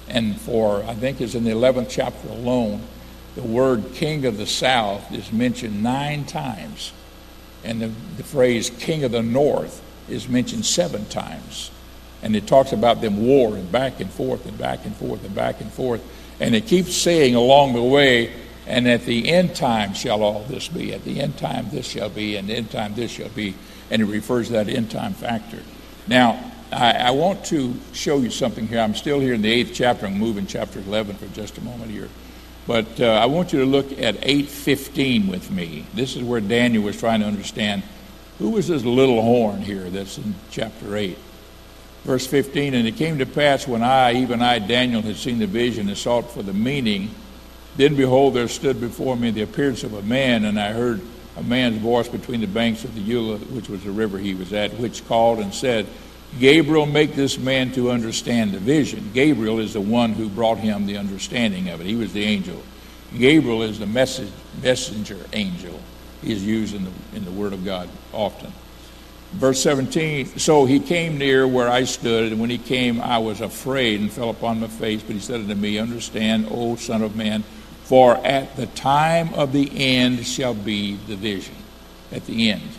And 0.07 0.39
for, 0.39 0.83
I 0.83 0.93
think 0.93 1.21
it's 1.21 1.35
in 1.35 1.43
the 1.43 1.51
11th 1.51 1.87
chapter 1.89 2.27
alone, 2.27 2.81
the 3.35 3.41
word 3.41 3.93
king 3.93 4.25
of 4.25 4.37
the 4.37 4.45
south 4.45 5.11
is 5.11 5.31
mentioned 5.31 5.81
nine 5.81 6.25
times, 6.25 6.91
and 7.63 7.81
the, 7.81 7.91
the 8.17 8.23
phrase 8.23 8.69
king 8.69 9.03
of 9.03 9.11
the 9.11 9.23
north 9.23 9.81
is 10.09 10.27
mentioned 10.27 10.65
seven 10.65 11.05
times. 11.05 11.71
And 12.23 12.35
it 12.35 12.45
talks 12.45 12.71
about 12.71 13.01
them 13.01 13.25
warring 13.25 13.65
back 13.67 13.99
and 13.99 14.09
forth 14.09 14.45
and 14.45 14.57
back 14.57 14.85
and 14.85 14.95
forth 14.95 15.23
and 15.23 15.33
back 15.33 15.61
and 15.61 15.71
forth. 15.71 16.03
And 16.39 16.53
it 16.53 16.67
keeps 16.67 16.95
saying 16.95 17.35
along 17.35 17.73
the 17.73 17.81
way, 17.81 18.33
and 18.67 18.87
at 18.87 19.05
the 19.05 19.29
end 19.29 19.55
time 19.55 19.93
shall 19.93 20.23
all 20.23 20.43
this 20.43 20.67
be. 20.67 20.93
At 20.93 21.03
the 21.03 21.19
end 21.19 21.37
time 21.37 21.69
this 21.71 21.87
shall 21.87 22.09
be, 22.09 22.35
and 22.35 22.47
the 22.47 22.55
end 22.55 22.71
time 22.71 22.95
this 22.95 23.11
shall 23.11 23.29
be. 23.29 23.55
And 23.89 24.01
it 24.01 24.05
refers 24.05 24.47
to 24.47 24.53
that 24.53 24.69
end 24.69 24.91
time 24.91 25.13
factor. 25.13 25.59
Now, 26.07 26.51
I, 26.71 26.91
I 26.93 27.11
want 27.11 27.45
to 27.45 27.75
show 27.93 28.19
you 28.19 28.29
something 28.29 28.67
here. 28.67 28.79
I'm 28.79 28.95
still 28.95 29.19
here 29.19 29.33
in 29.33 29.41
the 29.41 29.51
eighth 29.51 29.71
chapter. 29.73 30.05
I'm 30.05 30.17
moving 30.17 30.47
chapter 30.47 30.79
11 30.79 31.17
for 31.17 31.27
just 31.27 31.57
a 31.57 31.61
moment 31.61 31.91
here. 31.91 32.09
But 32.67 33.01
uh, 33.01 33.07
I 33.07 33.25
want 33.25 33.51
you 33.53 33.59
to 33.59 33.65
look 33.65 33.91
at 33.99 34.21
8:15 34.21 35.27
with 35.27 35.51
me. 35.51 35.85
This 35.93 36.15
is 36.15 36.23
where 36.23 36.39
Daniel 36.39 36.83
was 36.83 36.97
trying 36.97 37.21
to 37.21 37.25
understand 37.25 37.83
who 38.37 38.51
was 38.51 38.67
this 38.67 38.83
little 38.83 39.21
horn 39.21 39.61
here 39.61 39.89
that's 39.89 40.17
in 40.17 40.35
chapter 40.51 40.95
8. 40.95 41.17
Verse 42.03 42.25
15, 42.25 42.73
and 42.73 42.87
it 42.87 42.95
came 42.95 43.19
to 43.19 43.25
pass 43.27 43.67
when 43.67 43.83
I, 43.83 44.13
even 44.13 44.41
I, 44.41 44.57
Daniel, 44.57 45.03
had 45.03 45.17
seen 45.17 45.37
the 45.37 45.45
vision 45.45 45.87
and 45.87 45.97
sought 45.97 46.31
for 46.31 46.41
the 46.41 46.53
meaning, 46.53 47.11
then 47.77 47.95
behold, 47.95 48.33
there 48.33 48.47
stood 48.47 48.79
before 48.81 49.15
me 49.15 49.31
the 49.31 49.43
appearance 49.43 49.83
of 49.83 49.93
a 49.93 50.01
man, 50.01 50.45
and 50.45 50.59
I 50.59 50.71
heard 50.71 51.01
a 51.37 51.43
man's 51.43 51.77
voice 51.77 52.07
between 52.07 52.41
the 52.41 52.47
banks 52.47 52.83
of 52.83 52.93
the 52.95 53.01
Ulai, 53.01 53.39
which 53.51 53.69
was 53.69 53.83
the 53.83 53.91
river 53.91 54.17
he 54.17 54.33
was 54.33 54.51
at, 54.53 54.73
which 54.73 55.07
called 55.07 55.39
and 55.39 55.53
said, 55.53 55.87
Gabriel, 56.39 56.85
make 56.85 57.15
this 57.15 57.37
man 57.37 57.71
to 57.73 57.91
understand 57.91 58.51
the 58.51 58.59
vision. 58.59 59.11
Gabriel 59.13 59.59
is 59.59 59.73
the 59.73 59.81
one 59.81 60.13
who 60.13 60.29
brought 60.29 60.57
him 60.57 60.85
the 60.85 60.97
understanding 60.97 61.69
of 61.69 61.81
it. 61.81 61.87
He 61.87 61.95
was 61.95 62.13
the 62.13 62.23
angel. 62.23 62.61
Gabriel 63.17 63.63
is 63.63 63.79
the 63.79 63.85
message, 63.85 64.31
messenger 64.61 65.17
angel. 65.33 65.77
He 66.21 66.31
is 66.31 66.45
used 66.45 66.73
in 66.73 66.85
the, 66.85 66.91
in 67.15 67.25
the 67.25 67.31
Word 67.31 67.51
of 67.51 67.65
God 67.65 67.89
often. 68.13 68.53
Verse 69.33 69.61
17, 69.63 70.37
so 70.39 70.65
he 70.65 70.79
came 70.79 71.17
near 71.17 71.47
where 71.47 71.69
I 71.69 71.85
stood, 71.85 72.31
and 72.31 72.41
when 72.41 72.49
he 72.49 72.57
came, 72.57 72.99
I 72.99 73.17
was 73.17 73.39
afraid 73.39 74.01
and 74.01 74.11
fell 74.11 74.29
upon 74.29 74.59
my 74.59 74.67
face. 74.67 75.01
But 75.01 75.13
he 75.13 75.21
said 75.21 75.39
unto 75.39 75.55
me, 75.55 75.77
Understand, 75.77 76.47
O 76.51 76.75
Son 76.75 77.01
of 77.01 77.15
Man, 77.15 77.43
for 77.91 78.15
at 78.25 78.55
the 78.55 78.67
time 78.67 79.33
of 79.33 79.51
the 79.51 79.69
end 79.75 80.25
shall 80.25 80.53
be 80.53 80.95
the 81.07 81.15
vision. 81.17 81.55
At 82.09 82.25
the 82.25 82.49
end. 82.49 82.69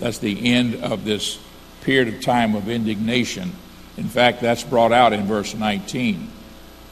That's 0.00 0.16
the 0.16 0.54
end 0.54 0.76
of 0.76 1.04
this 1.04 1.38
period 1.82 2.08
of 2.08 2.22
time 2.22 2.54
of 2.54 2.70
indignation. 2.70 3.52
In 3.98 4.08
fact, 4.08 4.40
that's 4.40 4.64
brought 4.64 4.90
out 4.90 5.12
in 5.12 5.26
verse 5.26 5.54
19. 5.54 6.30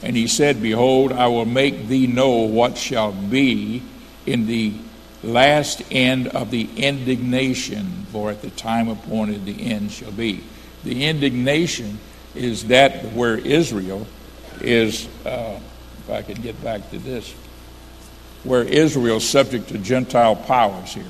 And 0.03 0.15
he 0.15 0.27
said, 0.27 0.61
Behold, 0.61 1.13
I 1.13 1.25
will 1.29 1.45
make 1.45 1.87
thee 1.87 2.05
know 2.05 2.41
what 2.41 2.77
shall 2.77 3.11
be 3.11 3.81
in 4.27 4.45
the 4.45 4.75
last 5.23 5.81
end 5.89 6.27
of 6.27 6.51
the 6.51 6.69
indignation, 6.77 8.05
for 8.11 8.29
at 8.29 8.43
the 8.43 8.51
time 8.51 8.87
appointed 8.87 9.47
the 9.47 9.71
end 9.71 9.91
shall 9.91 10.11
be. 10.11 10.43
The 10.83 11.05
indignation 11.05 11.97
is 12.35 12.67
that 12.67 13.03
where 13.13 13.35
Israel 13.35 14.05
is, 14.61 15.07
uh, 15.25 15.59
if 15.97 16.09
I 16.11 16.21
could 16.21 16.43
get 16.43 16.63
back 16.63 16.91
to 16.91 16.99
this, 16.99 17.33
where 18.43 18.63
Israel 18.63 19.17
is 19.17 19.27
subject 19.27 19.69
to 19.69 19.77
Gentile 19.77 20.35
powers 20.35 20.93
here. 20.93 21.05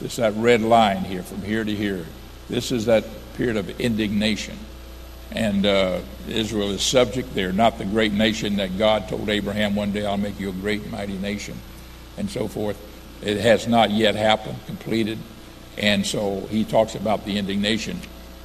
It's 0.00 0.16
that 0.16 0.34
red 0.36 0.60
line 0.60 1.04
here 1.04 1.22
from 1.22 1.42
here 1.42 1.64
to 1.64 1.74
here. 1.74 2.04
This 2.48 2.72
is 2.72 2.86
that 2.86 3.04
period 3.34 3.56
of 3.56 3.80
indignation. 3.80 4.58
And 5.30 5.64
uh, 5.64 6.00
Israel 6.28 6.70
is 6.72 6.82
subject. 6.82 7.34
They're 7.34 7.52
not 7.52 7.78
the 7.78 7.86
great 7.86 8.12
nation 8.12 8.56
that 8.56 8.76
God 8.76 9.08
told 9.08 9.30
Abraham 9.30 9.74
one 9.74 9.92
day, 9.92 10.04
I'll 10.04 10.18
make 10.18 10.38
you 10.38 10.50
a 10.50 10.52
great, 10.52 10.90
mighty 10.90 11.16
nation, 11.16 11.58
and 12.18 12.28
so 12.28 12.48
forth. 12.48 12.78
It 13.22 13.38
has 13.38 13.66
not 13.66 13.90
yet 13.90 14.14
happened, 14.14 14.58
completed. 14.66 15.18
And 15.78 16.04
so 16.04 16.40
he 16.50 16.64
talks 16.64 16.94
about 16.94 17.24
the 17.24 17.38
indignation. 17.38 17.98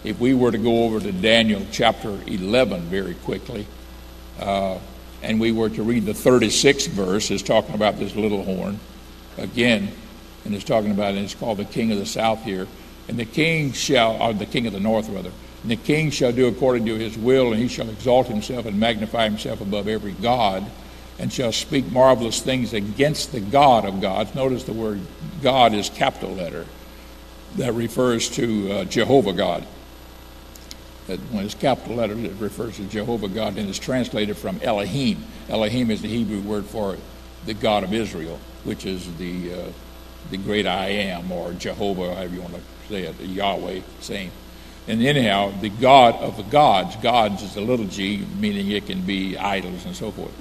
If 0.05 0.19
we 0.19 0.33
were 0.33 0.51
to 0.51 0.57
go 0.57 0.85
over 0.85 1.01
to 1.01 1.11
Daniel 1.11 1.65
chapter 1.71 2.17
11 2.27 2.83
very 2.83 3.15
quickly, 3.15 3.67
uh, 4.39 4.77
and 5.21 5.39
we 5.39 5.51
were 5.51 5.69
to 5.69 5.83
read 5.83 6.05
the 6.05 6.13
36th 6.13 6.87
verse, 6.89 7.31
is 7.31 7.41
talking 7.41 7.75
about 7.75 7.97
this 7.97 8.15
little 8.15 8.43
horn 8.43 8.79
again, 9.37 9.91
and 10.45 10.55
it's 10.55 10.63
talking 10.63 10.91
about, 10.91 11.15
and 11.15 11.19
it's 11.19 11.35
called 11.35 11.57
the 11.57 11.65
king 11.65 11.91
of 11.91 11.97
the 11.97 12.05
south 12.05 12.43
here. 12.43 12.67
And 13.07 13.17
the 13.17 13.25
king 13.25 13.71
shall, 13.71 14.21
or 14.21 14.33
the 14.33 14.45
king 14.45 14.67
of 14.67 14.73
the 14.73 14.79
north 14.79 15.09
rather, 15.09 15.31
and 15.63 15.71
the 15.71 15.75
king 15.75 16.11
shall 16.11 16.31
do 16.31 16.47
according 16.47 16.85
to 16.85 16.95
his 16.95 17.17
will, 17.17 17.51
and 17.51 17.61
he 17.61 17.67
shall 17.67 17.89
exalt 17.89 18.27
himself 18.27 18.65
and 18.65 18.79
magnify 18.79 19.23
himself 19.25 19.61
above 19.61 19.87
every 19.87 20.13
God, 20.13 20.65
and 21.19 21.31
shall 21.31 21.51
speak 21.51 21.91
marvelous 21.91 22.41
things 22.41 22.73
against 22.73 23.31
the 23.31 23.39
God 23.39 23.85
of 23.85 24.01
gods. 24.01 24.35
Notice 24.35 24.63
the 24.63 24.73
word 24.73 25.01
God 25.41 25.73
is 25.73 25.89
capital 25.89 26.33
letter. 26.33 26.65
That 27.55 27.73
refers 27.73 28.29
to 28.31 28.71
uh, 28.71 28.83
Jehovah 28.85 29.33
God. 29.33 29.65
That 31.07 31.19
when 31.31 31.45
it's 31.45 31.53
capital 31.53 31.95
letter, 31.95 32.17
it 32.17 32.33
refers 32.39 32.77
to 32.77 32.83
Jehovah 32.83 33.29
God, 33.29 33.57
and 33.57 33.69
it's 33.69 33.79
translated 33.79 34.37
from 34.37 34.59
Elohim. 34.61 35.23
Elohim 35.49 35.89
is 35.89 36.01
the 36.01 36.09
Hebrew 36.09 36.41
word 36.41 36.65
for 36.65 36.97
the 37.45 37.53
God 37.53 37.83
of 37.83 37.93
Israel, 37.93 38.39
which 38.63 38.85
is 38.85 39.15
the 39.17 39.53
uh, 39.53 39.71
the 40.29 40.37
great 40.37 40.67
I 40.67 40.87
am, 40.87 41.31
or 41.31 41.53
Jehovah, 41.53 42.13
however 42.13 42.35
you 42.35 42.41
want 42.41 42.55
to 42.55 42.61
say 42.89 43.03
it, 43.03 43.19
Yahweh, 43.19 43.81
same. 44.01 44.31
And 44.87 45.01
anyhow, 45.05 45.51
the 45.59 45.69
God 45.69 46.15
of 46.15 46.37
the 46.37 46.43
gods, 46.43 46.95
gods 46.97 47.43
is 47.43 47.55
a 47.57 47.61
little 47.61 47.85
g, 47.85 48.25
meaning 48.39 48.71
it 48.71 48.85
can 48.85 49.01
be 49.01 49.37
idols 49.37 49.85
and 49.85 49.95
so 49.95 50.11
forth. 50.11 50.31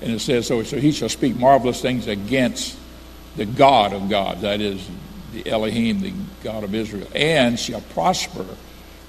And 0.00 0.12
it 0.12 0.20
says, 0.20 0.46
so, 0.46 0.62
so 0.62 0.78
he 0.78 0.92
shall 0.92 1.08
speak 1.08 1.36
marvelous 1.36 1.80
things 1.80 2.06
against 2.06 2.78
the 3.36 3.46
God 3.46 3.92
of 3.92 4.08
gods, 4.08 4.42
that 4.42 4.60
is 4.60 4.88
the 5.32 5.48
Elohim, 5.48 6.00
the 6.00 6.12
God 6.42 6.64
of 6.64 6.74
Israel, 6.74 7.08
and 7.14 7.58
shall 7.58 7.80
prosper 7.80 8.46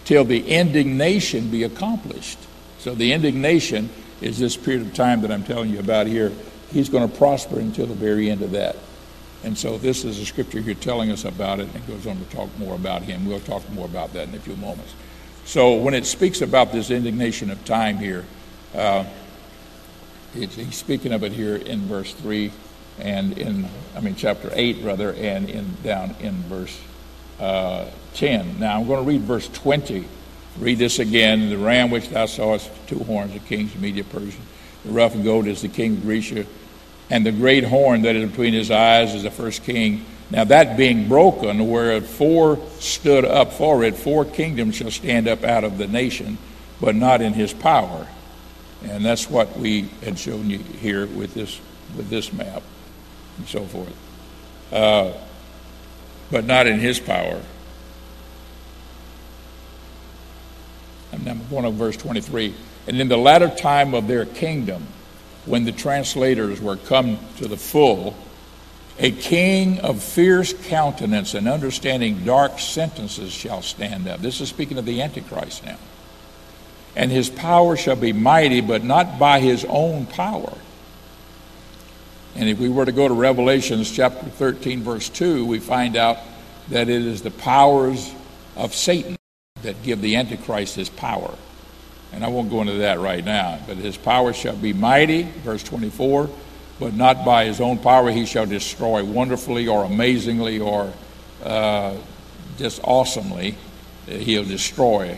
till 0.07 0.23
the 0.23 0.47
indignation 0.47 1.49
be 1.49 1.63
accomplished. 1.63 2.39
So 2.79 2.95
the 2.95 3.11
indignation 3.11 3.89
is 4.21 4.39
this 4.39 4.55
period 4.55 4.87
of 4.87 4.93
time 4.93 5.19
that 5.19 5.33
I'm 5.33 5.43
telling 5.43 5.69
you 5.69 5.79
about 5.79 6.07
here. 6.07 6.31
He's 6.71 6.87
going 6.87 7.09
to 7.09 7.13
prosper 7.13 7.59
until 7.59 7.87
the 7.87 7.93
very 7.93 8.29
end 8.29 8.41
of 8.41 8.51
that. 8.51 8.77
And 9.43 9.57
so 9.57 9.77
this 9.77 10.05
is 10.05 10.17
a 10.19 10.25
scripture 10.25 10.61
here 10.61 10.75
telling 10.75 11.11
us 11.11 11.25
about 11.25 11.59
it 11.59 11.67
and 11.75 11.85
goes 11.87 12.07
on 12.07 12.17
to 12.17 12.23
talk 12.33 12.47
more 12.57 12.73
about 12.73 13.01
him. 13.01 13.25
We'll 13.25 13.41
talk 13.41 13.69
more 13.71 13.83
about 13.83 14.13
that 14.13 14.29
in 14.29 14.35
a 14.35 14.39
few 14.39 14.55
moments. 14.55 14.95
So 15.43 15.75
when 15.75 15.93
it 15.93 16.05
speaks 16.05 16.39
about 16.39 16.71
this 16.71 16.89
indignation 16.89 17.51
of 17.51 17.65
time 17.65 17.97
here, 17.97 18.23
uh, 18.73 19.03
he's 20.33 20.73
speaking 20.73 21.11
of 21.11 21.23
it 21.23 21.33
here 21.33 21.57
in 21.57 21.81
verse 21.81 22.13
3 22.13 22.49
and 22.99 23.37
in, 23.37 23.67
I 23.93 23.99
mean, 23.99 24.15
chapter 24.15 24.51
8, 24.53 24.83
rather, 24.83 25.11
and 25.11 25.49
in 25.49 25.75
down 25.83 26.15
in 26.21 26.33
verse 26.43 26.79
uh, 27.39 27.86
10. 28.13 28.60
Now 28.60 28.80
I'm 28.80 28.88
going 28.88 29.04
to 29.04 29.08
read 29.08 29.21
verse 29.21 29.47
20. 29.50 30.06
Read 30.60 30.78
this 30.78 31.00
again. 31.00 31.50
The 31.50 31.58
ram 31.58 31.91
which 31.91 32.10
thou 32.10 32.26
sawest, 32.26 32.69
two 32.88 33.00
horns, 33.00 33.34
the 33.34 33.39
kings 33.39 33.73
of 33.76 33.82
Media 33.82 34.04
Persia. 34.04 34.39
The 34.86 34.91
rough 34.91 35.15
and 35.15 35.23
gold 35.23 35.47
is 35.47 35.62
the 35.62 35.67
king 35.67 35.93
of 35.93 36.04
Grecia 36.04 36.45
and 37.10 37.26
the 37.26 37.32
great 37.32 37.63
horn 37.63 38.02
that 38.02 38.15
is 38.15 38.30
between 38.30 38.54
his 38.54 38.71
eyes 38.71 39.15
is 39.15 39.23
the 39.23 39.32
first 39.32 39.63
king. 39.63 40.06
Now, 40.30 40.43
that 40.45 40.76
being 40.76 41.08
broken, 41.08 41.69
where 41.69 42.02
four 42.02 42.60
stood 42.80 43.23
up 43.23 43.54
for 43.54 43.84
it, 43.84 43.95
four 43.95 44.26
kingdoms 44.26 44.76
shall 44.76 44.91
stand 44.91 45.28
up 45.28 45.43
out 45.43 45.63
of 45.63 45.78
the 45.78 45.88
nation, 45.88 46.38
but 46.82 46.95
not 46.95 47.21
in 47.21 47.34
his 47.34 47.54
power. 47.54 48.08
And 48.84 49.06
that's 49.06 49.30
what 49.30 49.58
we 49.58 49.84
had 50.04 50.19
shown 50.19 50.50
you 50.50 50.60
here 50.60 51.08
with 51.08 51.34
this, 51.34 51.60
with 51.95 52.10
this 52.10 52.34
map 52.34 52.62
and 53.38 53.47
so 53.47 53.63
forth. 53.63 53.95
Uh, 54.71 55.13
but 56.31 56.45
not 56.45 56.67
in 56.67 56.79
his 56.79 56.99
power. 56.99 57.41
I'm 61.13 61.23
going 61.49 61.63
to 61.63 61.71
verse 61.71 61.97
23. 61.97 62.53
And 62.87 62.99
in 62.99 63.07
the 63.07 63.17
latter 63.17 63.49
time 63.49 63.93
of 63.93 64.07
their 64.07 64.25
kingdom, 64.25 64.87
when 65.45 65.65
the 65.65 65.71
translators 65.71 66.61
were 66.61 66.75
come 66.75 67.19
to 67.37 67.47
the 67.47 67.57
full, 67.57 68.15
a 68.99 69.11
king 69.11 69.79
of 69.79 70.01
fierce 70.01 70.53
countenance 70.53 71.33
and 71.33 71.47
understanding 71.47 72.25
dark 72.25 72.59
sentences 72.59 73.31
shall 73.31 73.61
stand 73.61 74.07
up. 74.07 74.21
This 74.21 74.41
is 74.41 74.49
speaking 74.49 74.77
of 74.77 74.85
the 74.85 75.01
Antichrist 75.01 75.65
now. 75.65 75.77
And 76.95 77.11
his 77.11 77.29
power 77.29 77.77
shall 77.77 77.95
be 77.95 78.11
mighty, 78.11 78.59
but 78.59 78.83
not 78.83 79.19
by 79.19 79.39
his 79.39 79.65
own 79.65 80.07
power. 80.07 80.57
And 82.38 82.47
if 82.47 82.60
we 82.60 82.69
were 82.69 82.86
to 82.86 82.91
go 82.91 83.08
to 83.08 83.13
Revelations 83.15 83.91
chapter 83.91 84.28
13, 84.28 84.84
verse 84.84 85.10
2, 85.10 85.43
we 85.43 85.58
find 85.58 85.95
out 85.95 86.19
that 86.69 86.88
it 86.88 87.04
is 87.04 87.23
the 87.23 87.32
powers 87.32 88.13
of 88.56 88.76
Satan 88.76 89.15
that 89.63 89.82
give 89.82 90.02
the 90.02 90.15
Antichrist 90.15 90.76
his 90.76 90.88
power. 90.88 91.34
And 92.13 92.23
I 92.23 92.28
won't 92.28 92.52
go 92.52 92.62
into 92.62 92.73
that 92.73 93.00
right 93.00 93.26
now. 93.26 93.58
But 93.65 93.78
his 93.78 93.97
power 93.97 94.34
shall 94.34 94.56
be 94.56 94.71
mighty, 94.71 95.23
verse 95.23 95.63
24, 95.63 96.30
but 96.80 96.93
not 96.93 97.26
by 97.26 97.45
his 97.45 97.60
own 97.60 97.80
power. 97.80 98.12
He 98.12 98.28
shall 98.28 98.45
destroy 98.45 99.04
wonderfully 99.04 99.67
or 99.67 99.84
amazingly 99.86 100.60
or 100.60 100.93
uh, 101.43 101.95
just 102.60 102.80
awesomely. 102.84 103.56
He'll 104.06 104.45
destroy 104.45 105.17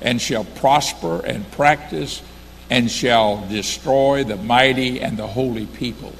and 0.00 0.20
shall 0.20 0.44
prosper 0.44 1.24
and 1.24 1.48
practice 1.52 2.22
and 2.70 2.90
shall 2.90 3.46
destroy 3.46 4.24
the 4.24 4.36
mighty 4.36 5.00
and 5.00 5.16
the 5.16 5.28
holy 5.28 5.66
people. 5.66 6.12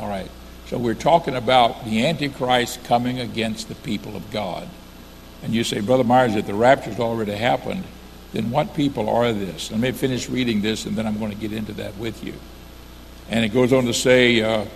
All 0.00 0.08
right. 0.08 0.30
So 0.66 0.78
we're 0.78 0.94
talking 0.94 1.36
about 1.36 1.84
the 1.84 2.06
Antichrist 2.06 2.82
coming 2.84 3.20
against 3.20 3.68
the 3.68 3.74
people 3.76 4.16
of 4.16 4.30
God. 4.30 4.68
And 5.42 5.54
you 5.54 5.62
say, 5.62 5.80
Brother 5.80 6.04
Myers, 6.04 6.34
that 6.34 6.46
the 6.46 6.54
rapture's 6.54 6.98
already 6.98 7.32
happened 7.32 7.84
then 8.32 8.50
what 8.50 8.74
people 8.74 9.08
are 9.08 9.32
this? 9.32 9.70
Let 9.70 9.80
me 9.80 9.92
finish 9.92 10.28
reading 10.28 10.60
this 10.60 10.86
and 10.86 10.96
then 10.96 11.06
I'm 11.06 11.18
going 11.18 11.32
to 11.32 11.36
get 11.36 11.52
into 11.52 11.72
that 11.74 11.96
with 11.96 12.22
you. 12.22 12.34
And 13.28 13.44
it 13.44 13.48
goes 13.48 13.72
on 13.72 13.86
to 13.86 13.94
say, 13.94 14.40
uh, 14.40 14.66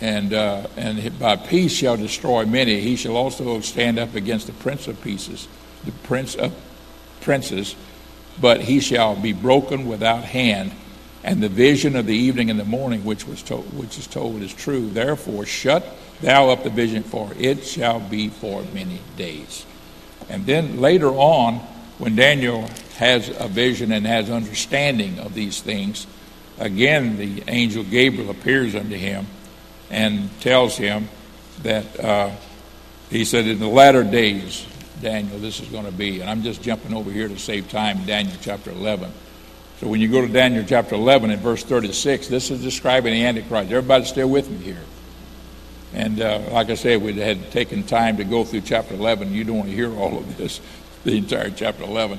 and, 0.00 0.32
uh, 0.32 0.68
and 0.76 1.18
by 1.18 1.36
peace 1.36 1.72
shall 1.72 1.96
destroy 1.96 2.46
many. 2.46 2.80
He 2.80 2.94
shall 2.96 3.16
also 3.16 3.60
stand 3.60 3.98
up 3.98 4.14
against 4.14 4.46
the 4.46 4.52
prince 4.52 4.86
of 4.86 5.00
pieces, 5.02 5.48
the 5.84 5.92
prince 5.92 6.36
of 6.36 6.54
princes, 7.20 7.74
but 8.40 8.60
he 8.60 8.78
shall 8.78 9.16
be 9.16 9.32
broken 9.32 9.88
without 9.88 10.22
hand. 10.22 10.72
And 11.28 11.42
the 11.42 11.50
vision 11.50 11.94
of 11.94 12.06
the 12.06 12.16
evening 12.16 12.48
and 12.48 12.58
the 12.58 12.64
morning, 12.64 13.04
which 13.04 13.26
was 13.26 13.42
told, 13.42 13.76
which 13.76 13.98
is 13.98 14.06
told, 14.06 14.40
is 14.40 14.54
true. 14.54 14.88
Therefore, 14.88 15.44
shut 15.44 15.84
thou 16.22 16.48
up 16.48 16.64
the 16.64 16.70
vision, 16.70 17.02
for 17.02 17.30
it 17.38 17.66
shall 17.66 18.00
be 18.00 18.30
for 18.30 18.62
many 18.72 18.98
days. 19.18 19.66
And 20.30 20.46
then 20.46 20.80
later 20.80 21.10
on, 21.10 21.56
when 21.98 22.16
Daniel 22.16 22.66
has 22.96 23.28
a 23.28 23.46
vision 23.46 23.92
and 23.92 24.06
has 24.06 24.30
understanding 24.30 25.18
of 25.18 25.34
these 25.34 25.60
things, 25.60 26.06
again 26.58 27.18
the 27.18 27.44
angel 27.46 27.84
Gabriel 27.84 28.30
appears 28.30 28.74
unto 28.74 28.96
him 28.96 29.26
and 29.90 30.30
tells 30.40 30.78
him 30.78 31.10
that 31.62 32.00
uh, 32.02 32.30
he 33.10 33.26
said, 33.26 33.46
In 33.46 33.58
the 33.58 33.68
latter 33.68 34.02
days, 34.02 34.66
Daniel, 35.02 35.38
this 35.38 35.60
is 35.60 35.68
going 35.68 35.84
to 35.84 35.92
be. 35.92 36.22
And 36.22 36.30
I'm 36.30 36.42
just 36.42 36.62
jumping 36.62 36.94
over 36.94 37.10
here 37.10 37.28
to 37.28 37.38
save 37.38 37.68
time, 37.68 38.06
Daniel 38.06 38.38
chapter 38.40 38.70
11. 38.70 39.12
So 39.80 39.86
when 39.86 40.00
you 40.00 40.08
go 40.08 40.20
to 40.20 40.26
Daniel 40.26 40.64
chapter 40.66 40.96
11 40.96 41.30
and 41.30 41.40
verse 41.40 41.62
36, 41.62 42.26
this 42.26 42.50
is 42.50 42.60
describing 42.60 43.12
the 43.12 43.24
Antichrist. 43.24 43.70
Everybody 43.70 44.04
still 44.06 44.28
with 44.28 44.50
me 44.50 44.58
here. 44.58 44.82
And 45.94 46.20
uh, 46.20 46.40
like 46.50 46.68
I 46.68 46.74
said, 46.74 47.00
we 47.00 47.12
had 47.12 47.52
taken 47.52 47.84
time 47.84 48.16
to 48.16 48.24
go 48.24 48.42
through 48.42 48.62
chapter 48.62 48.94
11. 48.94 49.32
You 49.32 49.44
don't 49.44 49.58
want 49.58 49.70
to 49.70 49.76
hear 49.76 49.94
all 49.96 50.18
of 50.18 50.36
this, 50.36 50.60
the 51.04 51.18
entire 51.18 51.50
chapter 51.50 51.84
11. 51.84 52.18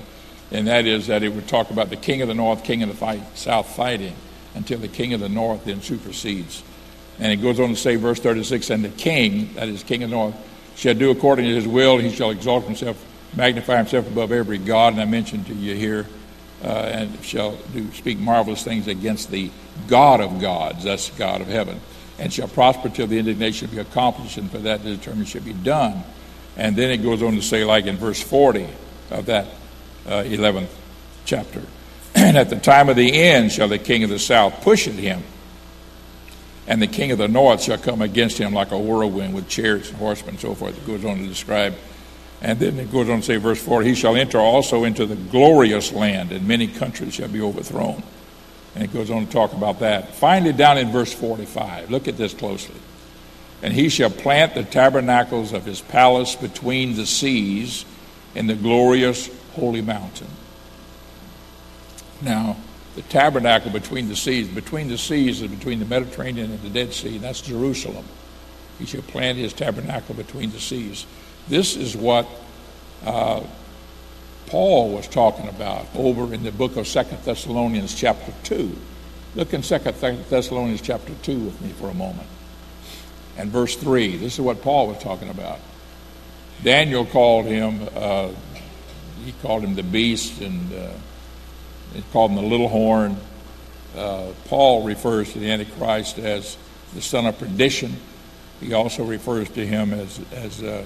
And 0.52 0.68
that 0.68 0.86
is 0.86 1.08
that 1.08 1.22
it 1.22 1.34
would 1.34 1.50
talk 1.50 1.70
about 1.70 1.90
the 1.90 1.98
king 1.98 2.22
of 2.22 2.30
the 2.30 2.34
north, 2.34 2.64
king 2.64 2.82
of 2.82 2.88
the 2.88 2.96
fight, 2.96 3.22
south 3.38 3.76
fighting 3.76 4.16
until 4.56 4.80
the 4.80 4.88
king 4.88 5.14
of 5.14 5.20
the 5.20 5.30
north 5.30 5.66
then 5.66 5.82
supersedes. 5.82 6.64
And 7.20 7.30
it 7.30 7.42
goes 7.42 7.60
on 7.60 7.70
to 7.70 7.76
say, 7.76 7.98
verse 7.98 8.22
36, 8.22 8.70
and 8.70 8.86
the 8.86 8.90
king, 8.90 9.54
that 9.56 9.68
is 9.68 9.84
king 9.84 10.02
of 10.04 10.12
the 10.12 10.16
north, 10.16 10.36
shall 10.78 10.94
do 10.94 11.12
according 11.12 11.44
to 11.44 11.56
his 11.56 11.68
will. 11.68 11.98
He 11.98 12.10
shall 12.16 12.30
exalt 12.30 12.64
himself, 12.64 13.06
magnify 13.36 13.76
himself 13.76 14.08
above 14.08 14.32
every 14.32 14.58
god. 14.58 14.94
And 14.94 15.02
I 15.02 15.06
mentioned 15.06 15.48
to 15.48 15.54
you 15.54 15.76
here, 15.76 16.08
uh, 16.64 16.68
and 16.68 17.24
shall 17.24 17.56
do 17.74 17.92
speak 17.94 18.18
marvelous 18.20 18.64
things 18.64 18.88
against 18.88 19.32
the 19.32 19.52
God 19.88 20.22
of 20.22 20.40
gods. 20.42 20.84
That's 20.84 21.10
God 21.12 21.42
of 21.42 21.48
heaven 21.48 21.80
and 22.20 22.34
shall 22.34 22.50
prosper 22.50 22.90
till 22.90 23.08
the 23.08 23.18
indignation 23.18 23.70
be 23.70 23.80
accomplished, 23.80 24.38
and 24.38 24.52
for 24.52 24.60
that 24.60 24.84
the 24.84 24.96
determined 24.96 25.28
should 25.28 25.46
be 25.46 25.54
done. 25.54 26.04
And 26.58 26.76
then 26.76 26.92
it 26.92 26.98
goes 26.98 27.24
on 27.24 27.36
to 27.36 27.42
say, 27.42 27.64
like 27.64 27.86
in 27.86 27.96
verse 27.96 28.22
40 28.22 28.68
of 29.10 29.26
that 29.28 29.48
uh, 30.06 30.24
11th 30.24 30.68
chapter, 31.26 31.64
and 32.16 32.38
at 32.38 32.50
the 32.50 32.58
time 32.58 32.90
of 32.90 32.98
the 32.98 33.14
end 33.14 33.52
shall 33.52 33.70
the 33.70 33.78
king 33.78 34.04
of 34.04 34.10
the 34.10 34.20
south 34.20 34.62
push 34.62 34.88
at 34.88 34.96
him, 34.96 35.24
and 36.68 36.82
the 36.82 36.88
king 36.88 37.12
of 37.12 37.18
the 37.18 37.28
north 37.28 37.64
shall 37.64 37.78
come 37.78 38.02
against 38.02 38.38
him 38.38 38.54
like 38.54 38.72
a 38.72 38.78
whirlwind 38.78 39.34
with 39.34 39.48
chariots 39.48 39.90
and 39.90 39.98
horsemen, 39.98 40.32
and 40.32 40.40
so 40.40 40.54
forth. 40.54 40.78
It 40.78 40.86
goes 40.86 41.06
on 41.06 41.18
to 41.18 41.28
describe. 41.28 41.74
And 42.42 42.60
then 42.60 42.80
it 42.80 42.92
goes 42.92 43.10
on 43.10 43.20
to 43.20 43.26
say, 43.26 43.38
verse 43.38 43.62
4 43.62 43.82
he 43.84 43.96
shall 43.96 44.16
enter 44.16 44.40
also 44.40 44.84
into 44.84 45.06
the 45.06 45.16
glorious 45.16 45.92
land, 45.92 46.32
and 46.32 46.48
many 46.48 46.68
countries 46.68 47.16
shall 47.16 47.28
be 47.28 47.42
overthrown. 47.42 48.02
And 48.76 48.84
it 48.84 48.94
goes 48.94 49.12
on 49.12 49.26
to 49.26 49.32
talk 49.32 49.54
about 49.54 49.80
that. 49.80 50.16
Finally, 50.16 50.54
down 50.54 50.78
in 50.78 50.92
verse 50.92 51.14
45, 51.14 51.92
look 51.92 52.08
at 52.08 52.18
this 52.18 52.34
closely. 52.34 52.76
And 53.62 53.74
he 53.74 53.90
shall 53.90 54.10
plant 54.10 54.54
the 54.54 54.64
tabernacles 54.64 55.52
of 55.52 55.66
his 55.66 55.82
palace 55.82 56.36
between 56.36 56.96
the 56.96 57.06
seas 57.06 57.84
in 58.36 58.48
the 58.48 58.56
glorious 58.56 59.30
holy 59.54 59.82
mountain. 59.82 60.28
Now, 62.22 62.58
the 62.96 63.02
tabernacle 63.04 63.72
between 63.72 64.08
the 64.08 64.16
seas, 64.16 64.48
between 64.48 64.88
the 64.88 64.98
seas 64.98 65.42
is 65.42 65.50
between 65.50 65.80
the 65.80 65.86
Mediterranean 65.86 66.52
and 66.52 66.62
the 66.62 66.70
Dead 66.70 66.94
Sea, 66.94 67.16
and 67.16 67.24
that's 67.24 67.42
Jerusalem. 67.42 68.06
He 68.78 68.86
shall 68.86 69.02
plant 69.02 69.38
his 69.38 69.52
tabernacle 69.52 70.16
between 70.16 70.52
the 70.52 70.60
seas. 70.60 71.06
This 71.50 71.76
is 71.76 71.98
what 71.98 72.28
uh, 73.04 73.42
Paul 74.46 74.92
was 74.92 75.08
talking 75.08 75.50
about 75.50 75.88
over 75.96 76.32
in 76.32 76.44
the 76.44 76.52
book 76.52 76.78
of 76.78 76.88
Second 76.88 77.24
Thessalonians 77.24 77.96
chapter 77.96 78.32
2. 78.44 78.78
Look 79.34 79.56
in 79.56 79.64
Second 79.64 79.96
Thessalonians 79.96 80.82
chapter 80.82 81.12
2 81.24 81.40
with 81.40 81.60
me 81.60 81.70
for 81.70 81.90
a 81.90 81.94
moment. 81.96 82.28
And 83.36 83.50
verse 83.50 83.76
3, 83.76 84.18
this 84.18 84.36
is 84.36 84.42
what 84.42 84.62
Paul 84.62 84.90
was 84.90 85.02
talking 85.02 85.30
about. 85.30 85.60
Daniel 86.64 87.04
called 87.04 87.48
him, 87.48 87.90
uh, 87.96 88.30
he 89.26 89.32
called 89.42 89.64
him 89.64 89.74
the 89.74 89.82
beast, 89.82 90.42
and 90.42 90.72
uh, 90.72 90.92
he 91.96 92.04
called 92.14 92.30
him 92.30 92.38
the 92.38 92.44
little 92.44 92.70
horn. 92.70 93.18
Uh, 93.98 94.34
Paul 94.46 94.84
refers 94.84 95.34
to 95.34 95.40
the 95.40 95.50
Antichrist 95.50 96.20
as 96.20 96.58
the 96.94 97.02
son 97.02 97.26
of 97.26 97.40
perdition. 97.40 97.96
He 98.60 98.74
also 98.74 99.04
refers 99.04 99.50
to 99.50 99.66
him 99.66 99.94
as, 99.94 100.22
as 100.32 100.62
uh, 100.62 100.84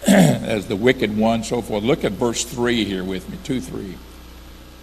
as 0.06 0.66
the 0.66 0.76
wicked 0.76 1.16
one, 1.16 1.42
so 1.44 1.62
forth. 1.62 1.84
Look 1.84 2.04
at 2.04 2.12
verse 2.12 2.44
3 2.44 2.84
here 2.84 3.04
with 3.04 3.28
me, 3.28 3.38
2 3.44 3.60
3. 3.60 3.94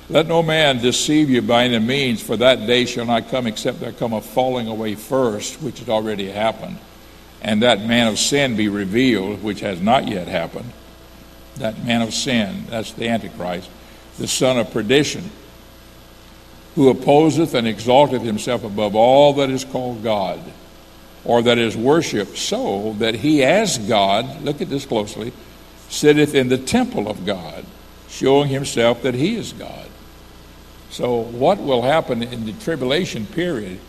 Let 0.09 0.27
no 0.27 0.43
man 0.43 0.79
deceive 0.79 1.29
you 1.29 1.41
by 1.41 1.65
any 1.65 1.79
means, 1.79 2.21
for 2.21 2.35
that 2.37 2.67
day 2.67 2.85
shall 2.85 3.05
not 3.05 3.29
come 3.29 3.47
except 3.47 3.79
there 3.79 3.93
come 3.93 4.13
a 4.13 4.21
falling 4.21 4.67
away 4.67 4.95
first, 4.95 5.61
which 5.61 5.79
has 5.79 5.87
already 5.87 6.29
happened, 6.29 6.77
and 7.41 7.61
that 7.61 7.85
man 7.85 8.07
of 8.07 8.19
sin 8.19 8.57
be 8.57 8.67
revealed, 8.67 9.41
which 9.41 9.61
has 9.61 9.79
not 9.79 10.07
yet 10.07 10.27
happened. 10.27 10.71
That 11.57 11.85
man 11.85 12.01
of 12.01 12.13
sin, 12.13 12.65
that's 12.69 12.91
the 12.91 13.07
Antichrist, 13.07 13.69
the 14.17 14.27
son 14.27 14.57
of 14.57 14.71
perdition, 14.71 15.29
who 16.75 16.89
opposeth 16.89 17.53
and 17.53 17.67
exalteth 17.67 18.21
himself 18.21 18.63
above 18.63 18.95
all 18.95 19.33
that 19.33 19.49
is 19.49 19.63
called 19.63 20.03
God 20.03 20.41
or 21.23 21.41
that 21.43 21.57
is 21.57 21.77
worshipped, 21.77 22.37
so 22.37 22.93
that 22.99 23.15
he 23.15 23.43
as 23.43 23.77
God, 23.77 24.41
look 24.41 24.61
at 24.61 24.69
this 24.69 24.85
closely, 24.85 25.31
sitteth 25.89 26.33
in 26.33 26.49
the 26.49 26.57
temple 26.57 27.07
of 27.07 27.25
God, 27.25 27.65
showing 28.09 28.49
himself 28.49 29.03
that 29.03 29.13
he 29.13 29.35
is 29.35 29.53
God. 29.53 29.87
So, 30.89 31.21
what 31.21 31.59
will 31.59 31.83
happen 31.83 32.23
in 32.23 32.45
the 32.45 32.53
tribulation 32.53 33.25
period, 33.25 33.79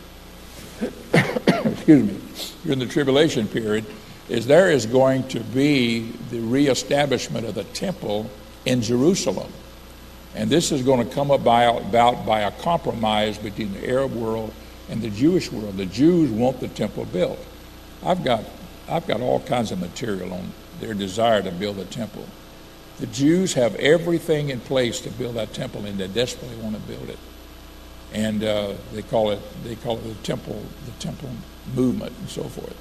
excuse 1.13 2.03
me, 2.03 2.19
during 2.63 2.79
the 2.79 2.85
tribulation 2.85 3.47
period, 3.47 3.85
is 4.29 4.47
there 4.47 4.71
is 4.71 4.85
going 4.85 5.27
to 5.29 5.39
be 5.39 6.11
the 6.29 6.39
reestablishment 6.39 7.45
of 7.45 7.55
the 7.55 7.65
temple 7.65 8.29
in 8.65 8.81
Jerusalem. 8.81 9.51
And 10.35 10.49
this 10.49 10.71
is 10.71 10.81
going 10.81 11.07
to 11.07 11.13
come 11.13 11.29
about 11.29 11.91
by 11.91 12.39
a 12.39 12.51
compromise 12.51 13.37
between 13.37 13.73
the 13.73 13.87
Arab 13.87 14.13
world 14.13 14.53
and 14.93 15.01
the 15.01 15.09
Jewish 15.09 15.51
world. 15.51 15.75
The 15.75 15.87
Jews 15.87 16.29
want 16.29 16.59
the 16.59 16.67
temple 16.67 17.05
built. 17.05 17.39
I've 18.05 18.23
got, 18.23 18.45
I've 18.87 19.07
got 19.07 19.21
all 19.21 19.39
kinds 19.39 19.71
of 19.71 19.79
material 19.79 20.31
on 20.31 20.51
their 20.79 20.93
desire 20.93 21.41
to 21.41 21.51
build 21.51 21.79
a 21.79 21.85
temple. 21.85 22.27
The 22.99 23.07
Jews 23.07 23.55
have 23.55 23.73
everything 23.75 24.49
in 24.49 24.59
place 24.59 25.01
to 25.01 25.09
build 25.09 25.33
that 25.35 25.51
temple, 25.51 25.83
and 25.85 25.97
they 25.97 26.07
desperately 26.07 26.57
want 26.57 26.75
to 26.75 26.81
build 26.81 27.09
it. 27.09 27.17
And 28.13 28.43
uh, 28.43 28.73
they 28.93 29.01
call 29.01 29.31
it 29.31 29.39
they 29.63 29.75
call 29.75 29.97
it 29.97 30.03
the 30.03 30.13
temple 30.21 30.63
the 30.85 30.91
temple 30.99 31.31
movement 31.73 32.13
and 32.19 32.29
so 32.29 32.43
forth. 32.43 32.77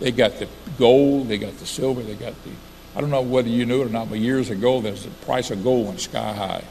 They 0.00 0.12
got 0.12 0.38
the 0.38 0.48
gold, 0.78 1.28
they 1.28 1.38
got 1.38 1.56
the 1.56 1.64
silver, 1.64 2.02
they 2.02 2.14
got 2.14 2.34
the 2.44 2.50
I 2.94 3.00
don't 3.00 3.10
know 3.10 3.22
whether 3.22 3.48
you 3.48 3.64
knew 3.64 3.80
it 3.80 3.86
or 3.86 3.90
not, 3.90 4.10
but 4.10 4.18
years 4.18 4.50
ago, 4.50 4.82
there's 4.82 5.04
the 5.04 5.10
price 5.24 5.50
of 5.50 5.64
gold 5.64 5.86
went 5.86 6.00
sky 6.00 6.34
high, 6.34 6.64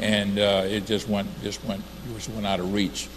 and 0.00 0.40
uh, 0.40 0.64
it 0.66 0.84
just 0.84 1.08
went 1.08 1.28
just 1.44 1.64
went 1.64 1.84
just 2.12 2.28
went 2.30 2.44
out 2.44 2.58
of 2.58 2.74
reach 2.74 3.08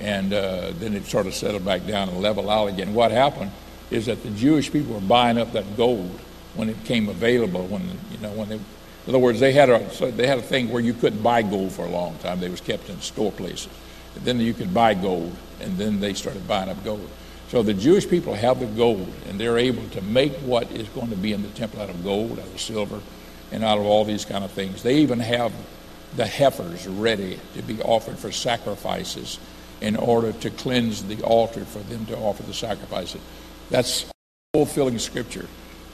and 0.00 0.32
uh, 0.32 0.72
then 0.78 0.94
it 0.94 1.06
sort 1.06 1.26
of 1.26 1.34
settled 1.34 1.64
back 1.64 1.86
down 1.86 2.08
and 2.08 2.20
leveled 2.20 2.48
out 2.48 2.66
again. 2.66 2.94
What 2.94 3.10
happened 3.10 3.50
is 3.90 4.06
that 4.06 4.22
the 4.22 4.30
Jewish 4.30 4.72
people 4.72 4.94
were 4.94 5.00
buying 5.00 5.38
up 5.38 5.52
that 5.52 5.76
gold 5.76 6.18
when 6.54 6.68
it 6.68 6.84
came 6.84 7.08
available. 7.08 7.66
When 7.66 7.82
you 8.10 8.18
know 8.18 8.32
when 8.32 8.48
they, 8.48 8.56
in 8.56 8.62
other 9.08 9.18
words, 9.18 9.40
they 9.40 9.52
had 9.52 9.70
a 9.70 9.90
so 9.90 10.10
they 10.10 10.26
had 10.26 10.38
a 10.38 10.42
thing 10.42 10.70
where 10.70 10.82
you 10.82 10.94
couldn't 10.94 11.22
buy 11.22 11.42
gold 11.42 11.72
for 11.72 11.84
a 11.84 11.90
long 11.90 12.16
time. 12.18 12.40
They 12.40 12.48
was 12.48 12.60
kept 12.60 12.88
in 12.88 13.00
store 13.00 13.32
places. 13.32 13.68
And 14.14 14.24
then 14.24 14.40
you 14.40 14.54
could 14.54 14.72
buy 14.72 14.94
gold, 14.94 15.34
and 15.60 15.76
then 15.76 15.98
they 15.98 16.14
started 16.14 16.46
buying 16.46 16.68
up 16.68 16.82
gold. 16.84 17.08
So 17.48 17.62
the 17.62 17.74
Jewish 17.74 18.08
people 18.08 18.34
have 18.34 18.60
the 18.60 18.66
gold, 18.66 19.12
and 19.28 19.38
they're 19.38 19.58
able 19.58 19.88
to 19.90 20.00
make 20.02 20.32
what 20.38 20.70
is 20.70 20.88
going 20.88 21.10
to 21.10 21.16
be 21.16 21.32
in 21.32 21.42
the 21.42 21.48
temple 21.48 21.80
out 21.80 21.90
of 21.90 22.02
gold, 22.04 22.38
out 22.38 22.46
of 22.46 22.60
silver, 22.60 23.00
and 23.52 23.64
out 23.64 23.78
of 23.78 23.84
all 23.84 24.04
these 24.04 24.24
kind 24.24 24.44
of 24.44 24.50
things. 24.52 24.82
They 24.82 24.96
even 24.98 25.20
have 25.20 25.52
the 26.16 26.26
heifers 26.26 26.86
ready 26.86 27.40
to 27.54 27.62
be 27.62 27.82
offered 27.82 28.18
for 28.18 28.30
sacrifices 28.30 29.38
in 29.84 29.96
order 29.96 30.32
to 30.32 30.48
cleanse 30.48 31.04
the 31.04 31.22
altar 31.22 31.62
for 31.66 31.80
them 31.80 32.06
to 32.06 32.16
offer 32.16 32.42
the 32.42 32.54
sacrifice. 32.54 33.14
That's 33.68 34.06
fulfilling 34.54 34.98
Scripture. 34.98 35.46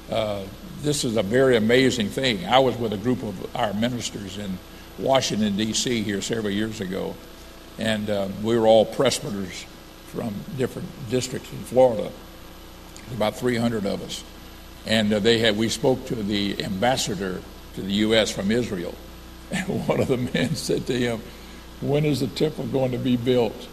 Uh, 0.08 0.44
this 0.82 1.04
is 1.04 1.16
a 1.16 1.24
very 1.24 1.56
amazing 1.56 2.08
thing. 2.08 2.46
I 2.46 2.60
was 2.60 2.76
with 2.76 2.92
a 2.92 2.96
group 2.96 3.24
of 3.24 3.56
our 3.56 3.74
ministers 3.74 4.38
in 4.38 4.58
Washington, 4.96 5.56
D.C. 5.56 6.02
here 6.02 6.22
several 6.22 6.52
years 6.52 6.80
ago, 6.80 7.16
and 7.78 8.08
uh, 8.08 8.28
we 8.44 8.56
were 8.56 8.66
all 8.66 8.86
presbyters 8.86 9.66
from 10.06 10.34
different 10.56 10.88
districts 11.10 11.50
in 11.50 11.58
Florida. 11.58 12.12
About 13.12 13.34
300 13.34 13.86
of 13.86 14.04
us, 14.04 14.22
and 14.86 15.12
uh, 15.12 15.18
they 15.18 15.38
had 15.40 15.56
we 15.56 15.68
spoke 15.68 16.06
to 16.06 16.14
the 16.14 16.62
ambassador 16.62 17.42
to 17.74 17.82
the 17.82 17.92
U.S. 18.04 18.30
from 18.30 18.52
Israel, 18.52 18.94
and 19.50 19.88
one 19.88 19.98
of 19.98 20.06
the 20.06 20.16
men 20.16 20.54
said 20.54 20.86
to 20.86 20.96
him, 20.96 21.20
"When 21.80 22.04
is 22.04 22.20
the 22.20 22.28
temple 22.28 22.66
going 22.66 22.92
to 22.92 22.98
be 22.98 23.16
built?" 23.16 23.66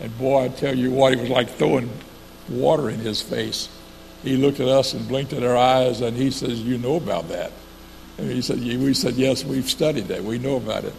And 0.00 0.16
boy, 0.18 0.44
I 0.44 0.48
tell 0.48 0.76
you 0.76 0.90
what, 0.90 1.14
he 1.14 1.20
was 1.20 1.30
like 1.30 1.50
throwing 1.50 1.90
water 2.48 2.90
in 2.90 2.98
his 2.98 3.22
face. 3.22 3.68
He 4.22 4.36
looked 4.36 4.60
at 4.60 4.68
us 4.68 4.92
and 4.92 5.06
blinked 5.06 5.32
at 5.32 5.42
our 5.44 5.56
eyes, 5.56 6.00
and 6.00 6.16
he 6.16 6.30
says, 6.30 6.60
"You 6.60 6.78
know 6.78 6.96
about 6.96 7.28
that?" 7.28 7.52
And 8.18 8.30
he 8.30 8.42
said, 8.42 8.58
"We 8.58 8.94
said 8.94 9.14
yes, 9.14 9.44
we've 9.44 9.68
studied 9.68 10.08
that. 10.08 10.24
We 10.24 10.38
know 10.38 10.56
about 10.56 10.84
it." 10.84 10.94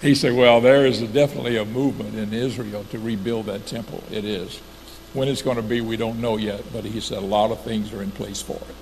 He 0.00 0.14
said, 0.14 0.34
"Well, 0.34 0.60
there 0.60 0.86
is 0.86 1.00
definitely 1.00 1.56
a 1.56 1.64
movement 1.64 2.14
in 2.14 2.32
Israel 2.32 2.84
to 2.90 2.98
rebuild 2.98 3.46
that 3.46 3.66
temple. 3.66 4.02
It 4.10 4.24
is. 4.24 4.60
When 5.12 5.28
it's 5.28 5.42
going 5.42 5.56
to 5.56 5.62
be, 5.62 5.80
we 5.80 5.96
don't 5.96 6.20
know 6.20 6.36
yet. 6.36 6.62
But 6.72 6.84
he 6.84 7.00
said 7.00 7.18
a 7.18 7.26
lot 7.26 7.50
of 7.50 7.60
things 7.62 7.92
are 7.92 8.02
in 8.02 8.10
place 8.10 8.40
for 8.40 8.56
it." 8.56 8.74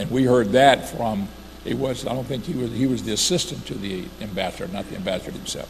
And 0.00 0.10
we 0.10 0.24
heard 0.24 0.52
that 0.52 0.88
from 0.88 1.28
He 1.64 1.72
was, 1.72 2.06
I 2.06 2.12
don't 2.12 2.26
think 2.26 2.44
he 2.44 2.52
was, 2.52 2.70
he 2.72 2.86
was 2.86 3.02
the 3.02 3.12
assistant 3.12 3.66
to 3.66 3.74
the 3.74 4.04
ambassador, 4.20 4.68
not 4.68 4.88
the 4.90 4.96
ambassador 4.96 5.32
himself. 5.32 5.68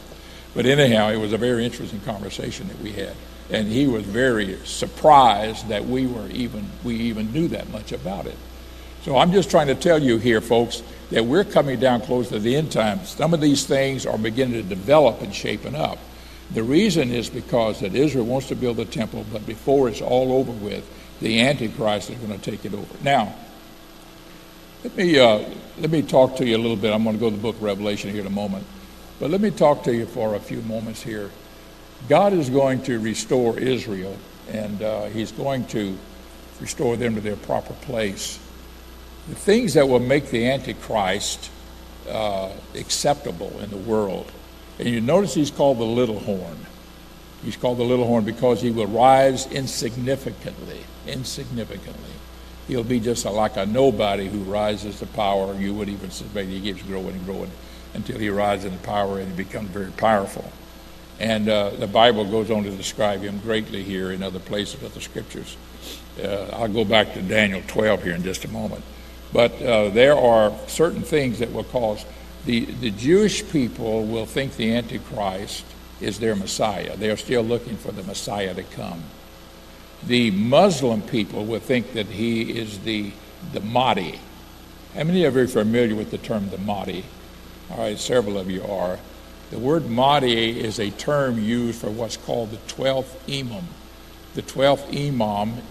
But 0.53 0.65
anyhow, 0.65 1.09
it 1.09 1.17
was 1.17 1.31
a 1.31 1.37
very 1.37 1.63
interesting 1.63 2.01
conversation 2.01 2.67
that 2.67 2.79
we 2.79 2.91
had. 2.91 3.15
And 3.51 3.67
he 3.67 3.87
was 3.87 4.03
very 4.03 4.57
surprised 4.65 5.67
that 5.67 5.85
we 5.85 6.07
were 6.07 6.27
even, 6.29 6.67
we 6.83 6.95
even 6.95 7.31
knew 7.31 7.47
that 7.49 7.69
much 7.69 7.91
about 7.91 8.25
it. 8.25 8.37
So 9.03 9.17
I'm 9.17 9.31
just 9.31 9.51
trying 9.51 9.67
to 9.67 9.75
tell 9.75 10.01
you 10.01 10.17
here, 10.17 10.41
folks, 10.41 10.81
that 11.11 11.23
we're 11.23 11.43
coming 11.43 11.79
down 11.79 12.01
close 12.01 12.29
to 12.29 12.39
the 12.39 12.55
end 12.55 12.71
times. 12.71 13.09
Some 13.09 13.35
of 13.35 13.41
these 13.41 13.65
things 13.65 14.07
are 14.07 14.17
beginning 14.17 14.63
to 14.63 14.67
develop 14.67 15.21
and 15.21 15.33
shaping 15.33 15.75
up. 15.75 15.99
The 16.51 16.63
reason 16.63 17.11
is 17.11 17.29
because 17.29 17.79
that 17.81 17.93
Israel 17.93 18.25
wants 18.25 18.47
to 18.47 18.55
build 18.55 18.79
a 18.79 18.85
temple, 18.85 19.25
but 19.31 19.45
before 19.45 19.89
it's 19.89 20.01
all 20.01 20.33
over 20.33 20.51
with, 20.51 20.89
the 21.21 21.41
Antichrist 21.41 22.09
is 22.09 22.17
going 22.17 22.37
to 22.37 22.51
take 22.51 22.65
it 22.65 22.73
over. 22.73 22.95
Now, 23.03 23.35
let 24.83 24.95
me 24.95 25.19
uh, 25.19 25.43
let 25.79 25.89
me 25.89 26.01
talk 26.01 26.35
to 26.37 26.45
you 26.45 26.55
a 26.55 26.59
little 26.59 26.75
bit. 26.75 26.93
I'm 26.93 27.03
going 27.03 27.15
to 27.15 27.19
go 27.19 27.29
to 27.29 27.35
the 27.35 27.41
book 27.41 27.55
of 27.55 27.63
Revelation 27.63 28.11
here 28.11 28.21
in 28.21 28.27
a 28.27 28.31
moment, 28.31 28.65
but 29.19 29.31
let 29.31 29.41
me 29.41 29.49
talk 29.49 29.83
to 29.83 29.95
you 29.95 30.05
for 30.05 30.35
a 30.35 30.39
few 30.39 30.61
moments 30.63 31.01
here. 31.01 31.31
God 32.07 32.33
is 32.33 32.49
going 32.49 32.83
to 32.83 32.99
restore 32.99 33.57
Israel, 33.59 34.17
and 34.49 34.81
uh, 34.81 35.05
He's 35.05 35.31
going 35.31 35.65
to 35.67 35.97
restore 36.61 36.95
them 36.95 37.15
to 37.15 37.21
their 37.21 37.35
proper 37.35 37.73
place. 37.73 38.39
The 39.27 39.35
things 39.35 39.73
that 39.73 39.89
will 39.89 39.99
make 39.99 40.29
the 40.29 40.49
Antichrist 40.49 41.49
uh, 42.07 42.51
acceptable 42.75 43.59
in 43.59 43.69
the 43.71 43.77
world 43.77 44.31
and 44.77 44.89
you 44.89 45.01
notice 45.01 45.33
he's 45.33 45.51
called 45.51 45.77
the 45.77 45.85
little 45.85 46.19
horn. 46.19 46.57
He's 47.43 47.55
called 47.55 47.77
the 47.77 47.83
little 47.83 48.05
horn 48.05 48.25
because 48.25 48.61
he 48.61 48.71
will 48.71 48.87
rise 48.87 49.47
insignificantly. 49.47 50.81
Insignificantly. 51.07 52.11
He'll 52.67 52.83
be 52.83 52.99
just 52.99 53.25
like 53.25 53.57
a 53.57 53.65
nobody 53.65 54.27
who 54.27 54.39
rises 54.39 54.99
to 54.99 55.05
power. 55.05 55.53
You 55.53 55.73
would 55.75 55.87
even 55.87 56.11
suspect 56.11 56.49
he 56.49 56.59
keeps 56.59 56.81
growing 56.81 57.15
and 57.15 57.25
growing 57.25 57.51
until 57.93 58.19
he 58.19 58.29
rises 58.29 58.65
in 58.65 58.77
power 58.79 59.19
and 59.19 59.29
he 59.29 59.43
becomes 59.43 59.69
very 59.69 59.91
powerful. 59.91 60.51
And 61.19 61.47
uh, 61.47 61.69
the 61.71 61.87
Bible 61.87 62.25
goes 62.25 62.51
on 62.51 62.63
to 62.63 62.71
describe 62.71 63.21
him 63.21 63.39
greatly 63.39 63.83
here 63.83 64.11
in 64.11 64.21
other 64.21 64.39
places 64.39 64.83
of 64.83 64.93
the 64.93 65.01
scriptures. 65.01 65.55
Uh, 66.21 66.49
I'll 66.53 66.67
go 66.67 66.85
back 66.85 67.13
to 67.13 67.21
Daniel 67.21 67.61
12 67.67 68.03
here 68.03 68.15
in 68.15 68.23
just 68.23 68.45
a 68.45 68.49
moment. 68.49 68.83
But 69.31 69.61
uh, 69.61 69.89
there 69.89 70.17
are 70.17 70.53
certain 70.67 71.01
things 71.01 71.39
that 71.39 71.51
will 71.51 71.63
cause 71.65 72.05
the, 72.45 72.65
the 72.65 72.91
Jewish 72.91 73.47
people 73.49 74.05
will 74.05 74.25
think 74.25 74.55
the 74.55 74.75
Antichrist 74.75 75.65
is 75.99 76.19
their 76.19 76.35
Messiah. 76.35 76.95
They 76.95 77.09
are 77.09 77.17
still 77.17 77.41
looking 77.41 77.75
for 77.77 77.91
the 77.91 78.03
Messiah 78.03 78.53
to 78.53 78.63
come. 78.63 79.03
The 80.03 80.31
Muslim 80.31 81.01
people 81.01 81.45
will 81.45 81.59
think 81.59 81.93
that 81.93 82.05
he 82.05 82.57
is 82.59 82.79
the, 82.79 83.11
the 83.53 83.61
Mahdi. 83.61 84.19
How 84.93 85.03
many 85.03 85.25
of 85.25 85.35
you 85.35 85.43
are 85.43 85.47
familiar 85.47 85.95
with 85.95 86.11
the 86.11 86.17
term 86.17 86.49
the 86.49 86.57
Mahdi? 86.59 87.03
All 87.71 87.79
right, 87.79 87.97
several 87.97 88.37
of 88.37 88.49
you 88.49 88.63
are. 88.63 88.99
The 89.51 89.59
word 89.59 89.89
Mahdi 89.89 90.59
is 90.59 90.79
a 90.79 90.89
term 90.91 91.39
used 91.39 91.79
for 91.79 91.89
what's 91.89 92.17
called 92.17 92.51
the 92.51 92.57
12th 92.73 93.15
Imam. 93.29 93.65
The 94.33 94.41
12th 94.41 94.89
Imam 94.95 95.61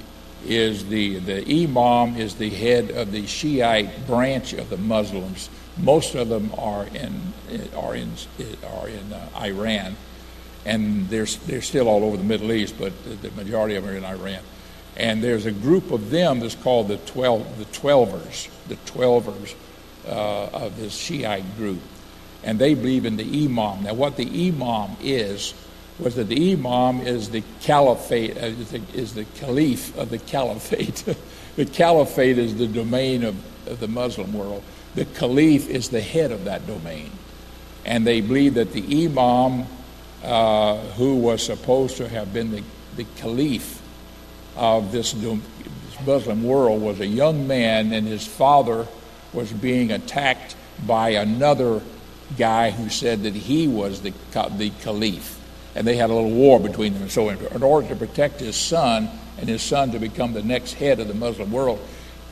is 0.46 0.86
the, 0.86 1.18
the 1.18 1.64
Imam 1.64 2.16
is 2.16 2.36
the 2.36 2.50
head 2.50 2.90
of 2.90 3.12
the 3.12 3.26
Shiite 3.26 4.06
branch 4.06 4.52
of 4.52 4.70
the 4.70 4.76
Muslims 4.76 5.48
most 5.76 6.14
of 6.14 6.28
them 6.28 6.52
are 6.56 6.86
in 6.86 7.32
are 7.76 7.94
in 7.94 8.12
are 8.78 8.88
in 8.88 9.12
uh, 9.12 9.28
Iran, 9.36 9.96
and 10.64 11.08
they're 11.08 11.26
they're 11.46 11.62
still 11.62 11.88
all 11.88 12.04
over 12.04 12.16
the 12.16 12.24
Middle 12.24 12.52
East, 12.52 12.76
but 12.78 12.92
the 13.22 13.30
majority 13.32 13.74
of 13.74 13.84
them 13.84 13.94
are 13.94 13.96
in 13.96 14.04
Iran. 14.04 14.42
And 14.96 15.22
there's 15.22 15.46
a 15.46 15.52
group 15.52 15.90
of 15.90 16.10
them 16.10 16.40
that's 16.40 16.54
called 16.54 16.88
the 16.88 16.98
twelve 16.98 17.58
the 17.58 17.64
Twelvers, 17.66 18.48
the 18.68 18.76
Twelvers 18.76 19.54
uh, 20.06 20.46
of 20.52 20.76
this 20.76 20.96
Shiite 20.96 21.56
group, 21.56 21.80
and 22.44 22.58
they 22.58 22.74
believe 22.74 23.04
in 23.04 23.16
the 23.16 23.44
Imam. 23.44 23.82
Now, 23.82 23.94
what 23.94 24.16
the 24.16 24.48
Imam 24.48 24.96
is 25.00 25.54
was 25.98 26.14
that 26.16 26.28
the 26.28 26.52
Imam 26.52 27.00
is 27.00 27.30
the 27.30 27.42
caliphate, 27.60 28.36
uh, 28.36 28.46
is, 28.46 28.70
the, 28.70 28.82
is 28.94 29.14
the 29.14 29.24
caliph 29.36 29.96
of 29.96 30.10
the 30.10 30.18
caliphate. 30.18 31.04
the 31.56 31.66
caliphate 31.66 32.38
is 32.38 32.56
the 32.56 32.66
domain 32.66 33.24
of, 33.24 33.36
of 33.68 33.80
the 33.80 33.88
Muslim 33.88 34.32
world 34.32 34.62
the 34.94 35.04
caliph 35.04 35.68
is 35.68 35.88
the 35.88 36.00
head 36.00 36.30
of 36.30 36.44
that 36.44 36.66
domain. 36.66 37.10
And 37.84 38.06
they 38.06 38.20
believe 38.20 38.54
that 38.54 38.72
the 38.72 39.06
imam, 39.06 39.66
uh, 40.22 40.78
who 40.92 41.16
was 41.16 41.42
supposed 41.42 41.96
to 41.98 42.08
have 42.08 42.32
been 42.32 42.50
the, 42.50 42.62
the 42.96 43.04
caliph 43.16 43.82
of 44.56 44.92
this, 44.92 45.12
this 45.12 45.40
Muslim 46.06 46.44
world, 46.44 46.80
was 46.80 47.00
a 47.00 47.06
young 47.06 47.46
man, 47.46 47.92
and 47.92 48.06
his 48.06 48.26
father 48.26 48.86
was 49.32 49.52
being 49.52 49.90
attacked 49.90 50.54
by 50.86 51.10
another 51.10 51.82
guy 52.38 52.70
who 52.70 52.88
said 52.88 53.22
that 53.22 53.34
he 53.34 53.68
was 53.68 54.02
the, 54.02 54.12
the 54.56 54.70
caliph. 54.82 55.40
And 55.74 55.86
they 55.86 55.96
had 55.96 56.10
a 56.10 56.14
little 56.14 56.30
war 56.30 56.60
between 56.60 56.92
them. 56.92 57.02
And 57.02 57.10
so, 57.10 57.28
in 57.30 57.62
order 57.62 57.88
to 57.88 57.96
protect 57.96 58.40
his 58.40 58.56
son 58.56 59.08
and 59.38 59.48
his 59.48 59.62
son 59.62 59.90
to 59.90 59.98
become 59.98 60.32
the 60.32 60.42
next 60.42 60.74
head 60.74 61.00
of 61.00 61.08
the 61.08 61.14
Muslim 61.14 61.50
world, 61.50 61.80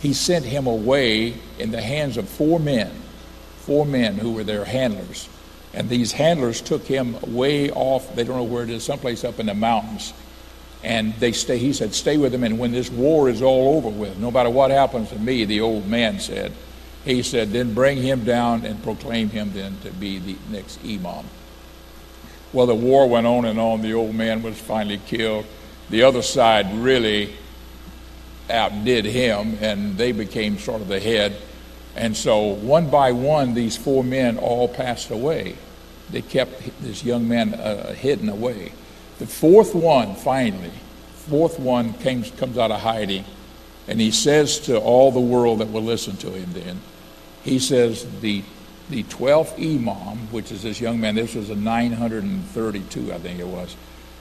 he 0.00 0.12
sent 0.12 0.44
him 0.44 0.66
away 0.66 1.34
in 1.58 1.70
the 1.70 1.80
hands 1.80 2.16
of 2.16 2.28
four 2.28 2.60
men, 2.60 2.90
four 3.58 3.84
men 3.84 4.16
who 4.16 4.32
were 4.32 4.44
their 4.44 4.64
handlers. 4.64 5.28
And 5.74 5.88
these 5.88 6.12
handlers 6.12 6.60
took 6.60 6.84
him 6.84 7.16
way 7.34 7.70
off, 7.70 8.14
they 8.14 8.24
don't 8.24 8.36
know 8.36 8.42
where 8.44 8.64
it 8.64 8.70
is, 8.70 8.84
someplace 8.84 9.24
up 9.24 9.40
in 9.40 9.46
the 9.46 9.54
mountains. 9.54 10.12
And 10.84 11.14
they 11.14 11.32
stay, 11.32 11.58
he 11.58 11.72
said, 11.72 11.94
stay 11.94 12.16
with 12.16 12.32
them. 12.32 12.42
And 12.42 12.58
when 12.58 12.72
this 12.72 12.90
war 12.90 13.28
is 13.28 13.40
all 13.40 13.76
over 13.76 13.88
with, 13.88 14.18
no 14.18 14.30
matter 14.30 14.50
what 14.50 14.70
happens 14.70 15.10
to 15.10 15.18
me, 15.18 15.44
the 15.44 15.60
old 15.60 15.86
man 15.86 16.18
said, 16.18 16.52
he 17.04 17.22
said, 17.22 17.50
then 17.50 17.74
bring 17.74 17.98
him 17.98 18.24
down 18.24 18.64
and 18.64 18.82
proclaim 18.82 19.30
him 19.30 19.52
then 19.52 19.76
to 19.82 19.90
be 19.90 20.18
the 20.18 20.36
next 20.50 20.78
imam. 20.84 21.24
Well, 22.52 22.66
the 22.66 22.74
war 22.74 23.08
went 23.08 23.26
on 23.26 23.44
and 23.44 23.58
on. 23.58 23.80
The 23.80 23.94
old 23.94 24.14
man 24.14 24.42
was 24.42 24.58
finally 24.58 25.00
killed. 25.06 25.46
The 25.90 26.02
other 26.02 26.22
side 26.22 26.72
really 26.74 27.34
outdid 28.50 29.04
him, 29.04 29.56
and 29.60 29.96
they 29.96 30.12
became 30.12 30.58
sort 30.58 30.82
of 30.82 30.88
the 30.88 31.00
head. 31.00 31.36
And 31.96 32.16
so, 32.16 32.40
one 32.40 32.90
by 32.90 33.12
one, 33.12 33.54
these 33.54 33.76
four 33.76 34.04
men 34.04 34.38
all 34.38 34.68
passed 34.68 35.10
away. 35.10 35.56
They 36.10 36.22
kept 36.22 36.82
this 36.82 37.04
young 37.04 37.26
man 37.26 37.54
uh, 37.54 37.94
hidden 37.94 38.28
away. 38.28 38.72
The 39.18 39.26
fourth 39.26 39.74
one, 39.74 40.14
finally, 40.14 40.72
fourth 41.28 41.58
one 41.58 41.94
came, 41.94 42.22
comes 42.24 42.58
out 42.58 42.70
of 42.70 42.80
hiding, 42.80 43.24
and 43.88 44.00
he 44.00 44.10
says 44.10 44.58
to 44.60 44.78
all 44.78 45.10
the 45.10 45.20
world 45.20 45.60
that 45.60 45.70
will 45.70 45.82
listen 45.82 46.16
to 46.18 46.30
him 46.30 46.52
then, 46.52 46.80
he 47.44 47.58
says, 47.58 48.06
the, 48.20 48.42
the 48.90 49.02
12th 49.04 49.58
Imam, 49.58 50.18
which 50.30 50.52
is 50.52 50.62
this 50.62 50.80
young 50.80 51.00
man, 51.00 51.14
this 51.14 51.34
was 51.34 51.50
a 51.50 51.56
932, 51.56 53.12
I 53.12 53.18
think 53.18 53.40
it 53.40 53.46
was, 53.46 53.76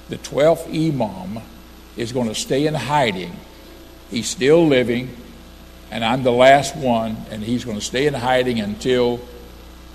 the 0.09 0.17
12th 0.17 0.67
Imam 0.67 1.43
is 1.97 2.11
going 2.11 2.27
to 2.27 2.35
stay 2.35 2.67
in 2.67 2.73
hiding 2.73 3.35
He's 4.11 4.27
still 4.27 4.67
living, 4.67 5.09
and 5.89 6.03
I'm 6.03 6.23
the 6.23 6.33
last 6.33 6.75
one, 6.75 7.15
and 7.31 7.41
he's 7.41 7.63
going 7.63 7.77
to 7.77 7.83
stay 7.83 8.07
in 8.07 8.13
hiding 8.13 8.59
until 8.59 9.21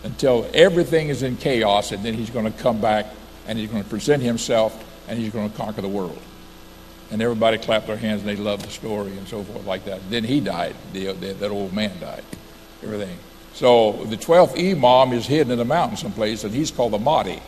until 0.03 0.49
everything 0.55 1.09
is 1.09 1.23
in 1.23 1.37
chaos, 1.37 1.91
and 1.91 2.03
then 2.05 2.15
he's 2.15 2.31
going 2.31 2.51
to 2.51 2.59
come 2.59 2.81
back 2.81 3.07
and 3.49 3.59
he's 3.59 3.69
going 3.69 3.83
to 3.83 3.89
present 3.89 4.23
himself 4.23 4.85
and 5.09 5.19
he's 5.19 5.33
going 5.33 5.51
to 5.51 5.57
conquer 5.57 5.83
the 5.83 5.89
world. 5.89 6.21
And 7.11 7.21
everybody 7.21 7.59
clapped 7.59 7.89
their 7.89 7.97
hands 7.97 8.21
and 8.21 8.29
they 8.29 8.37
loved 8.37 8.65
the 8.65 8.71
story 8.71 9.17
and 9.17 9.27
so 9.27 9.43
forth 9.43 9.67
like 9.67 9.85
that. 9.87 10.09
Then 10.09 10.23
he 10.23 10.39
died. 10.39 10.77
The, 10.93 11.13
the, 11.13 11.33
that 11.33 11.51
old 11.51 11.73
man 11.73 11.99
died. 11.99 12.23
Everything. 12.87 13.19
So 13.55 14.05
the 14.05 14.17
12th 14.17 14.59
Imam 14.59 15.13
is 15.13 15.27
hidden 15.27 15.53
in 15.53 15.61
a 15.61 15.65
mountain 15.65 15.97
someplace, 15.97 16.45
and 16.45 16.55
he's 16.55 16.71
called 16.71 16.93
the 16.93 16.99
Mahdi. 16.99 17.41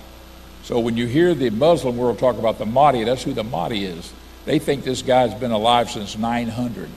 So 0.65 0.81
when 0.81 0.97
you 0.97 1.07
hear 1.07 1.35
the 1.35 1.51
Muslim 1.51 1.97
world 1.97 2.19
talk 2.19 2.39
about 2.39 2.59
the 2.59 2.67
Mahdi, 2.67 3.05
that's 3.05 3.23
who 3.23 3.33
the 3.33 3.45
Mahdi 3.45 3.85
is. 3.85 4.13
They 4.45 4.59
think 4.59 4.85
this 4.85 5.03
guy's 5.03 5.35
been 5.35 5.51
alive 5.51 5.91
since 5.91 6.17
900 6.19 6.89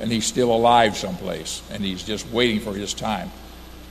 and 0.00 0.10
he's 0.10 0.26
still 0.26 0.52
alive 0.52 0.96
someplace 0.96 1.62
and 1.70 1.84
he's 1.84 2.02
just 2.02 2.26
waiting 2.30 2.60
for 2.60 2.74
his 2.74 2.94
time. 2.94 3.30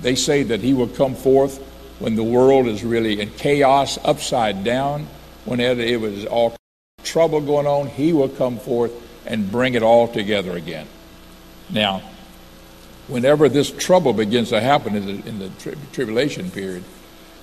They 0.01 0.15
say 0.15 0.43
that 0.43 0.61
he 0.61 0.73
will 0.73 0.87
come 0.87 1.15
forth 1.15 1.57
when 1.99 2.15
the 2.15 2.23
world 2.23 2.67
is 2.67 2.83
really 2.83 3.19
in 3.19 3.31
chaos, 3.31 3.97
upside 4.03 4.63
down, 4.63 5.07
when 5.45 5.59
it 5.59 5.99
was 5.99 6.25
all 6.25 6.55
trouble 7.03 7.41
going 7.41 7.65
on, 7.65 7.87
he 7.87 8.13
will 8.13 8.29
come 8.29 8.59
forth 8.59 8.91
and 9.25 9.51
bring 9.51 9.73
it 9.73 9.81
all 9.81 10.07
together 10.07 10.55
again. 10.55 10.87
Now, 11.69 12.01
whenever 13.07 13.49
this 13.49 13.71
trouble 13.71 14.13
begins 14.13 14.49
to 14.49 14.59
happen 14.59 14.95
in 14.95 15.05
the, 15.05 15.27
in 15.27 15.39
the 15.39 15.49
tri- 15.59 15.75
tribulation 15.91 16.51
period, 16.51 16.83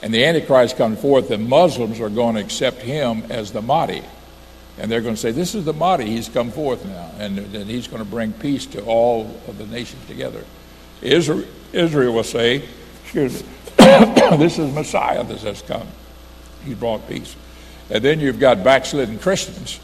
and 0.02 0.12
the 0.12 0.24
Antichrist 0.24 0.76
comes 0.76 1.00
forth, 1.00 1.28
the 1.28 1.38
Muslims 1.38 2.00
are 2.00 2.10
going 2.10 2.34
to 2.34 2.40
accept 2.40 2.82
him 2.82 3.22
as 3.30 3.52
the 3.52 3.62
Mahdi. 3.62 4.02
And 4.78 4.90
they're 4.90 5.00
going 5.00 5.14
to 5.14 5.20
say, 5.20 5.30
This 5.30 5.54
is 5.54 5.64
the 5.64 5.72
Mahdi. 5.72 6.04
He's 6.04 6.28
come 6.28 6.50
forth 6.50 6.84
now. 6.84 7.10
And, 7.18 7.38
he's 7.38 7.88
going 7.88 8.02
to 8.02 8.08
bring 8.08 8.32
peace 8.32 8.66
to 8.66 8.84
all 8.84 9.22
of 9.48 9.56
the 9.56 9.66
nations 9.66 10.06
together. 10.06 10.44
Israel, 11.00 11.44
Israel 11.72 12.12
will 12.12 12.24
say, 12.24 12.64
Excuse 13.04 13.42
me, 13.42 13.48
this 14.36 14.58
is 14.58 14.74
Messiah 14.74 15.24
that 15.24 15.40
has 15.40 15.62
come. 15.62 15.86
He 16.64 16.74
brought 16.74 17.08
peace. 17.08 17.36
And 17.90 18.04
then 18.04 18.20
you've 18.20 18.40
got 18.40 18.64
backslidden 18.64 19.18
Christians, 19.18 19.78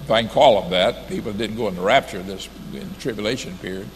if 0.00 0.10
I 0.10 0.22
can 0.22 0.30
call 0.30 0.60
them 0.60 0.70
that. 0.70 1.08
People 1.08 1.32
that 1.32 1.38
didn't 1.38 1.56
go 1.56 1.68
in 1.68 1.76
the 1.76 1.82
rapture 1.82 2.22
this 2.22 2.48
in 2.72 2.88
the 2.88 2.94
tribulation 3.00 3.56
period 3.58 3.88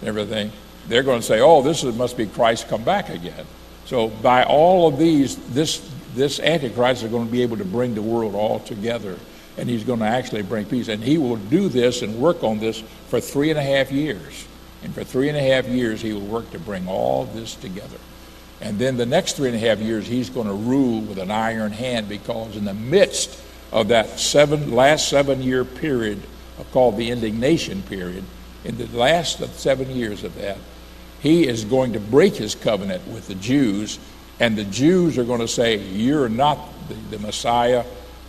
and 0.00 0.08
everything. 0.08 0.50
They're 0.88 1.02
going 1.02 1.20
to 1.20 1.26
say, 1.26 1.40
oh, 1.40 1.62
this 1.62 1.82
is, 1.84 1.96
must 1.96 2.16
be 2.16 2.26
Christ 2.26 2.68
come 2.68 2.84
back 2.84 3.08
again. 3.08 3.46
So 3.86 4.08
by 4.08 4.44
all 4.44 4.88
of 4.88 4.98
these, 4.98 5.36
this, 5.52 5.88
this 6.14 6.40
Antichrist 6.40 7.02
is 7.02 7.10
going 7.10 7.26
to 7.26 7.32
be 7.32 7.42
able 7.42 7.56
to 7.58 7.64
bring 7.64 7.94
the 7.94 8.02
world 8.02 8.34
all 8.34 8.60
together. 8.60 9.18
And 9.58 9.68
he's 9.68 9.84
going 9.84 10.00
to 10.00 10.06
actually 10.06 10.42
bring 10.42 10.66
peace. 10.66 10.88
And 10.88 11.02
he 11.02 11.18
will 11.18 11.36
do 11.36 11.68
this 11.68 12.02
and 12.02 12.18
work 12.18 12.42
on 12.42 12.58
this 12.58 12.80
for 13.08 13.20
three 13.20 13.50
and 13.50 13.58
a 13.58 13.62
half 13.62 13.90
years. 13.90 14.46
And 14.82 14.94
for 14.94 15.02
three 15.02 15.28
and 15.28 15.36
a 15.36 15.40
half 15.42 15.66
years, 15.66 16.02
he 16.02 16.12
will 16.12 16.20
work 16.20 16.50
to 16.50 16.58
bring 16.58 16.86
all 16.88 17.24
this 17.24 17.54
together. 17.54 17.98
And 18.60 18.78
then 18.78 18.96
the 18.96 19.06
next 19.06 19.36
three 19.36 19.48
and 19.48 19.56
a 19.56 19.60
half 19.60 19.78
years, 19.78 20.06
he's 20.06 20.30
going 20.30 20.46
to 20.46 20.52
rule 20.52 21.00
with 21.00 21.18
an 21.18 21.30
iron 21.30 21.72
hand 21.72 22.08
because 22.08 22.56
in 22.56 22.64
the 22.64 22.74
midst 22.74 23.40
of 23.72 23.88
that 23.88 24.18
seven, 24.18 24.72
last 24.72 25.08
seven 25.08 25.42
year 25.42 25.64
period 25.64 26.22
called 26.72 26.96
the 26.96 27.10
indignation 27.10 27.82
period, 27.82 28.24
in 28.64 28.76
the 28.78 28.86
last 28.96 29.38
seven 29.58 29.90
years 29.90 30.24
of 30.24 30.34
that, 30.36 30.58
he 31.20 31.46
is 31.46 31.64
going 31.64 31.92
to 31.94 32.00
break 32.00 32.34
his 32.34 32.54
covenant 32.54 33.06
with 33.08 33.28
the 33.28 33.34
Jews, 33.34 33.98
and 34.38 34.56
the 34.56 34.64
Jews 34.64 35.18
are 35.18 35.24
going 35.24 35.40
to 35.40 35.48
say, 35.48 35.78
You're 35.78 36.28
not 36.28 36.58
the, 36.88 36.94
the 37.16 37.18
Messiah, 37.18 37.84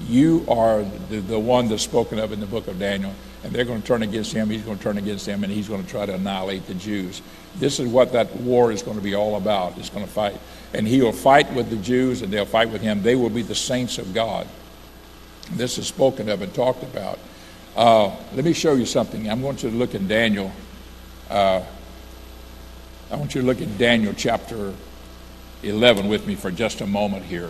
you 0.08 0.46
are 0.48 0.84
the, 1.10 1.20
the 1.20 1.40
one 1.40 1.68
that's 1.68 1.84
spoken 1.84 2.20
of 2.20 2.32
in 2.32 2.40
the 2.40 2.46
book 2.46 2.68
of 2.68 2.80
Daniel. 2.80 3.14
And 3.44 3.54
they're 3.54 3.66
going 3.66 3.82
to 3.82 3.88
turn 3.88 4.04
against 4.04 4.34
him, 4.34 4.50
he's 4.50 4.64
going 4.64 4.78
to 4.78 4.84
turn 4.84 4.98
against 4.98 5.26
them, 5.26 5.44
and 5.44 5.54
he's 5.54 5.68
going 5.68 5.84
to 5.84 5.90
try 5.90 6.06
to 6.06 6.16
annihilate 6.16 6.68
the 6.68 6.74
Jews. 6.74 7.22
This 7.56 7.80
is 7.80 7.88
what 7.88 8.12
that 8.14 8.36
war 8.38 8.72
is 8.72 8.84
going 8.84 8.98
to 8.98 9.04
be 9.04 9.16
all 9.16 9.36
about. 9.36 9.78
It's 9.78 9.90
going 9.90 10.06
to 10.06 10.12
fight. 10.12 10.38
And 10.74 10.88
he 10.88 11.02
will 11.02 11.14
fight 11.14 11.52
with 11.54 11.70
the 11.70 11.78
Jews, 11.78 12.22
and 12.22 12.32
they'll 12.32 12.46
fight 12.46 12.70
with 12.70 12.82
him. 12.82 13.04
They 13.04 13.16
will 13.16 13.30
be 13.30 13.42
the 13.42 13.56
saints 13.56 13.98
of 13.98 14.14
God. 14.14 14.48
This 15.52 15.78
is 15.78 15.88
spoken 15.88 16.30
of 16.30 16.42
and 16.42 16.54
talked 16.54 16.84
about. 16.84 17.20
Uh, 17.76 18.16
let 18.34 18.44
me 18.44 18.54
show 18.54 18.74
you 18.74 18.86
something. 18.86 19.30
I'm 19.30 19.42
going 19.42 19.56
to 19.58 19.70
look 19.70 19.96
in 19.96 20.08
Daniel. 20.08 20.52
Uh, 21.30 21.64
I 23.10 23.16
want 23.16 23.36
you 23.36 23.42
to 23.42 23.48
look 23.48 23.62
at 23.62 23.78
Daniel 23.78 24.14
chapter 24.16 24.74
11 25.64 26.10
with 26.10 26.28
me 26.28 26.36
for 26.36 26.52
just 26.52 26.82
a 26.82 26.88
moment 26.88 27.24
here. 27.24 27.50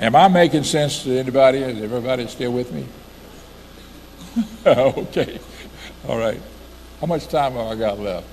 Am 0.00 0.16
I 0.16 0.28
making 0.28 0.64
sense 0.64 1.02
to 1.02 1.18
anybody? 1.18 1.58
Is 1.58 1.82
everybody 1.82 2.26
still 2.26 2.52
with 2.52 2.72
me? 2.72 2.86
okay. 4.66 5.38
All 6.06 6.16
right. 6.16 6.40
How 7.00 7.06
much 7.06 7.28
time 7.28 7.52
have 7.52 7.66
I 7.66 7.74
got 7.74 7.98
left? 7.98 8.26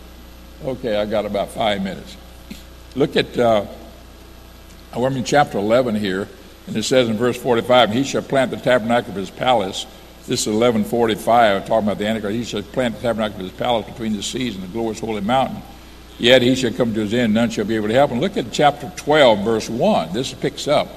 Okay, 0.64 0.96
I 0.96 1.06
got 1.06 1.26
about 1.26 1.50
five 1.50 1.84
minutes. 1.84 2.16
Look 2.96 3.18
at, 3.18 3.38
uh, 3.38 3.66
I'm 4.94 5.18
in 5.18 5.26
chapter 5.26 5.58
11 5.58 5.96
here, 5.96 6.30
and 6.68 6.78
it 6.78 6.84
says 6.84 7.10
in 7.10 7.18
verse 7.18 7.36
45, 7.36 7.92
He 7.92 8.04
shall 8.06 8.22
plant 8.22 8.52
the 8.52 8.58
tabernacle 8.58 9.12
of 9.12 9.18
his 9.18 9.30
palace. 9.30 9.86
This 10.28 10.42
is 10.42 10.48
1145, 10.48 11.68
talking 11.68 11.88
about 11.88 12.00
the 12.00 12.08
Antichrist. 12.08 12.36
He 12.36 12.44
shall 12.44 12.64
plant 12.64 12.96
the 12.96 13.02
tabernacle 13.02 13.42
of 13.42 13.44
his 13.44 13.52
palace 13.52 13.86
between 13.86 14.14
the 14.14 14.24
seas 14.24 14.56
and 14.56 14.64
the 14.64 14.68
glorious 14.68 15.00
holy 15.00 15.22
mountain. 15.22 15.62
Yet 16.18 16.42
he 16.42 16.56
shall 16.56 16.72
come 16.72 16.96
to 16.96 17.02
his 17.02 17.14
end, 17.14 17.36
none 17.36 17.52
shall 17.52 17.66
be 17.66 17.76
able 17.76 17.90
to 17.90 17.94
help 17.94 18.10
him. 18.10 18.20
Look 18.20 18.36
at 18.36 18.52
chapter 18.52 18.92
12, 18.96 19.46
verse 19.46 19.70
1. 19.70 20.14
This 20.14 20.34
picks 20.34 20.68
up. 20.68 20.88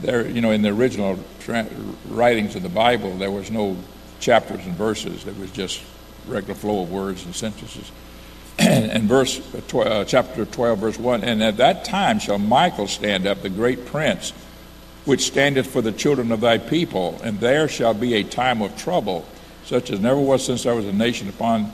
There, 0.00 0.28
you 0.28 0.42
know, 0.42 0.50
in 0.50 0.60
the 0.60 0.68
original 0.68 1.18
tra- 1.40 1.66
writings 2.08 2.54
of 2.54 2.62
the 2.62 2.68
Bible, 2.68 3.16
there 3.16 3.30
was 3.30 3.50
no 3.50 3.78
chapters 4.20 4.60
and 4.66 4.74
verses. 4.74 5.24
There 5.24 5.32
was 5.32 5.50
just 5.52 5.82
regular 6.26 6.54
flow 6.54 6.82
of 6.82 6.90
words 6.90 7.24
and 7.24 7.34
sentences. 7.34 7.90
and 8.58 9.04
verse 9.04 9.40
uh, 9.74 10.04
chapter 10.06 10.44
12, 10.44 10.78
verse 10.78 10.98
1 10.98 11.24
And 11.24 11.42
at 11.42 11.56
that 11.56 11.86
time 11.86 12.18
shall 12.18 12.38
Michael 12.38 12.88
stand 12.88 13.26
up, 13.26 13.40
the 13.40 13.48
great 13.48 13.86
prince, 13.86 14.34
which 15.06 15.26
standeth 15.26 15.68
for 15.68 15.80
the 15.80 15.92
children 15.92 16.30
of 16.32 16.40
thy 16.40 16.58
people, 16.58 17.18
and 17.22 17.40
there 17.40 17.68
shall 17.68 17.94
be 17.94 18.14
a 18.14 18.22
time 18.22 18.60
of 18.60 18.76
trouble, 18.76 19.26
such 19.64 19.90
as 19.90 20.00
never 20.00 20.20
was 20.20 20.44
since 20.44 20.64
there 20.64 20.74
was 20.74 20.84
a 20.84 20.92
nation 20.92 21.28
upon 21.28 21.72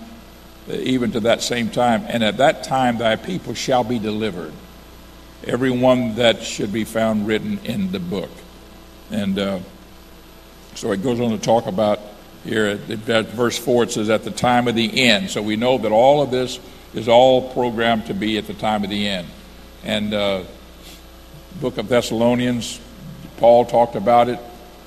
even 0.68 1.10
to 1.12 1.20
that 1.20 1.42
same 1.42 1.70
time. 1.70 2.04
And 2.06 2.22
at 2.22 2.36
that 2.36 2.62
time 2.62 2.98
thy 2.98 3.16
people 3.16 3.54
shall 3.54 3.84
be 3.84 3.98
delivered, 3.98 4.52
every 5.44 5.70
one 5.70 6.14
that 6.16 6.42
should 6.42 6.72
be 6.72 6.84
found 6.84 7.26
written 7.26 7.58
in 7.64 7.90
the 7.90 7.98
book. 7.98 8.30
And 9.10 9.38
uh, 9.38 9.58
so 10.74 10.92
it 10.92 11.02
goes 11.02 11.20
on 11.20 11.30
to 11.30 11.38
talk 11.38 11.66
about 11.66 12.00
here 12.44 12.66
at 12.66 13.26
verse 13.26 13.58
4, 13.58 13.84
it 13.84 13.92
says, 13.92 14.10
at 14.10 14.24
the 14.24 14.30
time 14.30 14.68
of 14.68 14.74
the 14.74 15.02
end. 15.02 15.30
So 15.30 15.42
we 15.42 15.56
know 15.56 15.78
that 15.78 15.92
all 15.92 16.22
of 16.22 16.30
this 16.30 16.58
is 16.92 17.08
all 17.08 17.52
programmed 17.52 18.06
to 18.06 18.14
be 18.14 18.36
at 18.36 18.46
the 18.46 18.54
time 18.54 18.84
of 18.84 18.90
the 18.90 19.08
end. 19.08 19.28
And 19.84 20.12
uh, 20.12 20.42
book 21.60 21.78
of 21.78 21.88
Thessalonians, 21.88 22.80
Paul 23.42 23.64
talked 23.64 23.96
about 23.96 24.28
it. 24.28 24.38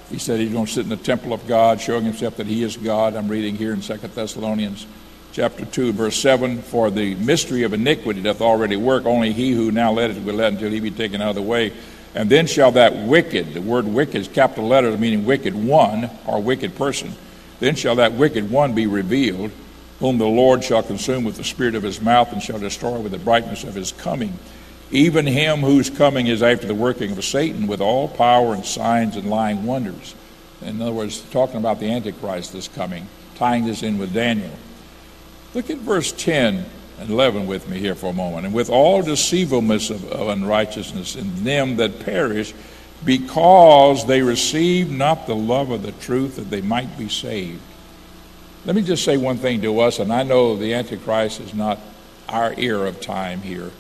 He 0.10 0.18
said 0.18 0.40
he's 0.40 0.54
going 0.54 0.66
to 0.66 0.72
sit 0.72 0.84
in 0.84 0.90
the 0.90 0.96
temple 0.96 1.34
of 1.34 1.46
God, 1.46 1.82
showing 1.82 2.06
himself 2.06 2.38
that 2.38 2.48
he 2.48 2.64
is 2.64 2.78
God. 2.78 3.14
I'm 3.14 3.28
reading 3.28 3.58
here 3.58 3.74
in 3.74 3.82
Second 3.82 4.14
Thessalonians 4.14 4.88
chapter 5.34 5.66
2, 5.66 5.92
verse 5.92 6.16
7 6.16 6.62
For 6.62 6.90
the 6.90 7.16
mystery 7.16 7.64
of 7.64 7.74
iniquity 7.74 8.22
doth 8.22 8.40
already 8.40 8.78
work, 8.78 9.06
only 9.06 9.34
he 9.34 9.52
who 9.52 9.72
now 9.72 9.92
let 9.92 10.10
it 10.10 10.24
will 10.24 10.36
let 10.36 10.54
until 10.54 10.72
he 10.72 10.80
be 10.80 10.90
taken 10.90 11.22
out 11.22 11.32
of 11.32 11.36
the 11.36 11.42
way. 11.42 11.74
And 12.14 12.30
then 12.30 12.48
shall 12.48 12.72
that 12.72 12.96
wicked, 12.96 13.54
the 13.54 13.62
word 13.62 13.88
wicked 13.88 14.16
is 14.16 14.30
capital 14.30 14.70
letters, 14.70 14.98
meaning 14.98 15.26
wicked 15.26 15.54
one 15.54 16.10
or 16.26 16.42
wicked 16.42 16.78
person, 16.78 17.14
then 17.60 17.76
shall 17.76 17.96
that 17.96 18.14
wicked 18.14 18.50
one 18.50 18.74
be 18.74 18.88
revealed, 18.88 19.52
whom 20.00 20.18
the 20.18 20.26
Lord 20.26 20.64
shall 20.64 20.82
consume 20.82 21.26
with 21.26 21.36
the 21.36 21.44
spirit 21.44 21.76
of 21.76 21.84
his 21.84 22.00
mouth 22.00 22.32
and 22.32 22.42
shall 22.42 22.60
destroy 22.60 22.98
with 23.00 23.12
the 23.12 23.20
brightness 23.20 23.66
of 23.66 23.76
his 23.76 23.92
coming. 23.92 24.40
Even 24.92 25.26
him 25.26 25.62
whose 25.62 25.90
coming 25.90 26.28
is 26.28 26.44
after 26.44 26.68
the 26.68 26.76
working 26.76 27.12
of 27.12 27.24
Satan 27.24 27.68
with 27.68 27.82
all 27.82 28.08
power 28.08 28.54
and 28.54 28.66
signs 28.66 29.16
and 29.16 29.30
lying 29.30 29.66
wonders. 29.66 30.16
In 30.62 30.82
other 30.82 30.92
words, 30.92 31.22
talking 31.32 31.58
about 31.58 31.80
the 31.80 31.92
Antichrist 31.92 32.54
that's 32.54 32.68
coming, 32.68 33.08
tying 33.36 33.66
this 33.66 33.84
in 33.84 33.98
with 33.98 34.14
Daniel. 34.14 34.52
Look 35.54 35.70
at 35.70 35.78
verse 35.78 36.12
10 36.12 36.66
and 37.00 37.10
11 37.10 37.48
with 37.48 37.68
me 37.68 37.80
here 37.80 37.96
for 37.96 38.08
a 38.08 38.14
moment. 38.14 38.46
And 38.46 38.56
with 38.56 38.70
all 38.70 39.02
deceivableness 39.02 39.90
of, 39.90 40.10
of 40.12 40.30
unrighteousness 40.30 41.16
in 41.16 41.44
them 41.44 41.78
that 41.78 42.00
perish, 42.00 42.54
because 43.04 44.06
they 44.06 44.22
received 44.22 44.92
not 44.92 45.28
the 45.28 45.36
love 45.36 45.72
of 45.72 45.84
the 45.84 45.92
truth 45.94 46.38
that 46.38 46.50
they 46.50 46.62
might 46.62 46.98
be 46.98 47.10
saved. 47.10 47.62
Let 48.66 48.76
me 48.76 48.82
just 48.82 49.04
say 49.04 49.18
one 49.18 49.38
thing 49.38 49.62
to 49.62 49.80
us, 49.80 50.00
and 50.00 50.12
I 50.12 50.24
know 50.24 50.56
the 50.56 50.74
Antichrist 50.74 51.40
is 51.40 51.54
not 51.54 51.80
our 52.28 52.54
era 52.58 52.88
of 52.88 53.00
time 53.02 53.42
here, 53.42 53.72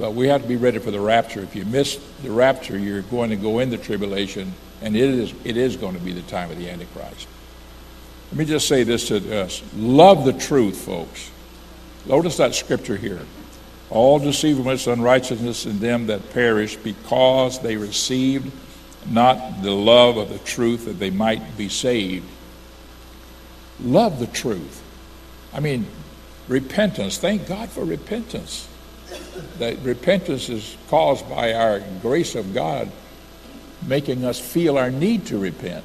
but 0.00 0.14
we 0.14 0.28
have 0.28 0.40
to 0.40 0.48
be 0.48 0.56
ready 0.56 0.78
for 0.78 0.90
the 0.90 0.98
rapture. 0.98 1.40
If 1.40 1.54
you 1.54 1.66
miss 1.66 2.00
the 2.22 2.30
rapture, 2.30 2.78
you're 2.78 3.02
going 3.02 3.28
to 3.28 3.36
go 3.36 3.58
into 3.58 3.76
tribulation, 3.76 4.54
and 4.80 4.96
it 4.96 5.02
is, 5.02 5.34
it 5.44 5.58
is 5.58 5.76
going 5.76 5.94
to 5.94 6.00
be 6.00 6.12
the 6.12 6.22
time 6.22 6.50
of 6.50 6.56
the 6.56 6.70
Antichrist. 6.70 7.28
Let 8.32 8.38
me 8.38 8.46
just 8.46 8.66
say 8.66 8.82
this 8.82 9.08
to 9.08 9.16
uh, 9.16 9.44
us 9.44 9.62
love 9.76 10.24
the 10.24 10.32
truth, 10.32 10.78
folks. 10.86 11.30
Notice 12.06 12.38
that 12.38 12.54
scripture 12.54 12.96
here 12.96 13.20
all 13.90 14.20
deceivableness, 14.20 14.86
unrighteousness 14.86 15.66
in 15.66 15.80
them 15.80 16.06
that 16.06 16.30
perish, 16.32 16.76
because 16.76 17.58
they 17.58 17.76
received 17.76 18.50
not 19.10 19.62
the 19.62 19.72
love 19.72 20.16
of 20.16 20.28
the 20.28 20.38
truth 20.38 20.84
that 20.84 20.98
they 20.98 21.10
might 21.10 21.58
be 21.58 21.68
saved. 21.68 22.24
Love 23.80 24.20
the 24.20 24.28
truth. 24.28 24.82
I 25.52 25.58
mean, 25.58 25.86
repentance. 26.46 27.18
Thank 27.18 27.48
God 27.48 27.68
for 27.68 27.84
repentance. 27.84 28.68
That 29.58 29.78
repentance 29.80 30.48
is 30.48 30.76
caused 30.88 31.28
by 31.28 31.52
our 31.52 31.80
grace 32.00 32.34
of 32.34 32.54
God 32.54 32.90
making 33.86 34.24
us 34.24 34.38
feel 34.38 34.78
our 34.78 34.90
need 34.90 35.26
to 35.26 35.38
repent. 35.38 35.84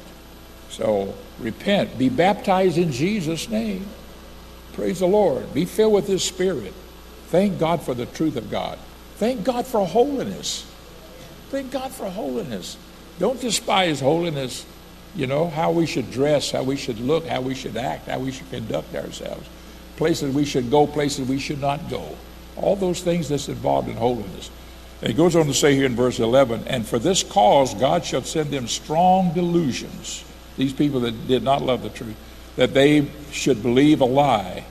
So 0.70 1.14
repent. 1.40 1.98
Be 1.98 2.10
baptized 2.10 2.78
in 2.78 2.92
Jesus' 2.92 3.50
name. 3.50 3.86
Praise 4.74 5.00
the 5.00 5.08
Lord. 5.08 5.54
Be 5.54 5.66
filled 5.66 5.94
with 5.94 6.08
His 6.08 6.24
Spirit. 6.24 6.74
Thank 7.28 7.60
God 7.60 7.82
for 7.82 7.94
the 7.94 8.06
truth 8.06 8.36
of 8.36 8.52
God. 8.52 8.78
Thank 9.16 9.44
God 9.44 9.66
for 9.66 9.86
holiness. 9.86 10.70
Thank 11.50 11.72
God 11.72 11.92
for 11.92 12.10
holiness. 12.10 12.78
Don't 13.18 13.40
despise 13.40 14.02
holiness, 14.02 14.66
you 15.16 15.28
know, 15.28 15.50
how 15.50 15.72
we 15.72 15.86
should 15.86 16.12
dress, 16.12 16.52
how 16.52 16.64
we 16.64 16.76
should 16.76 17.00
look, 17.00 17.26
how 17.26 17.40
we 17.40 17.56
should 17.56 17.78
act, 17.78 18.08
how 18.08 18.20
we 18.20 18.32
should 18.32 18.50
conduct 18.50 18.94
ourselves, 18.94 19.48
places 19.96 20.36
we 20.36 20.44
should 20.44 20.70
go, 20.70 20.86
places 20.86 21.28
we 21.28 21.40
should 21.40 21.62
not 21.62 21.90
go. 21.90 22.18
All 22.58 22.76
those 22.76 23.02
things 23.02 23.30
that's 23.30 23.50
involved 23.50 23.90
in 23.90 23.96
holiness. 23.96 24.50
And 25.02 25.10
he 25.10 25.14
goes 25.14 25.36
on 25.36 25.46
to 25.48 25.54
say 25.54 25.76
here 25.76 25.86
in 25.86 25.96
verse 25.96 26.20
11, 26.20 26.68
and 26.68 26.88
for 26.88 27.00
this 27.00 27.22
cause 27.22 27.74
God 27.74 28.06
shall 28.06 28.24
send 28.24 28.52
them 28.52 28.68
strong 28.68 29.34
delusions, 29.34 30.24
these 30.58 30.74
people 30.74 31.02
that 31.02 31.28
did 31.28 31.44
not 31.44 31.62
love 31.62 31.84
the 31.84 31.90
truth, 31.90 32.16
that 32.56 32.74
they 32.74 33.08
should 33.32 33.62
believe 33.62 34.02
a 34.02 34.06
lie 34.06 34.66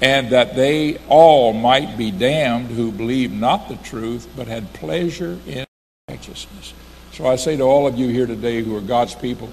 and 0.00 0.30
that 0.30 0.54
they 0.54 0.98
all 1.08 1.52
might 1.52 1.96
be 1.96 2.10
damned 2.10 2.68
who 2.68 2.92
believed 2.92 3.32
not 3.32 3.68
the 3.68 3.76
truth, 3.76 4.28
but 4.36 4.46
had 4.46 4.72
pleasure 4.74 5.38
in 5.46 5.64
righteousness. 6.08 6.74
So 7.12 7.26
I 7.26 7.36
say 7.36 7.56
to 7.56 7.62
all 7.62 7.86
of 7.86 7.96
you 7.96 8.08
here 8.08 8.26
today 8.26 8.62
who 8.62 8.76
are 8.76 8.82
God's 8.82 9.14
people, 9.14 9.48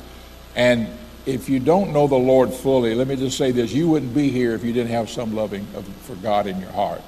and 0.56 0.88
if 1.26 1.48
you 1.48 1.60
don't 1.60 1.94
know 1.94 2.08
the 2.08 2.16
Lord 2.16 2.54
fully, 2.54 2.94
let 2.94 3.08
me 3.08 3.16
just 3.16 3.38
say 3.38 3.52
this 3.52 3.72
you 3.72 3.88
wouldn't 3.88 4.14
be 4.14 4.30
here 4.30 4.54
if 4.54 4.64
you 4.64 4.74
didn't 4.74 4.92
have 4.92 5.10
some 5.10 5.34
loving 5.34 5.66
of, 5.76 5.88
for 6.02 6.16
God 6.16 6.46
in 6.46 6.60
your 6.60 6.72
heart. 6.72 7.02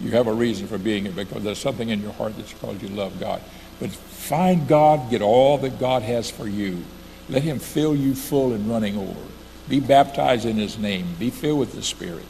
You 0.00 0.10
have 0.12 0.26
a 0.26 0.32
reason 0.32 0.66
for 0.66 0.78
being 0.78 1.04
here 1.04 1.12
because 1.12 1.42
there's 1.42 1.58
something 1.58 1.88
in 1.88 2.02
your 2.02 2.12
heart 2.12 2.36
that's 2.36 2.54
called 2.54 2.82
you 2.82 2.88
love 2.88 3.18
God. 3.20 3.40
But 3.78 3.90
find 3.90 4.66
God, 4.66 5.10
get 5.10 5.22
all 5.22 5.58
that 5.58 5.78
God 5.78 6.02
has 6.02 6.30
for 6.30 6.48
you. 6.48 6.82
Let 7.28 7.42
Him 7.42 7.58
fill 7.58 7.94
you 7.94 8.14
full 8.14 8.52
and 8.52 8.68
running 8.68 8.96
over. 8.96 9.20
Be 9.68 9.80
baptized 9.80 10.44
in 10.44 10.56
His 10.56 10.78
name, 10.78 11.14
be 11.18 11.30
filled 11.30 11.60
with 11.60 11.72
the 11.72 11.82
Spirit. 11.82 12.24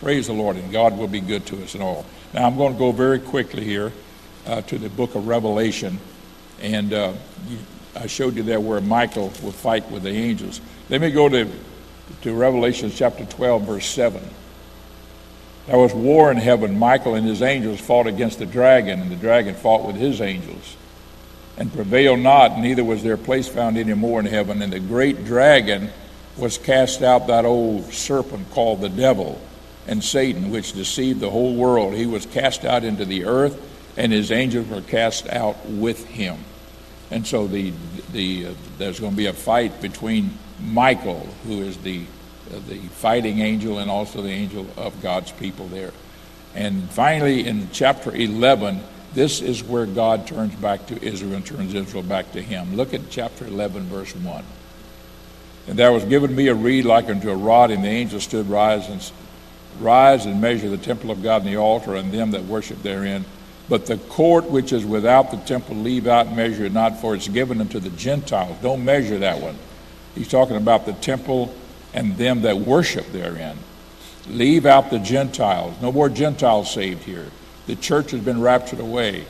Praise 0.00 0.26
the 0.26 0.32
Lord, 0.32 0.56
and 0.56 0.70
God 0.70 0.98
will 0.98 1.08
be 1.08 1.20
good 1.20 1.46
to 1.46 1.62
us 1.62 1.74
and 1.74 1.82
all. 1.82 2.04
Now, 2.34 2.46
I'm 2.46 2.56
going 2.56 2.74
to 2.74 2.78
go 2.78 2.92
very 2.92 3.18
quickly 3.18 3.64
here 3.64 3.92
uh, 4.46 4.60
to 4.62 4.78
the 4.78 4.90
book 4.90 5.14
of 5.14 5.26
Revelation. 5.26 5.98
And 6.60 6.92
uh, 6.92 7.12
you, 7.48 7.58
I 7.94 8.06
showed 8.06 8.36
you 8.36 8.42
there 8.42 8.60
where 8.60 8.80
Michael 8.80 9.32
will 9.42 9.52
fight 9.52 9.90
with 9.90 10.02
the 10.02 10.10
angels. 10.10 10.60
Let 10.90 11.00
me 11.00 11.10
go 11.10 11.28
to, 11.28 11.50
to 12.22 12.34
Revelation 12.34 12.90
chapter 12.90 13.24
12, 13.24 13.62
verse 13.62 13.86
7. 13.86 14.22
There 15.66 15.78
was 15.78 15.92
war 15.92 16.30
in 16.30 16.36
heaven. 16.36 16.78
Michael 16.78 17.14
and 17.14 17.26
his 17.26 17.42
angels 17.42 17.80
fought 17.80 18.06
against 18.06 18.38
the 18.38 18.46
dragon, 18.46 19.00
and 19.00 19.10
the 19.10 19.16
dragon 19.16 19.54
fought 19.54 19.86
with 19.86 19.96
his 19.96 20.20
angels 20.20 20.76
and 21.56 21.72
prevailed 21.72 22.20
not, 22.20 22.58
neither 22.58 22.84
was 22.84 23.02
their 23.02 23.16
place 23.16 23.48
found 23.48 23.78
any 23.78 23.94
more 23.94 24.20
in 24.20 24.26
heaven. 24.26 24.60
And 24.62 24.72
the 24.72 24.80
great 24.80 25.24
dragon 25.24 25.90
was 26.36 26.58
cast 26.58 27.02
out, 27.02 27.26
that 27.28 27.44
old 27.44 27.92
serpent 27.92 28.50
called 28.50 28.80
the 28.80 28.88
devil 28.88 29.40
and 29.86 30.02
Satan, 30.04 30.50
which 30.50 30.72
deceived 30.72 31.20
the 31.20 31.30
whole 31.30 31.54
world. 31.54 31.94
He 31.94 32.06
was 32.06 32.26
cast 32.26 32.64
out 32.64 32.84
into 32.84 33.04
the 33.04 33.24
earth, 33.24 33.58
and 33.96 34.12
his 34.12 34.30
angels 34.30 34.68
were 34.68 34.82
cast 34.82 35.28
out 35.28 35.64
with 35.66 36.04
him. 36.06 36.38
And 37.10 37.26
so 37.26 37.46
the, 37.46 37.72
the, 38.12 38.48
uh, 38.48 38.54
there's 38.78 39.00
going 39.00 39.12
to 39.12 39.16
be 39.16 39.26
a 39.26 39.32
fight 39.32 39.80
between 39.80 40.36
Michael, 40.60 41.26
who 41.46 41.62
is 41.62 41.76
the, 41.78 42.04
Uh, 42.52 42.60
the 42.68 42.78
fighting 42.78 43.40
angel, 43.40 43.78
and 43.78 43.90
also 43.90 44.22
the 44.22 44.30
angel 44.30 44.66
of 44.76 45.02
God's 45.02 45.32
people 45.32 45.66
there. 45.68 45.92
And 46.54 46.88
finally, 46.90 47.46
in 47.46 47.68
chapter 47.72 48.14
11, 48.14 48.80
this 49.14 49.40
is 49.40 49.64
where 49.64 49.86
God 49.86 50.26
turns 50.26 50.54
back 50.54 50.86
to 50.86 51.02
Israel 51.02 51.34
and 51.34 51.44
turns 51.44 51.74
Israel 51.74 52.02
back 52.02 52.32
to 52.32 52.42
him. 52.42 52.76
Look 52.76 52.94
at 52.94 53.10
chapter 53.10 53.46
11, 53.46 53.84
verse 53.84 54.14
1. 54.14 54.44
And 55.68 55.78
there 55.78 55.90
was 55.90 56.04
given 56.04 56.36
me 56.36 56.48
a 56.48 56.54
reed 56.54 56.84
like 56.84 57.08
unto 57.08 57.30
a 57.30 57.36
rod, 57.36 57.70
and 57.70 57.82
the 57.82 57.88
angel 57.88 58.20
stood 58.20 58.48
rise 58.48 58.88
and 58.88 59.12
rise 59.80 60.24
and 60.24 60.40
measure 60.40 60.68
the 60.68 60.78
temple 60.78 61.10
of 61.10 61.22
God 61.22 61.42
and 61.42 61.50
the 61.50 61.56
altar 61.56 61.96
and 61.96 62.12
them 62.12 62.30
that 62.30 62.44
worship 62.44 62.82
therein. 62.82 63.24
But 63.68 63.86
the 63.86 63.96
court 63.96 64.44
which 64.44 64.72
is 64.72 64.84
without 64.84 65.32
the 65.32 65.38
temple 65.38 65.76
leave 65.76 66.06
out 66.06 66.32
measure 66.32 66.64
it 66.64 66.72
not, 66.72 67.00
for 67.00 67.16
it's 67.16 67.28
given 67.28 67.60
unto 67.60 67.80
the 67.80 67.90
Gentiles. 67.90 68.56
Don't 68.62 68.84
measure 68.84 69.18
that 69.18 69.40
one. 69.40 69.56
He's 70.14 70.28
talking 70.28 70.56
about 70.56 70.86
the 70.86 70.92
temple 70.92 71.52
and 71.96 72.16
them 72.18 72.42
that 72.42 72.58
worship 72.58 73.10
therein. 73.10 73.58
Leave 74.28 74.66
out 74.66 74.90
the 74.90 74.98
Gentiles. 74.98 75.74
No 75.80 75.90
more 75.90 76.08
Gentiles 76.08 76.70
saved 76.70 77.02
here. 77.04 77.26
The 77.66 77.74
church 77.74 78.10
has 78.12 78.20
been 78.20 78.40
raptured 78.40 78.80
away. 78.80 79.24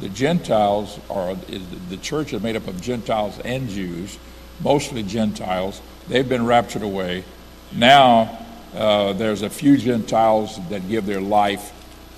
The 0.00 0.08
Gentiles 0.08 0.98
are 1.08 1.34
the 1.34 1.96
church 1.98 2.32
is 2.32 2.42
made 2.42 2.56
up 2.56 2.66
of 2.66 2.80
Gentiles 2.80 3.38
and 3.40 3.68
Jews, 3.68 4.18
mostly 4.60 5.02
Gentiles. 5.02 5.80
They've 6.08 6.28
been 6.28 6.46
raptured 6.46 6.82
away. 6.82 7.24
Now 7.72 8.44
uh, 8.74 9.12
there's 9.12 9.42
a 9.42 9.50
few 9.50 9.76
Gentiles 9.76 10.58
that 10.68 10.88
give 10.88 11.06
their 11.06 11.20
life 11.20 11.72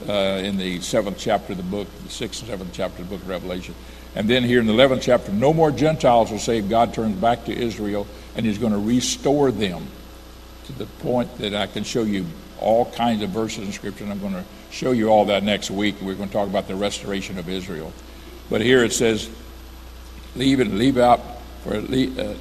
uh, 0.09 0.12
in 0.12 0.57
the 0.57 0.80
seventh 0.80 1.18
chapter 1.18 1.53
of 1.53 1.59
the 1.59 1.64
book, 1.64 1.88
the 2.05 2.11
sixth 2.11 2.42
and 2.42 2.51
seventh 2.51 2.70
chapter 2.72 3.03
of 3.03 3.09
the 3.09 3.16
book 3.16 3.22
of 3.22 3.28
Revelation. 3.28 3.74
And 4.14 4.28
then 4.28 4.42
here 4.42 4.61
in 4.61 4.66
the 4.66 4.72
11th 4.72 5.03
chapter, 5.03 5.32
no 5.32 5.53
more 5.53 5.70
Gentiles 5.70 6.32
are 6.32 6.38
saved. 6.38 6.68
God 6.68 6.94
turns 6.94 7.16
back 7.16 7.44
to 7.44 7.53
Israel 7.53 8.07
and 8.39 8.47
He's 8.47 8.57
going 8.57 8.72
to 8.72 8.78
restore 8.78 9.51
them 9.51 9.86
to 10.64 10.72
the 10.72 10.86
point 10.86 11.36
that 11.39 11.55
I 11.55 11.66
can 11.66 11.84
show 11.84 12.05
you 12.05 12.24
all 12.61 12.91
kinds 12.93 13.22
of 13.22 13.30
verses 13.30 13.66
in 13.66 13.72
Scripture. 13.72 14.05
And 14.05 14.12
I'm 14.12 14.20
going 14.20 14.32
to 14.32 14.45
show 14.70 14.93
you 14.93 15.09
all 15.09 15.26
that 15.26 15.43
next 15.43 15.70
week. 15.70 15.97
We're 16.01 16.14
going 16.14 16.28
to 16.28 16.34
talk 16.34 16.49
about 16.49 16.68
the 16.68 16.76
restoration 16.76 17.39
of 17.39 17.49
Israel. 17.49 17.93
But 18.49 18.61
here 18.61 18.84
it 18.84 18.93
says, 18.93 19.28
leave 20.36 20.61
it, 20.61 20.68
leave 20.68 20.99
out, 20.99 21.20
for 21.62 21.80
leave, 21.80 22.18
uh, 22.18 22.34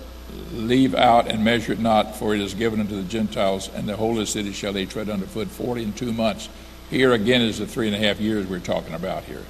leave 0.53 0.93
out 0.93 1.29
and 1.29 1.43
measure 1.43 1.73
it 1.73 1.79
not, 1.79 2.15
for 2.15 2.35
it 2.35 2.41
is 2.41 2.53
given 2.53 2.79
unto 2.79 2.95
the 2.95 3.07
Gentiles, 3.07 3.69
and 3.73 3.89
the 3.89 3.95
holy 3.95 4.25
city 4.25 4.53
shall 4.53 4.73
they 4.73 4.85
tread 4.85 5.09
underfoot 5.09 5.47
forty 5.47 5.83
and 5.83 5.97
two 5.97 6.13
months. 6.13 6.47
Here 6.89 7.13
again 7.13 7.41
is 7.41 7.57
the 7.57 7.67
three 7.67 7.87
and 7.87 7.95
a 7.95 7.99
half 7.99 8.19
years 8.19 8.45
we're 8.45 8.59
talking 8.59 8.93
about 8.93 9.23
here. 9.23 9.43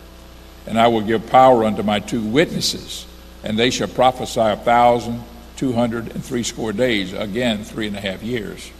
And 0.65 0.79
I 0.79 0.87
will 0.87 1.01
give 1.01 1.27
power 1.27 1.63
unto 1.63 1.83
my 1.83 1.99
two 1.99 2.21
witnesses, 2.21 3.05
and 3.43 3.59
they 3.59 3.69
shall 3.69 3.87
prophesy 3.87 4.39
a 4.39 4.55
thousand 4.55 5.23
two 5.57 5.73
hundred 5.73 6.11
and 6.13 6.23
threescore 6.23 6.71
days. 6.71 7.11
Again, 7.11 7.63
three 7.63 7.87
and 7.87 7.97
a 7.97 7.99
half 7.99 8.23
years. 8.23 8.71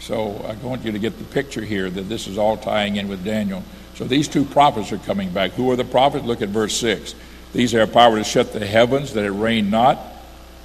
So 0.00 0.44
I 0.48 0.54
want 0.66 0.84
you 0.84 0.92
to 0.92 0.98
get 0.98 1.18
the 1.18 1.24
picture 1.24 1.62
here 1.62 1.90
that 1.90 2.08
this 2.08 2.26
is 2.26 2.38
all 2.38 2.56
tying 2.56 2.96
in 2.96 3.08
with 3.08 3.24
Daniel. 3.24 3.62
So 3.94 4.04
these 4.04 4.26
two 4.26 4.44
prophets 4.44 4.90
are 4.90 4.98
coming 4.98 5.30
back. 5.30 5.52
Who 5.52 5.70
are 5.70 5.76
the 5.76 5.84
prophets? 5.84 6.24
Look 6.24 6.42
at 6.42 6.48
verse 6.48 6.74
6. 6.76 7.14
These 7.52 7.72
have 7.72 7.92
power 7.92 8.16
to 8.16 8.24
shut 8.24 8.52
the 8.52 8.66
heavens 8.66 9.12
that 9.12 9.24
it 9.24 9.30
rain 9.30 9.70
not 9.70 9.98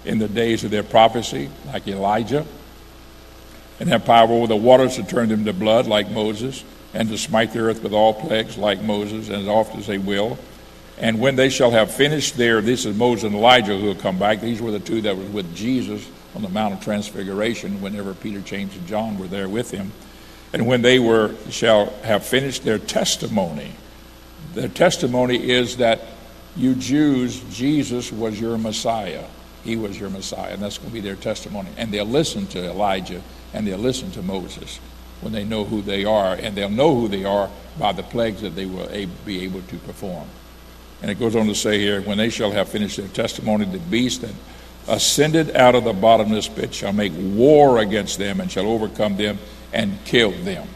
in 0.05 0.19
the 0.19 0.27
days 0.27 0.63
of 0.63 0.71
their 0.71 0.83
prophecy, 0.83 1.49
like 1.67 1.87
Elijah, 1.87 2.45
and 3.79 3.89
have 3.89 4.05
power 4.05 4.31
over 4.31 4.47
the 4.47 4.55
waters 4.55 4.95
to 4.95 5.03
turn 5.03 5.29
them 5.29 5.43
to 5.45 5.53
blood, 5.53 5.85
like 5.85 6.09
Moses, 6.09 6.63
and 6.93 7.09
to 7.09 7.17
smite 7.17 7.53
the 7.53 7.59
earth 7.59 7.83
with 7.83 7.93
all 7.93 8.13
plagues, 8.13 8.57
like 8.57 8.81
Moses, 8.81 9.27
and 9.27 9.41
as 9.41 9.47
often 9.47 9.81
as 9.81 9.87
they 9.87 9.97
will. 9.97 10.39
And 10.99 11.19
when 11.19 11.35
they 11.35 11.49
shall 11.49 11.71
have 11.71 11.91
finished 11.91 12.37
there, 12.37 12.59
this 12.61 12.85
is 12.85 12.97
Moses 12.97 13.25
and 13.25 13.35
Elijah 13.35 13.77
who 13.77 13.85
will 13.85 13.95
come 13.95 14.17
back. 14.17 14.41
These 14.41 14.61
were 14.61 14.71
the 14.71 14.79
two 14.79 15.01
that 15.01 15.15
were 15.15 15.23
with 15.25 15.55
Jesus 15.55 16.07
on 16.35 16.41
the 16.41 16.49
Mount 16.49 16.73
of 16.73 16.81
Transfiguration 16.81 17.81
whenever 17.81 18.13
Peter, 18.13 18.39
James, 18.39 18.75
and 18.75 18.87
John 18.87 19.17
were 19.19 19.27
there 19.27 19.47
with 19.47 19.71
him. 19.71 19.91
And 20.53 20.65
when 20.65 20.81
they 20.81 20.97
were 20.97 21.35
shall 21.49 21.87
have 22.01 22.25
finished 22.25 22.63
their 22.63 22.79
testimony, 22.79 23.71
their 24.53 24.69
testimony 24.69 25.51
is 25.51 25.77
that 25.77 26.01
you 26.55 26.73
Jews, 26.73 27.43
Jesus 27.51 28.11
was 28.11 28.39
your 28.39 28.57
Messiah. 28.57 29.25
He 29.63 29.75
was 29.75 29.99
your 29.99 30.09
Messiah, 30.09 30.53
and 30.53 30.61
that's 30.61 30.77
going 30.77 30.89
to 30.89 30.93
be 30.93 31.01
their 31.01 31.15
testimony. 31.15 31.69
And 31.77 31.91
they'll 31.91 32.05
listen 32.05 32.47
to 32.47 32.69
Elijah 32.69 33.21
and 33.53 33.67
they'll 33.67 33.77
listen 33.77 34.11
to 34.11 34.21
Moses 34.21 34.79
when 35.21 35.33
they 35.33 35.43
know 35.43 35.63
who 35.63 35.81
they 35.81 36.05
are, 36.05 36.35
and 36.35 36.55
they'll 36.55 36.69
know 36.69 36.93
who 36.93 37.07
they 37.07 37.25
are 37.25 37.49
by 37.79 37.91
the 37.91 38.03
plagues 38.03 38.41
that 38.41 38.55
they 38.55 38.65
will 38.67 38.87
be 39.25 39.43
able 39.43 39.61
to 39.63 39.77
perform. 39.79 40.27
And 41.01 41.11
it 41.11 41.19
goes 41.19 41.35
on 41.35 41.47
to 41.47 41.55
say 41.55 41.79
here, 41.79 42.01
when 42.01 42.17
they 42.17 42.29
shall 42.29 42.51
have 42.51 42.69
finished 42.69 42.97
their 42.97 43.07
testimony, 43.07 43.65
the 43.65 43.77
beast 43.77 44.21
that 44.21 44.33
ascended 44.87 45.55
out 45.55 45.75
of 45.75 45.83
the 45.83 45.93
bottomless 45.93 46.47
pit 46.47 46.73
shall 46.73 46.93
make 46.93 47.13
war 47.15 47.79
against 47.79 48.17
them 48.17 48.39
and 48.39 48.51
shall 48.51 48.67
overcome 48.67 49.17
them 49.17 49.37
and 49.73 49.97
kill 50.05 50.31
them. 50.31 50.67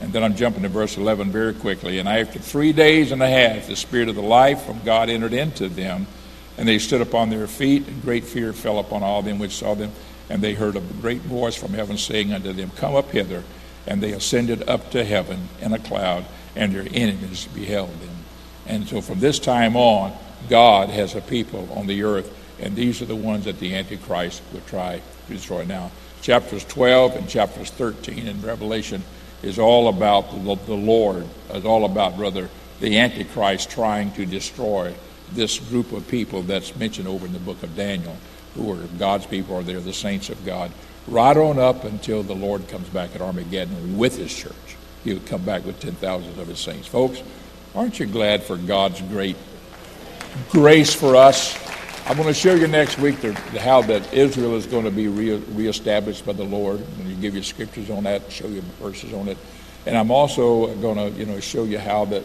And 0.00 0.12
then 0.12 0.24
I'm 0.24 0.34
jumping 0.34 0.62
to 0.62 0.68
verse 0.68 0.96
11 0.96 1.30
very 1.30 1.54
quickly. 1.54 1.98
And 1.98 2.08
after 2.08 2.40
three 2.40 2.72
days 2.72 3.12
and 3.12 3.22
a 3.22 3.28
half, 3.28 3.68
the 3.68 3.76
Spirit 3.76 4.08
of 4.08 4.16
the 4.16 4.22
life 4.22 4.62
from 4.62 4.80
God 4.84 5.08
entered 5.08 5.32
into 5.32 5.68
them, 5.68 6.08
and 6.58 6.66
they 6.66 6.78
stood 6.78 7.00
upon 7.00 7.30
their 7.30 7.46
feet, 7.46 7.86
and 7.86 8.02
great 8.02 8.24
fear 8.24 8.52
fell 8.52 8.80
upon 8.80 9.04
all 9.04 9.22
them 9.22 9.38
which 9.38 9.54
saw 9.54 9.74
them. 9.74 9.92
And 10.28 10.42
they 10.42 10.54
heard 10.54 10.76
a 10.76 10.80
great 10.80 11.20
voice 11.20 11.54
from 11.54 11.72
heaven 11.72 11.98
saying 11.98 12.32
unto 12.32 12.52
them, 12.52 12.70
Come 12.76 12.96
up 12.96 13.10
hither. 13.10 13.44
And 13.86 14.02
they 14.02 14.12
ascended 14.12 14.68
up 14.68 14.90
to 14.90 15.04
heaven 15.04 15.48
in 15.60 15.72
a 15.72 15.78
cloud, 15.78 16.24
and 16.56 16.74
their 16.74 16.86
enemies 16.92 17.46
beheld 17.54 17.90
them. 18.00 18.11
And 18.66 18.86
so 18.86 19.00
from 19.00 19.20
this 19.20 19.38
time 19.38 19.76
on, 19.76 20.12
God 20.48 20.88
has 20.90 21.14
a 21.14 21.20
people 21.20 21.68
on 21.74 21.86
the 21.86 22.02
earth, 22.02 22.32
and 22.60 22.76
these 22.76 23.02
are 23.02 23.06
the 23.06 23.16
ones 23.16 23.44
that 23.44 23.58
the 23.58 23.74
Antichrist 23.74 24.42
will 24.52 24.60
try 24.62 25.00
to 25.26 25.32
destroy. 25.32 25.64
Now, 25.64 25.90
chapters 26.20 26.64
12 26.64 27.16
and 27.16 27.28
chapters 27.28 27.70
13 27.70 28.26
in 28.26 28.40
Revelation 28.42 29.02
is 29.42 29.58
all 29.58 29.88
about 29.88 30.30
the, 30.30 30.54
the 30.66 30.74
Lord, 30.74 31.26
is 31.52 31.64
all 31.64 31.84
about, 31.84 32.16
brother, 32.16 32.48
the 32.80 32.98
Antichrist 32.98 33.70
trying 33.70 34.12
to 34.12 34.26
destroy 34.26 34.94
this 35.32 35.58
group 35.58 35.92
of 35.92 36.06
people 36.08 36.42
that's 36.42 36.76
mentioned 36.76 37.08
over 37.08 37.26
in 37.26 37.32
the 37.32 37.38
book 37.38 37.62
of 37.62 37.74
Daniel, 37.76 38.16
who 38.54 38.72
are 38.72 38.86
God's 38.98 39.26
people, 39.26 39.56
or 39.56 39.62
they're 39.62 39.80
the 39.80 39.92
saints 39.92 40.30
of 40.30 40.44
God, 40.44 40.70
right 41.08 41.36
on 41.36 41.58
up 41.58 41.84
until 41.84 42.22
the 42.22 42.34
Lord 42.34 42.68
comes 42.68 42.88
back 42.88 43.14
at 43.14 43.20
Armageddon 43.20 43.98
with 43.98 44.16
his 44.16 44.34
church. 44.34 44.76
He'll 45.04 45.20
come 45.20 45.42
back 45.42 45.64
with 45.64 45.80
10,000 45.80 46.38
of 46.38 46.48
his 46.48 46.60
saints. 46.60 46.86
Folks, 46.86 47.22
aren't 47.74 47.98
you 47.98 48.06
glad 48.06 48.42
for 48.42 48.56
God's 48.56 49.00
great 49.02 49.36
grace 50.50 50.94
for 50.94 51.16
us? 51.16 51.58
I'm 52.06 52.16
going 52.16 52.28
to 52.28 52.34
show 52.34 52.54
you 52.54 52.66
next 52.66 52.98
week 52.98 53.20
the, 53.20 53.32
how 53.60 53.82
that 53.82 54.12
Israel 54.12 54.56
is 54.56 54.66
going 54.66 54.84
to 54.84 54.90
be 54.90 55.08
re- 55.08 55.36
reestablished 55.36 56.26
by 56.26 56.32
the 56.32 56.44
Lord. 56.44 56.80
I'm 56.80 57.04
going 57.04 57.14
to 57.14 57.20
give 57.20 57.34
you 57.34 57.42
scriptures 57.42 57.90
on 57.90 58.04
that, 58.04 58.30
show 58.30 58.48
you 58.48 58.60
verses 58.80 59.12
on 59.14 59.28
it. 59.28 59.38
And 59.86 59.96
I'm 59.96 60.10
also 60.10 60.74
going 60.76 60.96
to, 60.96 61.18
you 61.18 61.26
know, 61.26 61.40
show 61.40 61.64
you 61.64 61.78
how 61.78 62.04
that 62.06 62.24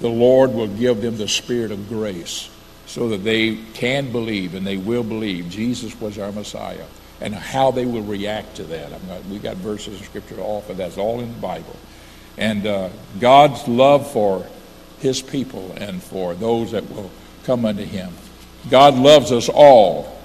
the 0.00 0.08
Lord 0.08 0.54
will 0.54 0.68
give 0.68 1.02
them 1.02 1.16
the 1.16 1.28
spirit 1.28 1.70
of 1.70 1.88
grace 1.88 2.50
so 2.86 3.10
that 3.10 3.18
they 3.18 3.56
can 3.74 4.10
believe 4.12 4.54
and 4.54 4.66
they 4.66 4.78
will 4.78 5.04
believe 5.04 5.50
Jesus 5.50 5.98
was 6.00 6.18
our 6.18 6.32
Messiah 6.32 6.86
and 7.20 7.34
how 7.34 7.70
they 7.70 7.84
will 7.84 8.02
react 8.02 8.56
to 8.56 8.64
that. 8.64 8.90
Not, 9.06 9.24
we 9.26 9.38
got 9.38 9.56
verses 9.56 9.98
in 10.00 10.06
Scripture 10.06 10.36
to 10.36 10.42
offer. 10.42 10.72
That's 10.72 10.96
all 10.96 11.20
in 11.20 11.32
the 11.32 11.40
Bible. 11.40 11.76
And 12.38 12.66
uh, 12.66 12.88
God's 13.20 13.66
love 13.68 14.10
for 14.10 14.46
His 15.00 15.22
people 15.22 15.72
and 15.76 16.02
for 16.02 16.34
those 16.34 16.72
that 16.72 16.88
will 16.90 17.10
come 17.44 17.64
unto 17.64 17.84
Him. 17.84 18.12
God 18.70 18.94
loves 18.94 19.32
us 19.32 19.48
all, 19.48 20.18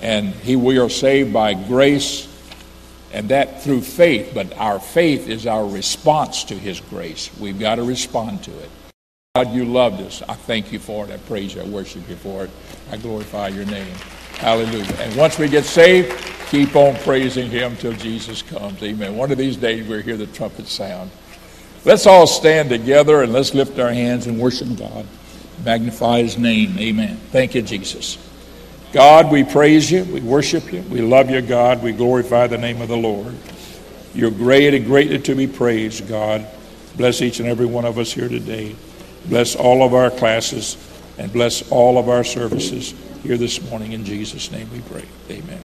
and 0.00 0.28
He 0.34 0.56
we 0.56 0.78
are 0.78 0.88
saved 0.88 1.32
by 1.32 1.54
grace, 1.54 2.28
and 3.12 3.28
that 3.28 3.62
through 3.62 3.82
faith. 3.82 4.32
But 4.34 4.56
our 4.56 4.80
faith 4.80 5.28
is 5.28 5.46
our 5.46 5.66
response 5.66 6.44
to 6.44 6.54
His 6.54 6.80
grace. 6.80 7.30
We've 7.38 7.58
got 7.58 7.76
to 7.76 7.82
respond 7.82 8.44
to 8.44 8.50
it. 8.50 8.70
God, 9.34 9.52
you 9.52 9.64
loved 9.64 10.02
us. 10.02 10.22
I 10.28 10.34
thank 10.34 10.72
you 10.72 10.78
for 10.78 11.06
it. 11.06 11.10
I 11.10 11.16
praise 11.16 11.54
you. 11.54 11.62
I 11.62 11.64
worship 11.64 12.06
you 12.08 12.16
for 12.16 12.44
it. 12.44 12.50
I 12.90 12.98
glorify 12.98 13.48
your 13.48 13.64
name. 13.64 13.94
Hallelujah. 14.34 14.94
And 14.98 15.16
once 15.16 15.38
we 15.38 15.48
get 15.48 15.64
saved, 15.64 16.12
keep 16.48 16.76
on 16.76 16.94
praising 16.96 17.50
him 17.50 17.74
till 17.76 17.94
Jesus 17.94 18.42
comes. 18.42 18.82
Amen. 18.82 19.16
One 19.16 19.32
of 19.32 19.38
these 19.38 19.56
days 19.56 19.88
we'll 19.88 20.02
hear 20.02 20.18
the 20.18 20.26
trumpet 20.26 20.66
sound. 20.66 21.10
Let's 21.84 22.06
all 22.06 22.26
stand 22.26 22.70
together 22.70 23.22
and 23.22 23.32
let's 23.32 23.54
lift 23.54 23.78
our 23.78 23.92
hands 23.92 24.26
and 24.26 24.38
worship 24.38 24.68
God. 24.78 25.06
Magnify 25.64 26.22
his 26.22 26.38
name. 26.38 26.78
Amen. 26.78 27.16
Thank 27.30 27.54
you, 27.54 27.62
Jesus. 27.62 28.18
God, 28.92 29.32
we 29.32 29.42
praise 29.42 29.90
you. 29.90 30.04
We 30.04 30.20
worship 30.20 30.72
you. 30.72 30.82
We 30.82 31.00
love 31.00 31.30
you, 31.30 31.40
God. 31.40 31.82
We 31.82 31.92
glorify 31.92 32.46
the 32.46 32.58
name 32.58 32.80
of 32.80 32.88
the 32.88 32.96
Lord. 32.96 33.34
You're 34.14 34.30
great 34.30 34.74
and 34.74 34.84
greatly 34.84 35.18
to 35.18 35.34
be 35.34 35.46
praised, 35.46 36.08
God. 36.08 36.46
Bless 36.96 37.22
each 37.22 37.40
and 37.40 37.48
every 37.48 37.66
one 37.66 37.84
of 37.84 37.98
us 37.98 38.12
here 38.12 38.28
today. 38.28 38.76
Bless 39.26 39.56
all 39.56 39.82
of 39.82 39.94
our 39.94 40.10
classes 40.10 40.76
and 41.18 41.32
bless 41.32 41.68
all 41.70 41.98
of 41.98 42.08
our 42.08 42.24
services 42.24 42.94
here 43.22 43.36
this 43.36 43.62
morning. 43.70 43.92
In 43.92 44.04
Jesus' 44.04 44.50
name 44.50 44.68
we 44.70 44.80
pray. 44.80 45.04
Amen. 45.30 45.60